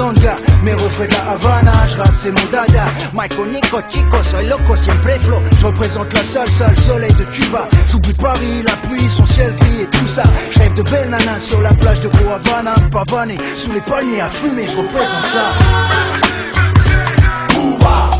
refrains 0.00 1.06
de 1.06 1.12
la 1.12 1.32
Havana, 1.32 1.86
j'rappe, 1.88 2.14
c'est 2.16 2.30
mon 2.30 2.50
dada. 2.50 2.84
Michael 3.14 3.48
Nico, 3.48 3.80
chico, 3.90 4.22
soy 4.22 4.46
loco, 4.46 4.76
siempre 4.76 5.18
flow. 5.20 5.40
J'représente 5.60 6.12
la 6.12 6.22
salsa, 6.22 6.68
le 6.68 6.76
soleil 6.76 7.12
de 7.14 7.24
Cuba. 7.24 7.68
J'oublie 7.88 8.12
Paris, 8.14 8.62
la 8.62 8.72
pluie, 8.88 9.08
son 9.08 9.24
ciel 9.24 9.54
gris 9.60 9.82
et 9.82 9.86
tout 9.86 10.08
ça. 10.08 10.22
J'rêve 10.52 10.74
de 10.74 10.82
belles 10.82 11.10
nanas 11.10 11.40
sur 11.40 11.60
la 11.60 11.74
plage 11.74 12.00
de 12.00 12.08
Gros 12.08 12.30
Havana. 12.30 12.74
Sous 13.56 13.72
les 13.72 13.80
palmiers 13.80 14.20
à 14.20 14.28
fumer, 14.28 14.66
j'représente 14.66 15.26
ça. 15.32 15.52
Cuba, 17.48 18.10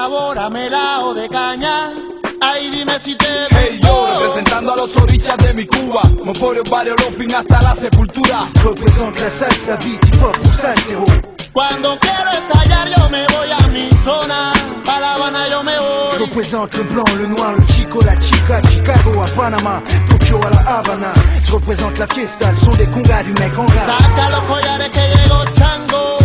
sabor 0.00 0.38
a 0.38 0.48
melao 0.48 1.12
de 1.12 1.28
caña. 1.28 1.92
Ay, 2.40 2.70
dime 2.70 2.98
si 2.98 3.14
te 3.16 3.26
Hey 3.50 3.78
yo, 3.82 4.06
representando 4.14 4.72
a 4.72 4.76
los 4.76 4.96
orillas 4.96 5.36
de 5.36 5.52
mi 5.52 5.66
Cuba. 5.66 6.02
Moforio, 6.24 6.62
barrio, 6.70 6.96
fin 7.18 7.34
hasta 7.34 7.60
la 7.60 7.74
sepultura. 7.74 8.48
J'représente 8.62 9.20
la 9.20 9.30
ça, 9.30 10.74
zéro. 10.86 11.04
Cuando 11.52 11.98
quiero 11.98 12.30
estallar 12.30 12.86
yo 12.96 13.10
me 13.10 13.26
voy 13.32 13.50
a 13.52 13.68
mi 13.68 13.90
zona. 14.02 14.52
Pa' 14.86 15.00
La 15.00 15.14
Habana 15.16 15.48
yo 15.50 15.62
me 15.62 15.78
voy. 15.78 16.18
J'représente 16.18 16.74
le 16.78 16.84
blanc, 16.84 17.10
le 17.18 17.26
noir, 17.26 17.52
le 17.58 17.66
chico, 17.74 18.00
la 18.00 18.18
chica, 18.18 18.62
Chicago 18.70 19.12
à 19.20 19.26
Panama, 19.36 19.82
Tokyo 20.08 20.40
à 20.46 20.50
la 20.50 20.78
Havana. 20.78 21.12
J'représente 21.44 21.98
la 21.98 22.06
fiesta, 22.06 22.50
le 22.50 22.56
son 22.56 22.72
des 22.72 22.86
congas 22.86 23.22
du 23.22 23.32
mec 23.34 23.52
en. 23.58 23.68
Saca 23.68 24.30
los 24.30 24.44
collares 24.48 24.90
que 24.92 25.04
llegó. 25.12 25.44
Chango. 25.58 26.19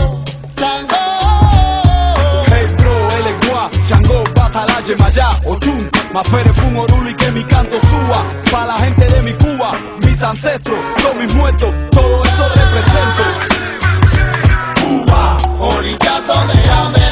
Guá, 3.66 3.70
Chango, 3.88 4.24
Batala, 4.36 4.82
Yemayá, 4.86 5.30
Ochun, 5.46 5.90
Mafere, 6.14 6.54
Fun, 6.54 6.78
Oruli, 6.78 7.14
que 7.14 7.32
mi 7.32 7.44
canto 7.44 7.78
suba. 7.88 8.24
Pa' 8.52 8.66
la 8.66 8.78
gente 8.78 9.06
de 9.08 9.22
mi 9.22 9.34
Cuba, 9.34 9.74
mis 10.06 10.22
ancestros, 10.22 10.78
todos 11.02 11.16
mis 11.16 11.34
muertos, 11.36 11.72
todo 11.92 12.24
eso 12.24 12.50
represento. 12.50 13.24
Cuba, 14.82 15.38
orillas 15.60 16.30
underground 16.30 16.96
de 16.96 17.05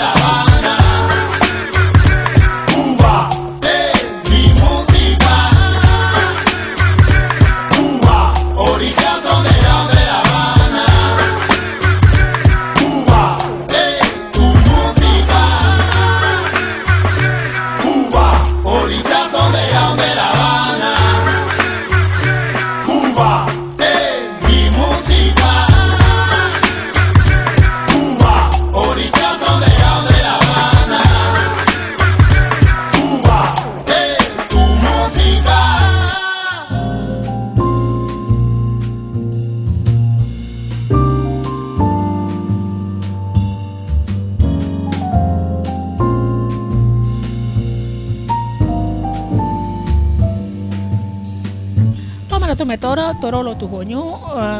δούμε 52.73 52.95
τώρα 52.95 53.17
το 53.21 53.29
ρόλο 53.29 53.55
του 53.55 53.69
γονιού 53.71 54.03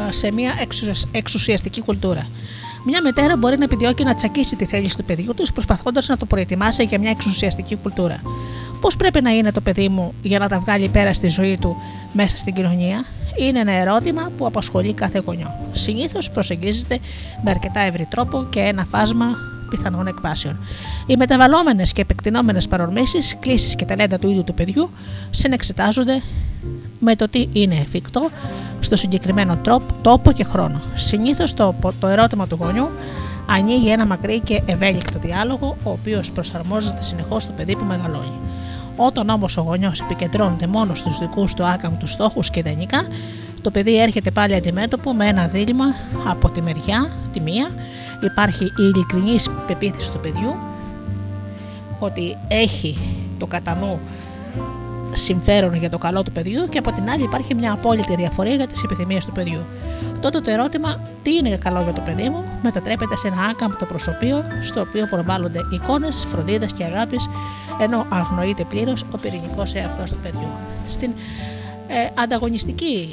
ε, 0.09 0.11
σε 0.11 0.31
μια 0.31 0.55
εξουσιασ- 0.59 1.07
εξουσιαστική 1.11 1.81
κουλτούρα. 1.81 2.27
Μια 2.85 3.01
μητέρα 3.01 3.37
μπορεί 3.37 3.57
να 3.57 3.63
επιδιώκει 3.63 4.03
να 4.03 4.15
τσακίσει 4.15 4.55
τη 4.55 4.65
θέληση 4.65 4.97
του 4.97 5.03
παιδιού 5.03 5.33
της, 5.33 5.51
προσπαθώντας 5.51 6.07
να 6.07 6.17
το 6.17 6.25
προετοιμάσει 6.25 6.83
για 6.83 6.99
μια 6.99 7.09
εξουσιαστική 7.09 7.75
κουλτούρα. 7.75 8.21
Πώς 8.81 8.95
πρέπει 8.95 9.21
να 9.21 9.29
είναι 9.29 9.51
το 9.51 9.61
παιδί 9.61 9.89
μου 9.89 10.13
για 10.21 10.39
να 10.39 10.47
τα 10.47 10.59
βγάλει 10.59 10.87
πέρα 10.87 11.13
στη 11.13 11.29
ζωή 11.29 11.57
του 11.57 11.75
μέσα 12.13 12.37
στην 12.37 12.53
κοινωνία, 12.53 13.05
είναι 13.39 13.59
ένα 13.59 13.71
ερώτημα 13.71 14.31
που 14.37 14.45
απασχολεί 14.45 14.93
κάθε 14.93 15.21
γονιό. 15.25 15.55
Συνήθως 15.71 16.31
προσεγγίζεται 16.31 16.99
με 17.43 17.49
αρκετά 17.49 17.79
ευρύ 17.79 18.05
τρόπο 18.09 18.45
και 18.49 18.59
ένα 18.59 18.85
φάσμα 18.85 19.25
πιθανών 19.69 20.07
εκβάσεων. 20.07 20.59
Οι 21.05 21.15
μεταβαλλόμενες 21.17 21.93
και 21.93 22.01
επεκτηνόμενες 22.01 22.67
παρορμήσεις, 22.67 23.37
κλήσεις 23.39 23.75
και 23.75 23.85
ταλέντα 23.85 24.19
του 24.19 24.29
ίδιου 24.29 24.43
του 24.43 24.53
παιδιού 24.53 24.89
συνεξετάζονται 25.29 26.21
με 27.03 27.15
το 27.15 27.29
τι 27.29 27.47
είναι 27.53 27.75
εφικτό 27.75 28.29
στο 28.79 28.95
συγκεκριμένο 28.95 29.57
τρόπο, 29.57 29.93
τόπο 30.01 30.31
και 30.31 30.43
χρόνο. 30.43 30.81
Συνήθως 30.93 31.53
το, 31.53 31.75
το 31.99 32.07
ερώτημα 32.07 32.47
του 32.47 32.57
γονιού 32.61 32.89
ανοίγει 33.45 33.89
ένα 33.89 34.05
μακρύ 34.05 34.39
και 34.39 34.61
ευέλικτο 34.65 35.19
διάλογο, 35.19 35.75
ο 35.83 35.89
οποίος 35.89 36.31
προσαρμόζεται 36.31 37.01
συνεχώς 37.01 37.43
στο 37.43 37.51
παιδί 37.51 37.75
που 37.75 37.85
μεγαλώνει. 37.85 38.39
Όταν 38.95 39.29
όμως 39.29 39.57
ο 39.57 39.61
γονιός 39.61 39.99
επικεντρώνεται 39.99 40.67
μόνο 40.67 40.95
στους 40.95 41.17
δικούς 41.17 41.53
του 41.53 41.65
άκαμπτους 41.65 42.11
στόχους 42.11 42.49
και 42.49 42.59
ιδανικά, 42.59 43.05
το 43.61 43.71
παιδί 43.71 44.01
έρχεται 44.01 44.31
πάλι 44.31 44.55
αντιμέτωπο 44.55 45.13
με 45.13 45.27
ένα 45.27 45.47
δίλημα 45.47 45.85
από 46.27 46.49
τη 46.49 46.61
μεριά, 46.61 47.11
τη 47.33 47.39
μία, 47.39 47.69
υπάρχει 48.23 48.63
η 48.63 48.73
ειλικρινής 48.77 49.49
πεποίθηση 49.67 50.11
του 50.11 50.19
παιδιού 50.19 50.55
ότι 51.99 52.37
έχει 52.47 52.97
το 53.37 53.45
κατά 53.45 53.75
νου 53.75 53.99
συμφέρον 55.13 55.73
για 55.73 55.89
το 55.89 55.97
καλό 55.97 56.23
του 56.23 56.31
παιδιού 56.31 56.67
και 56.69 56.77
από 56.77 56.91
την 56.91 57.09
άλλη 57.09 57.23
υπάρχει 57.23 57.55
μια 57.55 57.71
απόλυτη 57.71 58.15
διαφορία 58.15 58.55
για 58.55 58.67
τις 58.67 58.83
επιθυμίες 58.83 59.25
του 59.25 59.31
παιδιού. 59.31 59.65
Τότε 60.21 60.39
το 60.39 60.51
ερώτημα 60.51 60.99
τι 61.23 61.35
είναι 61.35 61.57
καλό 61.57 61.81
για 61.81 61.93
το 61.93 62.01
παιδί 62.01 62.29
μου 62.29 62.43
μετατρέπεται 62.63 63.17
σε 63.17 63.27
ένα 63.27 63.41
άκαμπτο 63.41 63.85
προσωπείο 63.85 64.43
στο 64.61 64.81
οποίο 64.81 65.07
προβάλλονται 65.09 65.59
εικόνες 65.71 66.25
φροντίδα 66.29 66.65
και 66.65 66.83
αγάπης 66.83 67.29
ενώ 67.79 68.05
αγνοείται 68.09 68.63
πλήρως 68.63 69.05
ο 69.11 69.17
πυρηνικός 69.17 69.73
εαυτός 69.73 70.11
του 70.11 70.17
παιδιού. 70.23 70.49
Στην 70.87 71.11
ε, 71.87 72.21
ανταγωνιστική 72.21 73.09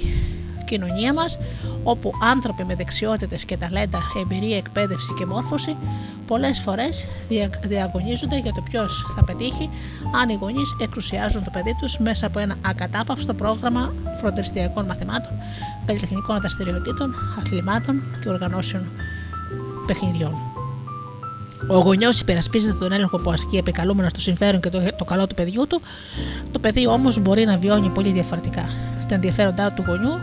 κοινωνία 0.70 1.12
μας 1.12 1.38
όπου 1.82 2.12
άνθρωποι 2.22 2.64
με 2.64 2.74
δεξιότητες 2.74 3.44
και 3.44 3.56
ταλέντα, 3.56 4.00
εμπειρία, 4.20 4.56
εκπαίδευση 4.56 5.14
και 5.18 5.26
μόρφωση 5.26 5.76
πολλές 6.26 6.60
φορές 6.64 7.06
δια, 7.28 7.50
διαγωνίζονται 7.62 8.38
για 8.38 8.52
το 8.52 8.62
ποιος 8.70 9.12
θα 9.16 9.24
πετύχει 9.24 9.70
αν 10.20 10.28
οι 10.28 10.38
γονείς 10.40 10.76
εξουσιάζουν 10.80 11.44
το 11.44 11.50
παιδί 11.52 11.76
τους 11.80 11.98
μέσα 11.98 12.26
από 12.26 12.38
ένα 12.38 12.56
ακατάπαυστο 12.66 13.34
πρόγραμμα 13.34 13.92
φροντιστηριακών 14.20 14.84
μαθημάτων, 14.84 15.32
καλλιτεχνικών 15.86 16.38
δραστηριοτήτων, 16.38 17.14
αθλημάτων 17.38 18.02
και 18.22 18.28
οργανώσεων 18.28 18.84
παιχνιδιών. 19.86 20.34
Ο 21.68 21.78
γονιός 21.78 22.20
υπερασπίζεται 22.20 22.78
τον 22.78 22.92
έλεγχο 22.92 23.18
που 23.18 23.30
ασκεί 23.30 23.56
επικαλούμενο 23.56 24.08
στο 24.08 24.20
συμφέρον 24.20 24.60
και 24.60 24.68
το, 24.68 24.82
το 24.96 25.04
καλό 25.04 25.26
του 25.26 25.34
παιδιού 25.34 25.66
του, 25.66 25.80
το 26.52 26.58
παιδί 26.58 26.86
όμως 26.86 27.18
μπορεί 27.18 27.44
να 27.44 27.56
βιώνει 27.56 27.88
πολύ 27.88 28.12
διαφορετικά. 28.12 28.68
Τα 29.08 29.14
ενδιαφέροντά 29.14 29.72
του 29.72 29.84
γονιού 29.86 30.20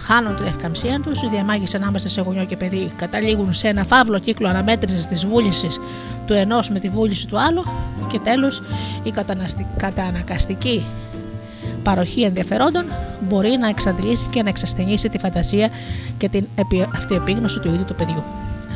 χάνουν 0.00 0.36
την 0.36 0.46
ευκαμψία 0.46 1.00
τους, 1.00 1.22
οι 1.22 1.28
διαμάχε 1.28 1.76
ανάμεσα 1.76 2.08
σε 2.08 2.20
γονιό 2.20 2.44
και 2.44 2.56
παιδί 2.56 2.92
καταλήγουν 2.96 3.54
σε 3.54 3.68
ένα 3.68 3.84
φαύλο 3.84 4.18
κύκλο 4.18 4.48
αναμέτρησης 4.48 5.06
της 5.06 5.26
βούλησης 5.26 5.80
του 6.26 6.32
ενός 6.32 6.70
με 6.70 6.78
τη 6.78 6.88
βούληση 6.88 7.26
του 7.28 7.40
άλλου 7.40 7.64
και 8.06 8.18
τέλος 8.18 8.62
η 9.02 9.10
καταναστη- 9.10 9.66
κατανακαστική 9.76 10.84
παροχή 11.82 12.22
ενδιαφερόντων 12.22 12.84
μπορεί 13.28 13.56
να 13.60 13.68
εξαντλήσει 13.68 14.26
και 14.30 14.42
να 14.42 14.48
εξασθενήσει 14.48 15.08
τη 15.08 15.18
φαντασία 15.18 15.68
και 16.18 16.28
την 16.28 16.46
επι- 16.54 16.88
αυτοεπίγνωση 16.96 17.58
του 17.58 17.68
ίδιου 17.68 17.84
του 17.84 17.94
παιδιού. 17.94 18.24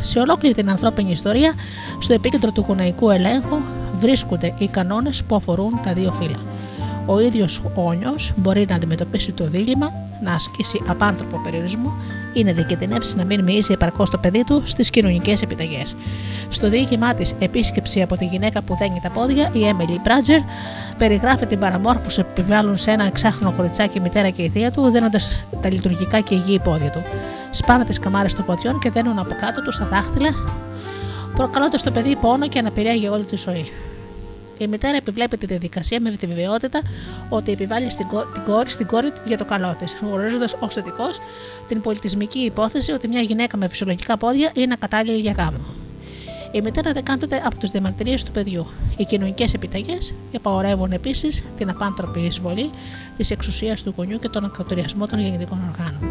Σε 0.01 0.19
ολόκληρη 0.19 0.55
την 0.55 0.71
ανθρώπινη 0.71 1.11
ιστορία, 1.11 1.53
στο 1.99 2.13
επίκεντρο 2.13 2.51
του 2.53 2.65
γονεϊκού 2.69 3.11
ελέγχου 3.11 3.59
βρίσκονται 3.99 4.55
οι 4.59 4.67
κανόνες 4.67 5.25
που 5.25 5.37
αφορούν 5.37 5.81
τα 5.83 5.93
δύο 5.93 6.13
φύλλα. 6.13 6.39
Ο 7.07 7.21
ίδιος 7.21 7.59
ο 7.75 7.89
όνιο 7.89 8.15
μπορεί 8.37 8.67
να 8.69 8.75
αντιμετωπίσει 8.75 9.33
το 9.33 9.45
δίλημα, 9.49 9.93
να 10.25 10.33
ασκήσει 10.33 10.83
απάνθρωπο 10.87 11.41
περιορισμό 11.45 11.93
ή 12.33 12.45
να 12.45 12.53
διακινδυνεύσει 12.53 13.17
να 13.17 13.25
μην 13.25 13.45
μοιήσει 13.45 13.73
επαρκώς 13.73 14.11
το 14.11 14.19
παιδί 14.19 14.45
του 14.45 14.63
στις 14.65 14.91
κοινωνικές 14.91 15.43
επιταγές. 15.43 15.97
Στο 16.49 16.69
διήγημά 16.69 17.15
της 17.15 17.35
Επίσκεψη 17.39 18.03
από 18.03 18.17
τη 18.17 18.25
γυναίκα 18.25 18.63
που 18.63 18.77
δένει 18.79 19.01
τα 19.03 19.11
πόδια, 19.11 19.51
η 19.53 19.67
Έμιλι 19.67 20.01
Πράτζερ 20.03 20.41
περιγράφει 20.99 21.47
την 21.47 21.59
παραμόρφωση 21.59 22.23
που 22.23 22.29
επιβάλλουν 22.31 22.77
σε 22.77 22.91
ένα 22.91 23.07
εξάχρονο 23.07 23.53
κοριτσάκι 23.57 23.99
η 23.99 24.01
μητέρα 24.01 24.31
και 24.31 24.43
η 24.43 24.49
θεία 24.49 24.71
του, 24.71 24.91
δένοντας 24.91 25.45
τα 25.61 25.71
λειτουργικά 25.71 26.21
και 26.21 26.35
υγιή 26.35 26.59
πόδια 26.59 26.91
του. 26.91 27.03
Σπάνε 27.51 27.85
τις 27.85 27.99
καμάρες 27.99 28.35
των 28.35 28.45
ποδιών 28.45 28.79
και 28.79 28.91
δένουν 28.91 29.19
από 29.19 29.35
κάτω 29.41 29.63
τους 29.63 29.79
τα 29.79 29.87
δάχτυλα, 29.87 30.31
προκαλώντας 31.35 31.83
το 31.83 31.91
παιδί 31.91 32.17
πόνο 32.17 32.49
και 32.49 32.59
αναπηρία 32.59 32.93
για 32.93 33.11
όλη 33.11 33.25
τη 33.25 33.37
ζωή. 33.37 33.71
Η 34.59 34.67
μητέρα 34.67 34.97
επιβλέπει 34.97 35.37
τη 35.37 35.47
διαδικασία 35.47 36.01
με 36.01 36.11
τη 36.11 36.27
βεβαιότητα 36.27 36.81
ότι 37.29 37.53
επιβάλλει 37.53 37.91
στην, 37.91 38.07
κο- 38.07 38.27
την 38.33 38.43
κόρη 38.45 38.69
στην 38.71 38.87
κόρη 38.87 39.13
για 39.27 39.37
το 39.37 39.45
καλό 39.45 39.75
της, 39.79 39.97
γνωρίζοντας 40.01 40.57
ως 40.61 40.75
θετικό 40.75 41.05
την 41.69 41.81
πολιτισμική 41.81 42.39
υπόθεση 42.39 42.93
ότι 42.93 43.09
μια 43.09 43.21
γυναίκα 43.21 43.57
με 43.57 43.69
φυσιολογικά 43.69 44.17
πόδια 44.17 44.51
είναι 44.55 44.73
ακατάλληλη 44.73 45.19
για 45.21 45.33
γάμο. 45.33 45.59
Η 46.53 46.61
μητέρα 46.61 46.93
δεκάντοτε 46.93 47.43
από 47.45 47.57
τις 47.57 47.71
διαμαρτυρίες 47.71 48.23
του 48.23 48.31
παιδιού. 48.31 48.67
Οι 48.97 49.05
κοινωνικές 49.05 49.55
επιταγές 49.55 50.15
απαγορεύουν 50.37 50.93
επίσης 50.93 51.45
την 51.57 51.69
απάνθρωπη 51.71 52.21
εισβολή 52.21 52.71
της 53.17 53.31
εξουσίας 53.31 53.83
του 53.83 53.95
γονιού 53.97 54.19
και 54.19 54.29
τον 54.29 54.45
ακροτηριασμό 54.45 55.07
των 55.07 55.19
γεννητικών 55.19 55.63
οργάνων, 55.71 56.11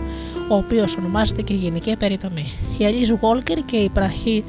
ο 0.50 0.56
οποίος 0.56 0.98
ονομάζεται 0.98 1.42
και 1.42 1.54
γενική 1.54 1.96
περιτομή. 1.96 2.52
Η 2.78 2.86
Αλίζ 2.86 3.12
Βόλκερ 3.12 3.58
και 3.66 3.78
η 3.78 3.90
Πραχή 3.90 4.44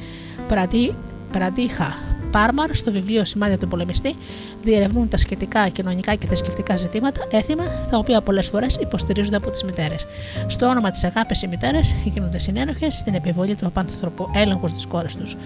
Πρατή- 0.49 0.95
Πρατίχα 1.33 1.95
Πάρμαρ 2.35 2.75
στο 2.75 2.91
βιβλίο 2.91 3.25
Σημάδια 3.25 3.59
του 3.59 3.69
Πολεμιστή 3.69 4.15
διερευνούν 4.63 5.09
τα 5.09 5.17
σχετικά 5.17 5.69
κοινωνικά 5.69 6.15
και 6.15 6.27
θρησκευτικά 6.27 6.77
ζητήματα, 6.77 7.21
έθιμα, 7.31 7.65
τα 7.91 7.99
οποία 7.99 8.21
πολλές 8.21 8.49
φορές 8.49 8.77
υποστηρίζονται 8.77 9.37
από 9.37 9.51
τις 9.51 9.65
μητέρες. 9.65 10.07
Στο 10.47 10.67
όνομα 10.67 10.91
της 10.91 11.05
αγάπης, 11.05 11.43
οι 11.43 11.47
μητέρες 11.47 11.95
γίνονται 12.05 12.39
συνένοχες 12.39 12.95
στην 12.95 13.15
επιβολή 13.15 13.55
του 13.55 13.67
απάνθρωπου 13.67 14.31
έλεγχου 14.35 14.69
στις 14.69 14.87
κόρες 14.87 15.17
τους. 15.17 15.37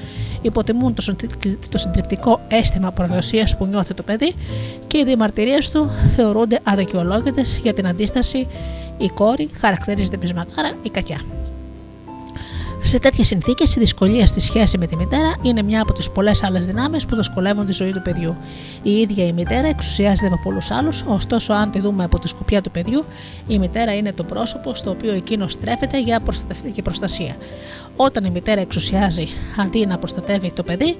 Υποτιμούν 0.43 0.94
το, 0.94 1.02
συντρι- 1.02 1.69
το 1.70 1.78
συντριπτικό 1.78 2.40
αίσθημα 2.48 2.93
προδοσία 2.93 3.48
που 3.59 3.66
νιώθει 3.66 3.94
το 3.94 4.02
παιδί 4.02 4.35
και 4.86 4.98
οι 4.98 5.05
διαμαρτυρίες 5.05 5.70
του 5.70 5.90
θεωρούνται 6.16 6.60
αδικαιολόγητες 6.62 7.60
για 7.62 7.73
την 7.73 7.86
αντίσταση. 7.86 8.47
Η 8.98 9.09
κόρη 9.09 9.51
χαρακτηρίζεται 9.60 10.16
πεισματάρα 10.16 10.73
ή 10.82 10.90
κακιά. 10.90 11.20
Σε 12.83 12.99
τέτοιες 12.99 13.27
συνθήκες, 13.27 13.75
η 13.75 13.79
δυσκολία 13.79 14.27
στη 14.27 14.41
σχέση 14.41 14.79
με 14.79 14.87
τη 14.87 14.97
μητέρα 14.97 15.35
είναι 15.43 15.63
μια 15.63 15.83
από 15.83 15.93
τις 15.93 16.11
πολλές 16.11 16.43
άλλες 16.43 16.67
δυνάμεις 16.67 17.07
που 17.07 17.17
δυσκολεύουν 17.17 17.67
τη 17.67 17.73
ζωή 17.73 17.93
του 17.93 18.03
παιδιού. 18.03 18.37
Η 18.83 18.91
ίδια 18.91 19.27
η 19.27 19.33
μητέρα 19.33 19.69
εξουσιάζεται 19.69 20.27
από 20.27 20.41
πολλούς 20.43 20.71
άλλους, 20.71 21.05
ωστόσο, 21.07 21.53
αν 21.53 21.71
τη 21.71 21.81
δούμε 21.81 22.05
από 22.05 22.19
τη 22.19 22.29
σκοπιά 22.29 22.63
του 22.63 22.71
παιδιού, 22.71 23.05
η 23.47 23.59
μητέρα 23.59 23.95
είναι 23.95 24.13
το 24.13 24.25
πρόσωπο 24.25 24.75
στο 24.75 24.91
οποίο 24.91 25.13
εκείνος 25.13 25.53
στρέφεται 25.53 26.01
για 26.01 26.21
προστατευτική 26.21 26.83
προστασία. 26.83 27.37
Όταν 27.97 28.25
η 28.25 28.31
μητέρα 28.31 28.61
εξουσιάζει 28.61 29.29
αντί 29.57 29.87
να 29.87 29.99
προστατεύει 29.99 30.53
το 30.53 30.63
παιδί, 30.63 30.97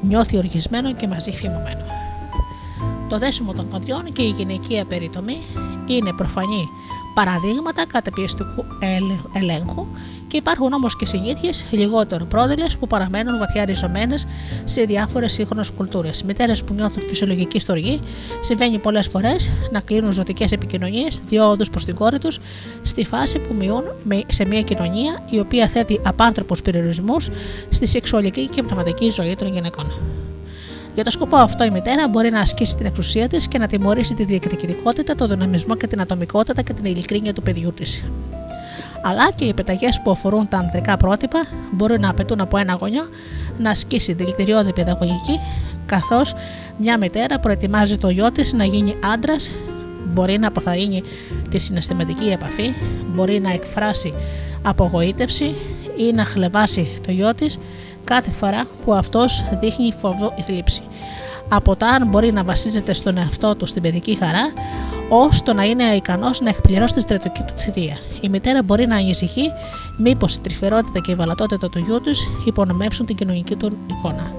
νιώθει 0.00 0.36
οργισμένο 0.36 0.92
και 0.92 1.06
μαζί 1.06 1.30
φημωμένο. 1.32 1.84
Το 3.08 3.18
δέσιμο 3.18 3.52
των 3.52 3.68
ποδιών 3.68 4.12
και 4.12 4.22
η 4.22 4.28
γυναικεία 4.28 4.84
περιτομή 4.84 5.38
είναι 5.86 6.12
προφανή 6.12 6.68
παραδείγματα 7.14 7.86
καταπιεστικού 7.86 8.64
ελ- 8.78 9.42
ελέγχου 9.42 9.86
και 10.26 10.36
υπάρχουν 10.36 10.72
όμως 10.72 10.96
και 10.96 11.06
συνήθειες 11.06 11.66
λιγότερο 11.70 12.24
πρόδειλες 12.24 12.76
που 12.76 12.86
παραμένουν 12.86 13.38
βαθιά 13.38 13.64
ριζωμένες 13.64 14.26
σε 14.64 14.82
διάφορες 14.82 15.32
σύγχρονες 15.32 15.70
κουλτούρες. 15.70 16.22
Μητέρες 16.22 16.64
που 16.64 16.74
νιώθουν 16.74 17.02
φυσιολογική 17.02 17.60
στοργή 17.60 18.00
συμβαίνει 18.40 18.78
πολλές 18.78 19.06
φορές 19.08 19.52
να 19.72 19.80
κλείνουν 19.80 20.12
ζωτικές 20.12 20.52
επικοινωνίες 20.52 21.20
διώδους 21.28 21.70
προς 21.70 21.84
την 21.84 21.94
κόρη 21.94 22.18
τους 22.18 22.38
στη 22.82 23.04
φάση 23.04 23.38
που 23.38 23.54
μειούν 23.54 23.82
με- 24.04 24.22
σε 24.28 24.44
μια 24.46 24.62
κοινωνία 24.62 25.22
η 25.30 25.38
οποία 25.38 25.66
θέτει 25.66 26.00
απάνθρωπους 26.04 26.62
περιορισμούς 26.62 27.28
στη 27.70 27.86
σεξουαλική 27.86 28.48
και 28.48 28.62
πνευματική 28.62 29.08
ζωή 29.10 29.36
των 29.36 29.52
γυναικών. 29.52 29.92
Για 30.94 31.04
το 31.04 31.10
σκοπό 31.10 31.36
αυτό, 31.36 31.64
η 31.64 31.70
μητέρα 31.70 32.08
μπορεί 32.08 32.30
να 32.30 32.40
ασκήσει 32.40 32.76
την 32.76 32.86
εξουσία 32.86 33.28
της 33.28 33.48
και 33.48 33.58
να 33.58 33.66
τιμωρήσει 33.66 34.14
τη 34.14 34.24
διεκδικητικότητα, 34.24 35.14
τον 35.14 35.28
δυναμισμό 35.28 35.76
και 35.76 35.86
την 35.86 36.00
ατομικότητα 36.00 36.62
και 36.62 36.72
την 36.72 36.84
ειλικρίνεια 36.84 37.32
του 37.32 37.42
παιδιού 37.42 37.72
της. 37.72 38.04
Αλλά 39.02 39.30
και 39.34 39.44
οι 39.44 39.48
επιταγέ 39.48 39.88
που 40.04 40.10
αφορούν 40.10 40.48
τα 40.48 40.58
ανδρικά 40.58 40.96
πρότυπα 40.96 41.46
μπορεί 41.72 41.98
να 41.98 42.10
απαιτούν 42.10 42.40
από 42.40 42.56
ένα 42.56 42.76
γονιό 42.80 43.08
να 43.58 43.70
ασκήσει 43.70 44.12
δηλητηριώδη 44.12 44.72
παιδαγωγική, 44.72 45.40
καθώς 45.86 46.34
μια 46.76 46.98
μητέρα 46.98 47.38
προετοιμάζει 47.38 47.98
το 47.98 48.08
γιο 48.08 48.32
της 48.32 48.52
να 48.52 48.64
γίνει 48.64 48.94
άντρας, 49.12 49.50
μπορεί 50.06 50.38
να 50.38 50.46
αποθαρρύνει 50.46 51.02
τη 51.50 51.58
συναισθηματική 51.58 52.24
επαφή, 52.24 52.72
μπορεί 53.14 53.40
να 53.40 53.52
εκφράσει 53.52 54.14
απογοήτευση 54.62 55.54
ή 55.96 56.12
να 56.12 56.24
χλεβάσει 56.24 56.88
το 57.06 57.12
γιο 57.12 57.34
της 57.34 57.58
κάθε 58.04 58.30
φορά 58.30 58.64
που 58.84 58.94
αυτός 58.94 59.44
δείχνει 59.60 59.92
φόβο 59.92 60.32
ή 60.36 60.42
θλίψη. 60.42 60.82
Από 61.48 61.76
τα 61.76 61.86
αν 61.86 62.08
μπορεί 62.08 62.32
να 62.32 62.44
βασίζεται 62.44 62.92
στον 62.94 63.16
εαυτό 63.16 63.56
του 63.56 63.66
στην 63.66 63.82
παιδική 63.82 64.14
χαρά, 64.20 64.52
ως 65.08 65.42
το 65.42 65.52
να 65.54 65.64
είναι 65.64 65.84
ικανός 65.84 66.40
να 66.40 66.48
εκπληρώσει 66.48 66.94
τη 66.94 67.00
στρατιωτική 67.00 67.42
του 67.42 67.58
θητεία. 67.58 67.96
Η 68.20 68.28
μητέρα 68.28 68.62
μπορεί 68.62 68.86
να 68.86 68.96
ανησυχεί 68.96 69.50
μήπως 69.96 70.34
η 70.34 70.40
τρυφερότητα 70.40 71.00
και 71.00 71.10
η 71.10 71.14
βαλατότητα 71.14 71.68
του 71.68 71.78
γιού 71.78 72.00
τους 72.00 72.20
υπονομεύσουν 72.46 73.06
την 73.06 73.16
κοινωνική 73.16 73.56
του 73.56 73.78
εικόνα. 73.90 74.32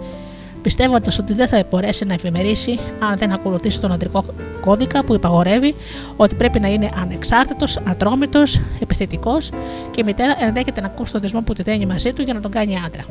Πιστεύοντας 0.62 1.20
ότι 1.20 1.34
δεν 1.34 1.48
θα 1.48 1.64
μπορέσει 1.70 2.06
να 2.06 2.14
εφημερίσει 2.14 2.80
αν 3.00 3.18
δεν 3.18 3.32
ακολουθήσει 3.32 3.82
τον 3.82 3.92
αντρικό 3.92 4.26
κώδικα 4.62 5.04
που 5.04 5.14
υπαγορεύει 5.14 5.76
ότι 6.18 6.36
πρέπει 6.36 6.60
να 6.60 6.68
είναι 6.68 6.90
ανεξάρτητος, 6.96 7.78
ατρόμητος, 7.78 8.62
επιθετικός 8.80 9.50
και 9.92 10.02
η 10.02 10.04
μητέρα 10.04 10.36
ενδέχεται 10.40 10.82
να 10.82 10.88
ακούσει 10.88 11.12
τον 11.12 11.22
δεσμό 11.22 11.42
που 11.42 11.54
τη 11.54 11.64
δένει 11.64 11.86
μαζί 11.86 12.14
του 12.14 12.22
για 12.22 12.34
να 12.34 12.40
τον 12.40 12.52
κάνει 12.52 12.76
άντρα. 12.86 13.06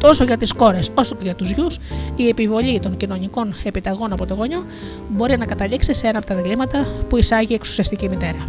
Τόσο 0.00 0.24
για 0.24 0.36
τις 0.36 0.52
κόρες 0.52 0.90
όσο 0.94 1.14
και 1.14 1.24
για 1.24 1.34
τους 1.34 1.50
γιους, 1.50 1.78
η 2.16 2.28
επιβολή 2.28 2.78
των 2.80 2.96
κοινωνικών 2.96 3.54
επιταγών 3.64 4.12
από 4.12 4.26
το 4.26 4.34
γονιό 4.34 4.64
μπορεί 5.08 5.38
να 5.38 5.46
καταλήξει 5.46 5.94
σε 5.94 6.06
ένα 6.06 6.18
από 6.18 6.26
τα 6.26 6.34
διλήμματα 6.34 6.86
που 7.08 7.16
εισάγει 7.16 7.52
η 7.52 7.54
εξουσιαστική 7.54 8.08
μητέρα. 8.08 8.48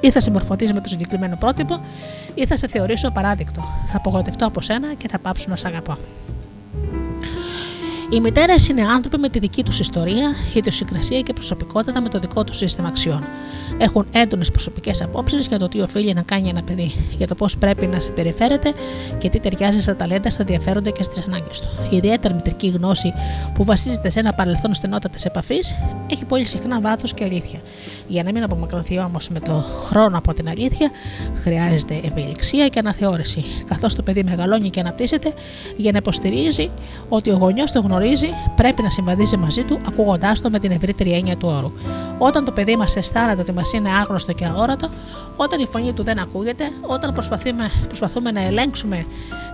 Ή 0.00 0.10
θα 0.10 0.20
συμμορφωθεί 0.20 0.72
με 0.72 0.80
το 0.80 0.88
συγκεκριμένο 0.88 1.36
πρότυπο, 1.36 1.80
ή 2.34 2.46
θα 2.46 2.56
σε 2.56 2.66
θεωρήσω 2.66 3.10
παράδεικτο. 3.10 3.60
Θα 3.86 3.96
απογοητευτώ 3.96 4.46
από 4.46 4.62
σένα 4.62 4.94
και 4.94 5.08
θα 5.08 5.18
πάψω 5.18 5.46
να 5.48 5.56
σε 5.56 5.66
αγαπώ. 5.66 5.96
Οι 8.12 8.20
μητέρε 8.20 8.54
είναι 8.70 8.82
άνθρωποι 8.82 9.18
με 9.18 9.28
τη 9.28 9.38
δική 9.38 9.62
τους 9.62 9.80
ιστορία, 9.80 10.34
ιδιοσυγκρασία 10.54 11.20
και 11.20 11.32
προσωπικότητα 11.32 12.00
με 12.00 12.08
το 12.08 12.18
δικό 12.18 12.44
τους 12.44 12.56
σύστημα 12.56 12.88
αξιών. 12.88 13.24
Έχουν 13.78 14.06
έντονες 14.12 14.50
προσωπικές 14.50 15.02
απόψεις 15.02 15.46
για 15.46 15.58
το 15.58 15.68
τι 15.68 15.80
οφείλει 15.80 16.12
να 16.14 16.22
κάνει 16.22 16.48
ένα 16.48 16.62
παιδί, 16.62 16.92
για 17.18 17.26
το 17.26 17.34
πώς 17.34 17.58
πρέπει 17.58 17.86
να 17.86 18.00
συμπεριφέρεται 18.00 18.72
και 19.18 19.28
τι 19.28 19.40
ταιριάζει 19.40 19.80
στα 19.80 19.96
ταλέντα, 19.96 20.30
στα 20.30 20.42
ενδιαφέροντα 20.42 20.90
και 20.90 21.02
στις 21.02 21.24
ανάγκες 21.26 21.60
του. 21.60 21.68
Η 21.90 21.96
ιδιαίτερη 21.96 22.34
μητρική 22.34 22.68
γνώση 22.68 23.12
που 23.54 23.64
βασίζεται 23.64 24.10
σε 24.10 24.20
ένα 24.20 24.32
παρελθόν 24.32 24.74
στενότατη 24.74 25.22
επαφής 25.24 25.74
έχει 26.10 26.24
πολύ 26.24 26.44
συχνά 26.44 26.80
βάθος 26.80 27.14
και 27.14 27.24
αλήθεια. 27.24 27.60
Για 28.08 28.22
να 28.22 28.32
μην 28.32 28.42
απομακρυνθεί 28.42 28.98
όμως 28.98 29.28
με 29.28 29.40
το 29.40 29.64
χρόνο 29.88 30.18
από 30.18 30.34
την 30.34 30.48
αλήθεια, 30.48 30.90
χρειάζεται 31.42 32.00
ευελιξία 32.04 32.68
και 32.68 32.78
αναθεώρηση, 32.78 33.44
καθώς 33.68 33.94
το 33.94 34.02
παιδί 34.02 34.22
μεγαλώνει 34.24 34.70
και 34.70 34.80
αναπτύσσεται 34.80 35.32
για 35.76 35.92
να 35.92 35.98
υποστηρίζει 35.98 36.70
ότι 37.08 37.30
ο 37.30 37.36
γονιός 37.36 37.72
το 37.72 37.80
γνωρίζει, 37.80 38.00
πρέπει 38.56 38.82
να 38.82 38.90
συμβαδίζει 38.90 39.36
μαζί 39.36 39.62
του, 39.64 39.80
ακούγοντάς 39.86 40.40
το 40.40 40.50
με 40.50 40.58
την 40.58 40.70
ευρύτερη 40.70 41.12
έννοια 41.12 41.36
του 41.36 41.48
όρου. 41.48 41.72
Όταν 42.18 42.44
το 42.44 42.52
παιδί 42.52 42.76
μας 42.76 42.96
αισθάνεται 42.96 43.40
ότι 43.40 43.52
μας 43.52 43.72
είναι 43.72 43.88
άγνωστο 43.88 44.32
και 44.32 44.44
αόρατο, 44.44 44.88
όταν 45.36 45.60
η 45.60 45.66
φωνή 45.66 45.92
του 45.92 46.02
δεν 46.02 46.18
ακούγεται, 46.18 46.64
όταν 46.80 47.12
προσπαθούμε, 47.12 47.70
προσπαθούμε 47.86 48.30
να 48.30 48.42
ελέγξουμε 48.42 49.04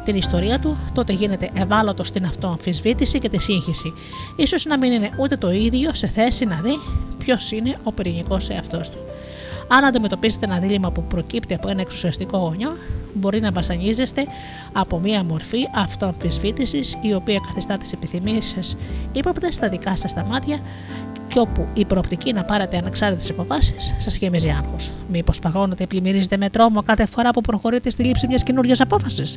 την 0.05 0.17
ιστορία 0.17 0.59
του, 0.59 0.77
τότε 0.95 1.13
γίνεται 1.13 1.51
ευάλωτος 1.55 2.09
στην 2.09 2.25
αυτοαμφισβήτηση 2.25 3.19
και 3.19 3.29
τη 3.29 3.41
σύγχυση. 3.43 3.93
Ίσως 4.37 4.65
να 4.65 4.79
μην 4.79 4.93
είναι 4.93 5.11
ούτε 5.17 5.37
το 5.37 5.51
ίδιο 5.51 5.95
σε 5.95 6.07
θέση 6.07 6.45
να 6.45 6.61
δει 6.63 6.79
ποιος 7.19 7.51
είναι 7.51 7.77
ο 7.83 7.93
πυρηνικός 7.93 8.49
εαυτός 8.49 8.91
του. 8.91 8.99
Αν 9.69 9.85
αντιμετωπίζετε 9.85 10.47
ένα 10.47 10.59
δίλημα 10.59 10.91
που 10.91 11.03
προκύπτει 11.03 11.55
από 11.55 11.69
ένα 11.69 11.81
εξουσιαστικό 11.81 12.39
γονιό, 12.39 12.77
μπορεί 13.15 13.41
να 13.41 13.53
βασανίζεστε 13.53 14.27
από 14.73 14.99
μία 14.99 15.25
μορφή 15.25 15.69
αυτοαμφισβήτησης 15.75 16.97
η 17.03 17.15
οποία 17.15 17.41
καθιστά 17.47 17.77
τις 17.79 17.93
επιθυμίες 17.93 18.47
σας 18.47 18.77
ύποπτες 19.13 19.55
στα 19.55 19.69
δικά 19.69 19.97
σας 19.97 20.15
τα 20.15 20.25
μάτια 20.25 20.59
και 21.29 21.39
όπου 21.39 21.67
η 21.75 21.85
προοπτική 21.85 22.33
να 22.33 22.45
πάρετε 22.45 22.77
ανεξάρτητες 22.77 23.31
αποφάσεις 23.31 23.95
σας 23.99 24.17
γεμίζει 24.17 24.49
άγχος. 24.49 24.93
Μήπως 25.09 25.39
παγώνετε 25.39 25.83
ή 25.83 25.87
πλημμυρίζετε 25.87 26.37
με 26.37 26.49
τρόμο 26.51 26.83
κάθε 26.83 27.07
φορά 27.07 27.31
που 27.31 27.41
προχωρείτε 27.41 27.91
στη 27.91 28.03
λήψη 28.03 28.27
μιας 28.27 28.43
καινούργια 28.43 28.77
απόφασης; 28.79 29.37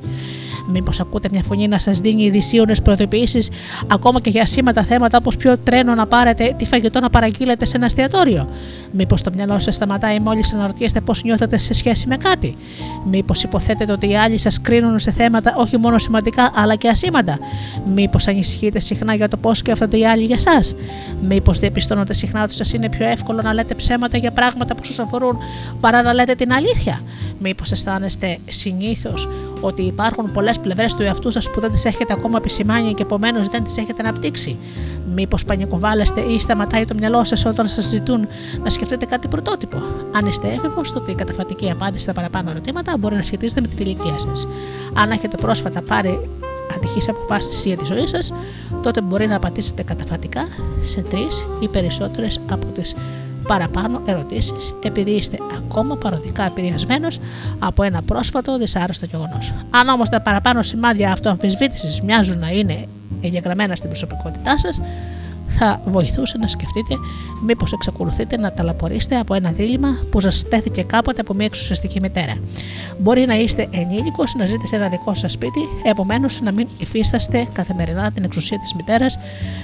Μήπως 0.72 0.99
ακούτε 0.99 1.27
μια 1.31 1.43
φωνή 1.43 1.68
να 1.68 1.80
σας 1.80 1.99
δίνει 1.99 2.23
ειδησίωνες 2.23 2.81
προειδοποιήσεις 2.81 3.49
ακόμα 3.88 4.22
και 4.22 4.30
για 4.30 4.45
σήματα 4.45 4.84
θέματα 4.84 5.18
όπως 5.18 5.38
ποιο 5.38 5.57
τρένο 5.57 5.95
να 5.95 6.07
πάρετε, 6.07 6.56
τι 6.57 6.65
φαγητό 6.65 6.99
να 6.99 7.10
παραγγείλετε 7.10 7.65
σε 7.65 7.77
ένα 7.77 7.85
εστιατόριο; 7.85 8.49
Μήπως 8.91 9.22
το 9.22 9.31
μυαλό 9.35 9.60
σας 9.60 9.76
σταματάει 9.76 10.19
μόλις 10.19 10.53
αναρωτιέστε 10.53 11.02
πώς 11.02 11.23
νιώθετε 11.23 11.57
σε 11.57 11.73
σχέση 11.73 12.07
με 12.07 12.18
κάτι; 12.18 12.56
Μήπως 13.10 13.43
υποθέτετε 13.62 13.92
ότι 13.92 14.10
οι 14.10 14.18
άλλοι 14.18 14.38
σας 14.38 14.62
κρίνουν 14.62 15.00
σε 15.00 15.12
θέματα 15.12 15.54
όχι 15.58 15.78
μόνο 15.78 16.00
σημαντικά 16.00 16.52
αλλά 16.56 16.76
και 16.76 16.90
ασήμαντα. 16.90 17.40
Μήπως 17.94 18.28
ανησυχείτε 18.28 18.80
συχνά 18.80 19.14
για 19.14 19.28
το 19.28 19.38
πώς 19.38 19.58
σκέφτονται 19.58 19.98
οι 19.98 20.08
άλλοι 20.08 20.24
για 20.24 20.36
εσά. 20.40 20.76
Μήπως 21.22 21.60
διαπιστώνετε 21.60 22.14
συχνά 22.14 22.44
ότι 22.44 22.54
σας 22.54 22.74
είναι 22.74 22.90
πιο 22.90 23.06
εύκολο 23.06 23.42
να 23.42 23.54
λέτε 23.54 23.76
ψέματα 23.76 24.18
για 24.18 24.32
πράγματα 24.32 24.76
που 24.76 24.84
σας 24.84 25.00
αφορούν 25.00 25.38
παρά 25.80 26.02
να 26.02 26.14
λέτε 26.14 26.36
την 26.36 26.54
αλήθεια; 26.54 27.02
Μήπως 27.40 27.72
αισθάνεστε 27.72 28.38
συνήθως 28.48 29.30
ότι 29.62 29.82
υπάρχουν 29.82 30.32
πολλές 30.32 30.60
πλευρές 30.60 30.96
του 30.96 31.04
εαυτού 31.04 31.32
σας 31.32 31.50
που 31.52 31.60
δεν 31.60 31.72
τις 31.72 31.86
έχετε 31.86 32.14
ακόμα 32.14 32.38
επισημάνει 32.38 32.94
και 32.94 33.04
επομένως 33.04 33.48
δεν 33.48 33.64
τις 33.64 33.78
έχετε 33.78 34.02
αναπτύξει. 34.08 34.58
Μήπως 35.16 35.44
πανικοβάλλεστε 35.44 36.22
ή 36.22 36.40
σταματάει 36.40 36.86
το 36.86 36.94
μυαλό 36.94 37.24
σας 37.24 37.46
όταν 37.46 37.68
σας 37.68 37.86
ζητούν 37.86 38.28
να 38.64 38.70
σκεφτείτε 38.70 39.06
κάτι 39.06 39.28
πρωτότυπο. 39.28 39.82
Αν 40.12 40.26
είστε 40.26 40.48
έφηβος, 40.48 40.94
τότε 40.94 41.12
η 41.12 41.16
καταφατική 41.16 41.72
απάντηση 41.72 42.04
στα 42.04 42.14
παραπάνω 42.14 42.50
ερωτήματα 42.50 42.98
μπορεί 43.00 43.16
να 43.16 43.24
σχετίζεται 43.24 43.62
με 43.62 43.68
την 43.68 43.78
ηλικία 43.86 44.20
σας. 44.20 44.48
Αν 44.94 45.12
έχετε 45.12 45.38
πρόσφατα 45.38 45.82
πάρει 45.82 46.30
ατυχεί 46.76 47.10
αποφάσεις 47.10 47.65
για 47.65 47.77
τη 47.77 47.85
ζωή 47.85 48.07
σας, 48.07 48.34
τότε 48.81 49.02
μπορεί 49.02 49.27
να 49.27 49.35
απαντήσετε 49.35 49.84
καταφατικά 49.84 50.48
σε 50.84 51.02
τρεις 51.02 51.48
ή 51.60 51.68
περισσότερες 51.68 52.39
από 52.52 52.65
τις 52.65 52.95
παραπάνω 53.48 54.02
ερωτήσεις, 54.06 54.73
επειδή 54.84 55.11
είστε 55.11 55.38
ακόμα 55.57 55.98
παροδικά 55.98 56.45
επηρεασμένος 56.45 57.19
από 57.60 57.84
ένα 57.84 58.02
πρόσφατο 58.02 58.57
δυσάρεστο 58.57 59.06
γεγονός. 59.06 59.53
Αν 59.69 59.88
όμως 59.88 60.10
τα 60.10 60.22
παραπάνω 60.22 60.64
σημάδια 60.64 61.11
αυτοαμφισβήτησης 61.11 62.02
μοιάζουν 62.02 62.39
να 62.39 62.49
είναι 62.49 62.85
εγγεγραμμένα 63.22 63.76
στην 63.76 63.89
προσωπικότητά 63.89 64.57
σας, 64.57 64.81
θα 65.64 65.82
βοηθούσε 65.86 66.38
να 66.38 66.48
σκεφτείτε 66.48 66.96
μήπως 67.46 67.72
εξακολουθείτε 67.72 68.38
να 68.38 68.54
ταλαπορήσετε 68.54 69.18
από 69.18 69.34
ένα 69.34 69.52
δίλημα 69.52 69.90
που 70.10 70.20
σας 70.20 70.38
στέθηκε 70.38 70.84
κάποτε 70.84 71.22
από 71.22 71.34
μια 71.34 71.46
εξουσιαστική 71.46 72.00
μητέρα. 72.00 72.34
Μπορεί 72.98 73.26
να 73.26 73.36
είστε 73.36 73.68
ενήλικος, 73.72 74.36
να 74.36 74.46
ζείτε 74.46 74.68
σε 74.68 74.76
ένα 74.76 74.90
δικό 74.90 75.14
σας 75.14 75.32
σπίτι, 75.32 75.60
επομένως 75.84 76.42
να 76.42 76.52
μην 76.52 76.68
υφίσταστε 76.78 77.48
καθημερινά 77.54 78.12
την 78.12 78.24
εξουσία 78.24 78.58
της 78.60 78.74
μητέρας 78.74 79.20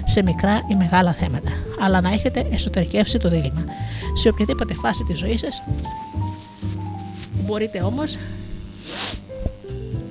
σε 0.06 0.24
μικρά 0.24 0.61
ή 0.72 0.76
μεγάλα 0.76 1.14
θέματα, 1.14 1.49
αλλά 1.80 2.02
να 2.02 2.10
έχετε 2.10 2.48
εσωτερικεύσει 2.52 3.18
το 3.18 3.30
δίλημα. 3.30 3.65
Σε 4.14 4.30
οποιαδήποτε 4.30 4.74
φάση 4.74 5.03
της 5.03 5.19
ζωής 5.19 5.40
σας, 5.40 5.64
μπορείτε 7.45 7.82
όμως 7.82 8.18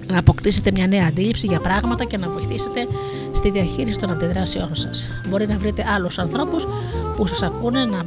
να 0.09 0.19
αποκτήσετε 0.19 0.71
μια 0.71 0.87
νέα 0.87 1.07
αντίληψη 1.07 1.47
για 1.47 1.61
πράγματα 1.61 2.05
και 2.05 2.17
να 2.17 2.29
βοηθήσετε 2.29 2.87
στη 3.33 3.51
διαχείριση 3.51 3.99
των 3.99 4.11
αντιδράσεών 4.11 4.75
σας. 4.75 5.09
Μπορεί 5.29 5.47
να 5.47 5.59
βρείτε 5.59 5.85
άλλους 5.95 6.19
ανθρώπους 6.19 6.67
που 7.17 7.27
σας 7.27 7.43
ακούνε 7.43 7.85
να, 7.85 8.03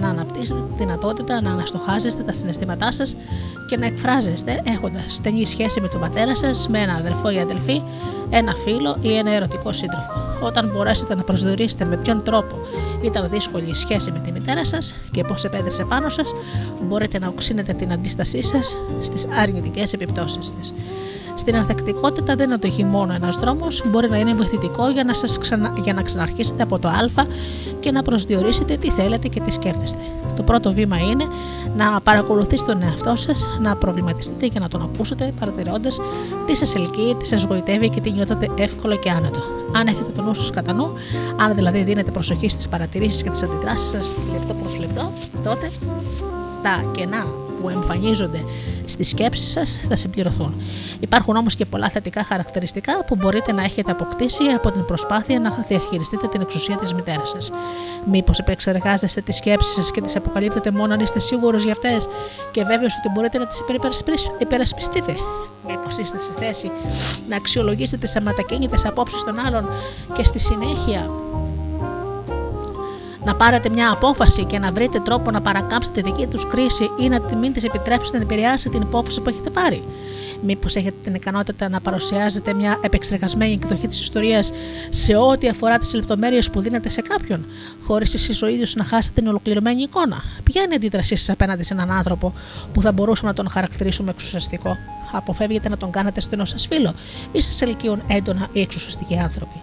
να 0.00 0.08
αναπτύσσετε 0.08 0.60
τη 0.60 0.72
δυνατότητα 0.76 1.40
να 1.40 1.50
αναστοχάζεστε 1.50 2.22
τα 2.22 2.32
συναισθήματά 2.32 2.92
σας 2.92 3.16
και 3.66 3.76
να 3.76 3.86
εκφράζεστε 3.86 4.62
έχοντας 4.64 5.04
στενή 5.08 5.46
σχέση 5.46 5.80
με 5.80 5.88
τον 5.88 6.00
πατέρα 6.00 6.36
σας, 6.36 6.68
με 6.68 6.78
ένα 6.78 6.94
αδελφό 6.94 7.30
ή 7.30 7.38
αδελφή, 7.38 7.82
ένα 8.30 8.54
φίλο 8.54 8.96
ή 9.00 9.16
ένα 9.16 9.30
ερωτικό 9.30 9.72
σύντροφο. 9.72 10.10
Όταν 10.42 10.70
μπορέσετε 10.74 11.14
να 11.14 11.22
προσδιορίσετε 11.22 11.84
με 11.84 11.96
ποιον 11.96 12.22
τρόπο 12.22 12.56
ήταν 13.02 13.28
δύσκολη 13.30 13.70
η 13.70 13.74
σχέση 13.74 14.10
με 14.10 14.20
τη 14.20 14.32
μητέρα 14.32 14.66
σας 14.66 14.94
και 15.10 15.24
πώς 15.24 15.44
επέδρεσε 15.44 15.84
πάνω 15.84 16.08
σας, 16.08 16.32
μπορείτε 16.88 17.18
να 17.18 17.28
οξύνετε 17.28 17.72
την 17.72 17.92
αντίστασή 17.92 18.42
σας 18.42 18.76
στις 19.00 19.26
αρνητικές 19.42 19.92
επιπτώσεις 19.92 20.54
της. 20.54 20.74
Στην 21.34 21.56
ανθεκτικότητα 21.56 22.34
δεν 22.34 22.52
αντοχεί 22.52 22.84
μόνο 22.84 23.12
ένας 23.12 23.36
δρόμος, 23.36 23.82
μπορεί 23.86 24.10
να 24.10 24.18
είναι 24.18 24.34
βοηθητικό 24.34 24.90
για 24.90 25.04
να, 25.04 25.14
σας 25.14 25.38
ξανα... 25.38 25.72
για 25.82 25.92
να 25.92 26.02
ξαναρχίσετε 26.02 26.62
από 26.62 26.78
το 26.78 26.88
Α 26.88 27.24
και 27.80 27.90
να 27.90 28.02
προσδιορίσετε 28.02 28.76
τι 28.76 28.90
θέλετε 28.90 29.28
και 29.28 29.40
τι 29.40 29.50
σκέφτεστε. 29.50 30.02
Το 30.36 30.42
πρώτο 30.42 30.72
βήμα 30.72 30.98
είναι 30.98 31.24
να 31.76 32.00
παρακολουθήσετε 32.00 32.72
τον 32.72 32.82
εαυτό 32.82 33.16
σας, 33.16 33.58
να 33.60 33.76
προβληματιστείτε 33.76 34.46
και 34.46 34.58
να 34.58 34.68
τον 34.68 34.82
ακούσετε, 34.82 35.32
παρατηρώντας 35.40 36.00
τι 36.46 36.56
σας 36.56 36.74
ελκύει, 36.74 37.14
τι 37.18 37.26
σας 37.26 37.42
γοητεύει 37.42 37.90
και 37.90 38.00
τι 38.00 38.10
νιώθετε 38.10 38.48
εύκολο 38.58 38.96
και 38.96 39.10
άνετο. 39.10 39.40
Αν 39.76 39.86
έχετε 39.86 40.10
τον 40.16 40.24
νου 40.24 40.34
σας 40.34 40.50
κατά 40.50 40.72
νου, 40.72 40.92
αν 41.36 41.54
δηλαδή 41.54 41.82
δίνετε 41.82 42.10
προσοχή 42.10 42.48
στις 42.48 42.68
παρατηρήσεις 42.68 43.22
και 43.22 43.30
τις 43.30 43.42
αντιδράσεις 43.42 43.90
σας 43.90 44.06
λεπτό 44.32 44.54
προς 44.54 44.78
λεπτό, 44.78 45.12
τότε 45.44 45.70
τα 46.62 46.82
κενά 46.92 47.26
που 47.60 47.68
εμφανίζονται 47.68 48.44
στις 48.84 49.08
σκέψεις 49.08 49.50
σας 49.50 49.80
θα 49.88 49.96
συμπληρωθούν. 49.96 50.62
Υπάρχουν 51.00 51.36
όμως 51.36 51.56
και 51.56 51.64
πολλά 51.64 51.88
θετικά 51.88 52.24
χαρακτηριστικά 52.24 53.04
που 53.04 53.16
μπορείτε 53.16 53.52
να 53.52 53.64
έχετε 53.64 53.90
αποκτήσει 53.90 54.42
από 54.44 54.70
την 54.70 54.84
προσπάθεια 54.84 55.40
να 55.40 55.64
διαχειριστείτε 55.68 56.26
την 56.26 56.40
εξουσία 56.40 56.76
της 56.76 56.94
μητέρας 56.94 57.28
σας. 57.28 57.50
Μήπως 58.10 58.38
επεξεργάζεστε 58.38 59.20
τις 59.20 59.36
σκέψεις 59.36 59.74
σας 59.74 59.90
και 59.90 60.00
τις 60.00 60.16
αποκαλύπτετε 60.16 60.70
μόνο 60.70 60.92
αν 60.92 61.00
είστε 61.00 61.18
σίγουρος 61.18 61.62
για 61.62 61.72
αυτές 61.72 62.08
και 62.50 62.64
βέβαιος 62.64 62.96
ότι 62.98 63.08
μπορείτε 63.14 63.38
να 63.38 63.46
τις 63.46 63.62
υπερασπιστείτε. 64.38 65.14
Μήπως 65.68 65.96
είστε 65.96 66.18
σε 66.18 66.30
θέση 66.38 66.70
να 67.28 67.36
αξιολογήσετε 67.36 68.06
τις 68.06 68.16
αματακίνητες 68.16 68.84
απόψεις 68.84 69.24
των 69.24 69.38
άλλων 69.38 69.68
και 70.12 70.24
στη 70.24 70.38
συνέχεια 70.38 71.10
να 73.24 73.34
πάρετε 73.34 73.68
μια 73.68 73.90
απόφαση 73.90 74.44
και 74.44 74.58
να 74.58 74.72
βρείτε 74.72 75.00
τρόπο 75.00 75.30
να 75.30 75.40
παρακάμψετε 75.40 76.00
τη 76.00 76.10
δική 76.10 76.26
τους 76.26 76.46
κρίση 76.46 76.90
ή 77.00 77.08
να 77.08 77.36
μην 77.36 77.52
της 77.52 77.64
επιτρέψετε 77.64 78.16
να 78.16 78.22
επηρεάσει 78.22 78.68
την 78.68 78.82
υπόθεση 78.82 79.20
που 79.20 79.28
έχετε 79.28 79.50
πάρει. 79.50 79.82
Μήπως 80.42 80.76
έχετε 80.76 80.96
την 81.02 81.14
ικανότητα 81.14 81.68
να 81.68 81.80
παρουσιάζετε 81.80 82.52
μια 82.52 82.78
επεξεργασμένη 82.82 83.52
εκδοχή 83.52 83.86
της 83.86 84.00
ιστορίας 84.00 84.52
σε 84.88 85.16
ό,τι 85.16 85.48
αφορά 85.48 85.78
τις 85.78 85.94
λεπτομέρειες 85.94 86.50
που 86.50 86.60
δίνετε 86.60 86.88
σε 86.88 87.00
κάποιον, 87.00 87.46
χωρίς 87.86 88.14
εσείς 88.14 88.42
ο 88.42 88.46
ίδιος 88.46 88.74
να 88.74 88.84
χάσετε 88.84 89.20
την 89.20 89.28
ολοκληρωμένη 89.28 89.82
εικόνα; 89.82 90.22
Ποια 90.42 90.62
είναι 90.62 90.72
η 90.72 90.76
αντίδρασή 90.76 91.16
σας 91.16 91.28
απέναντι 91.30 91.62
σε 91.62 91.74
έναν 91.74 91.90
άνθρωπο 91.90 92.32
που 92.72 92.80
θα 92.80 92.92
μπορούσαμε 92.92 93.28
να 93.28 93.34
τον 93.34 93.50
χαρακτηρίσουμε 93.50 94.10
εξουσιαστικό; 94.10 94.76
Αποφεύγετε 95.12 95.68
να 95.68 95.76
τον 95.76 95.90
κάνετε 95.90 96.20
στενό 96.20 96.44
σας 96.44 96.66
φίλο 96.66 96.94
ή 97.32 97.40
σας 97.40 97.62
ελκύουν 97.62 98.02
έντονα 98.06 98.48
οι 98.52 98.60
εξουσιαστικοί 98.60 99.18
άνθρωποι. 99.18 99.60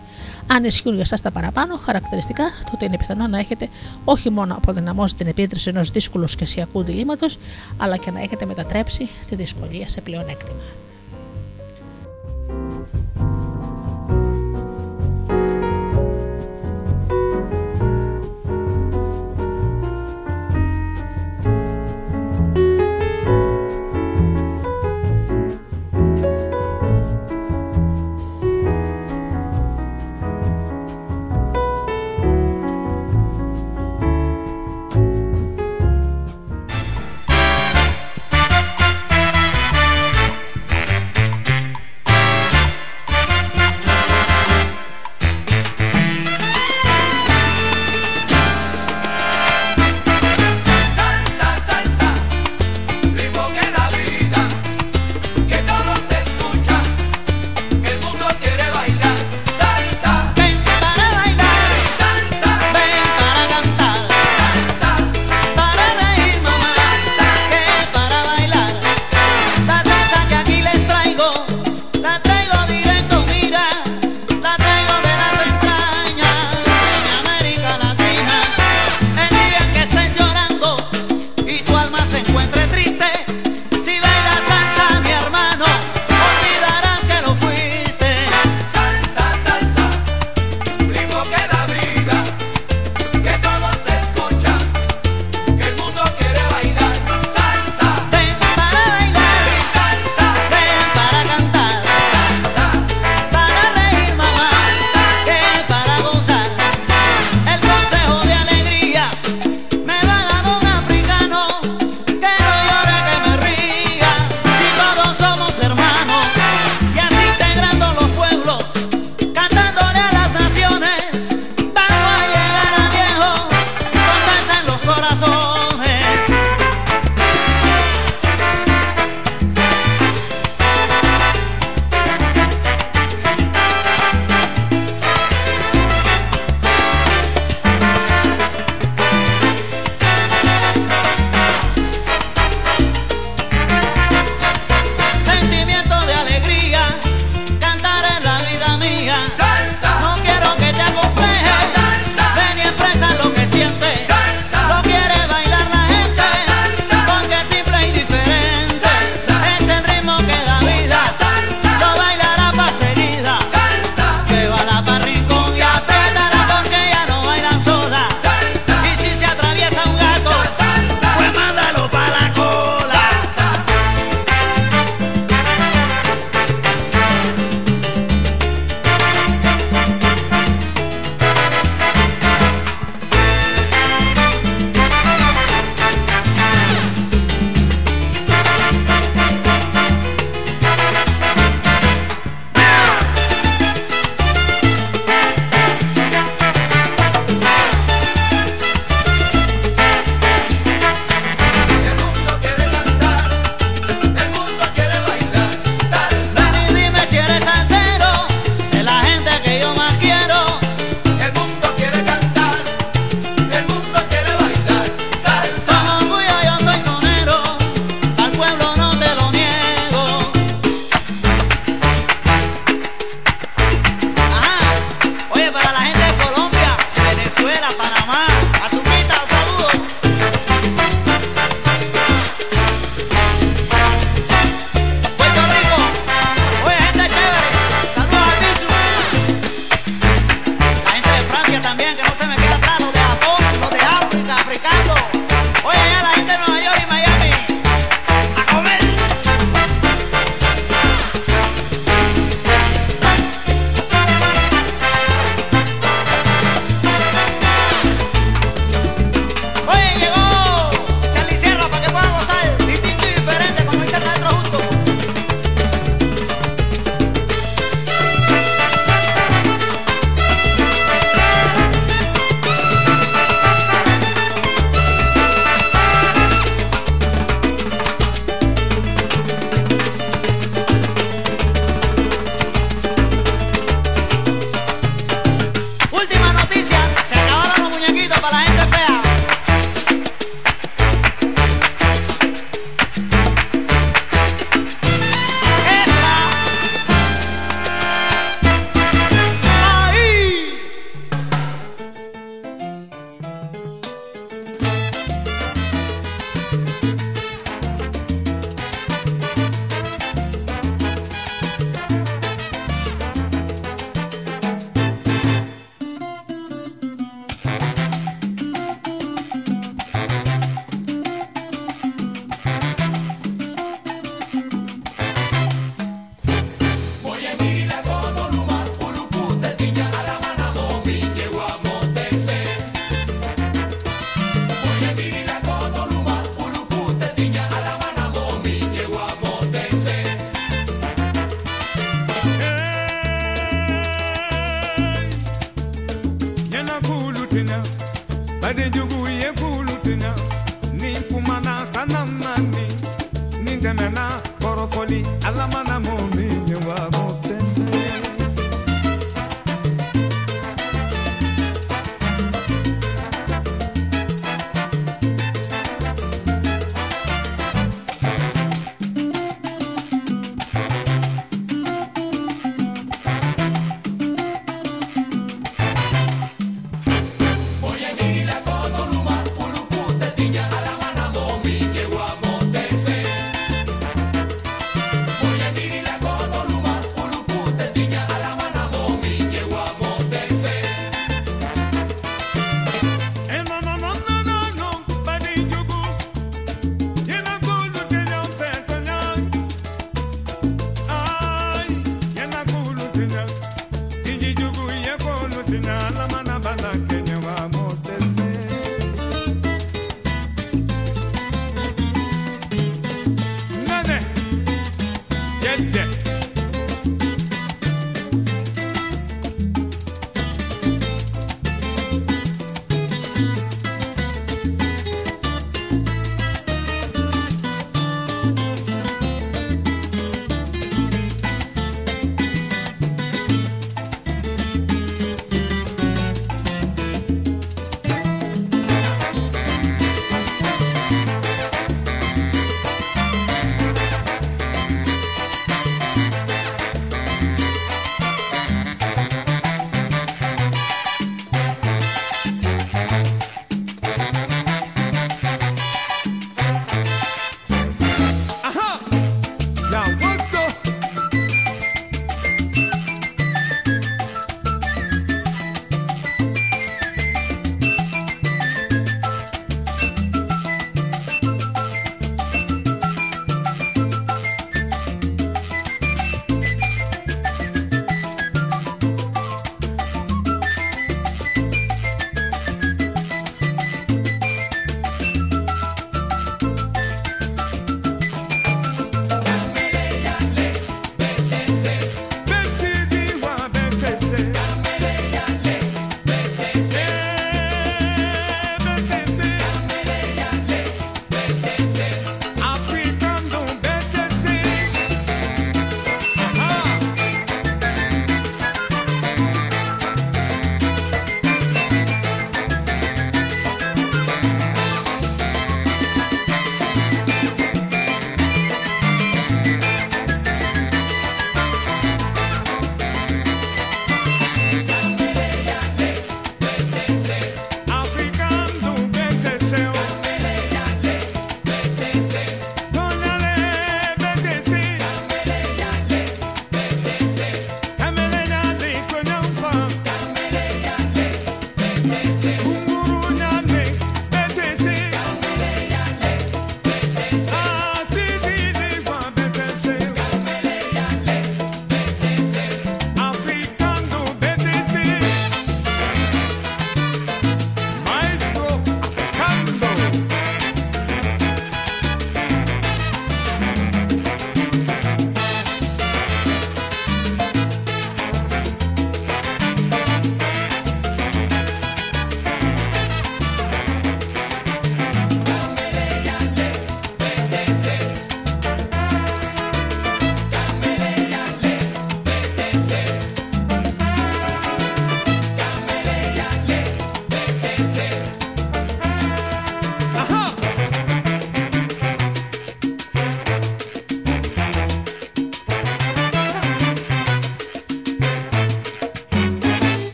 Αν 0.48 0.64
ισχύουν 0.64 0.94
για 0.94 1.04
εσάς 1.04 1.22
τα 1.22 1.32
παραπάνω 1.32 1.78
χαρακτηριστικά, 1.78 2.44
τότε 2.72 2.86
είναι 2.86 2.98
πιθανό 2.98 3.28
να 3.28 3.40
έχετε 3.40 3.70
όχι 4.06 4.30
μόνο 4.30 4.56
αποδυναμώσει 4.56 5.16
την 5.16 5.28
επίδραση 5.28 5.70
ενός 5.70 5.90
δύσκολου 5.90 6.28
σχεσιακού 6.28 6.84
διλήμματος, 6.84 7.38
αλλά 7.78 7.98
και 7.98 8.12
να 8.12 8.20
έχετε 8.22 8.46
μετατρέψει 8.46 9.10
τη 9.30 9.36
δυσκολία 9.36 9.90
σε 9.90 10.02
πλεονέκτημα. 10.02 10.62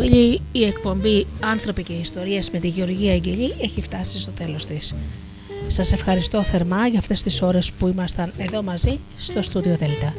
Φίλοι, 0.00 0.40
η 0.52 0.64
εκπομπή 0.64 1.26
«Άνθρωποι 1.40 1.82
και 1.82 1.92
Ιστορίες» 1.92 2.50
με 2.50 2.58
τη 2.58 2.68
Γεωργία 2.68 3.12
Αγγελή 3.12 3.54
έχει 3.60 3.82
φτάσει 3.82 4.18
στο 4.18 4.30
τέλος 4.30 4.66
της. 4.66 4.94
Σας 5.66 5.92
ευχαριστώ 5.92 6.42
θερμά 6.42 6.86
για 6.86 6.98
αυτές 6.98 7.22
τις 7.22 7.42
ώρες 7.42 7.72
που 7.72 7.88
ήμασταν 7.88 8.32
εδώ 8.38 8.62
μαζί 8.62 8.98
στο 9.16 9.42
στούντιο 9.42 9.76
Δέλτα. 9.76 10.14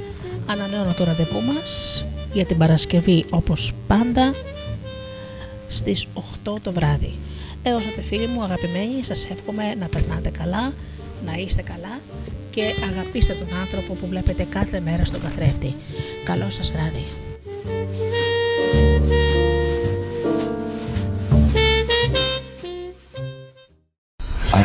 Ανανεώνω 0.46 0.94
το 0.98 1.04
ραντεβού 1.04 1.42
μας 1.42 2.06
για 2.34 2.46
την 2.46 2.58
Παρασκευή 2.58 3.26
όπως 3.30 3.72
πάντα 3.88 4.34
στις 5.68 6.08
8 6.14 6.60
το 6.64 6.72
βράδυ. 6.72 7.14
Έως 7.64 7.86
τότε 7.86 8.02
φίλοι 8.02 8.28
μου 8.28 8.44
αγαπημένοι 8.44 9.04
σας 9.06 9.28
εύχομαι 9.32 9.76
να 9.80 9.86
περνάτε 9.86 10.30
καλά, 10.30 10.74
να 11.26 11.34
είστε 11.34 11.62
καλά 11.62 12.00
και 12.50 12.64
αγαπήστε 12.92 13.34
τον 13.34 13.58
άνθρωπο 13.60 13.94
που 13.94 14.08
βλέπετε 14.08 14.44
κάθε 14.44 14.80
μέρα 14.80 15.06
στον 15.06 15.22
καθρέφτη. 15.22 15.76
Καλό 16.24 16.50
σας 16.50 16.72
βράδυ. 16.72 17.21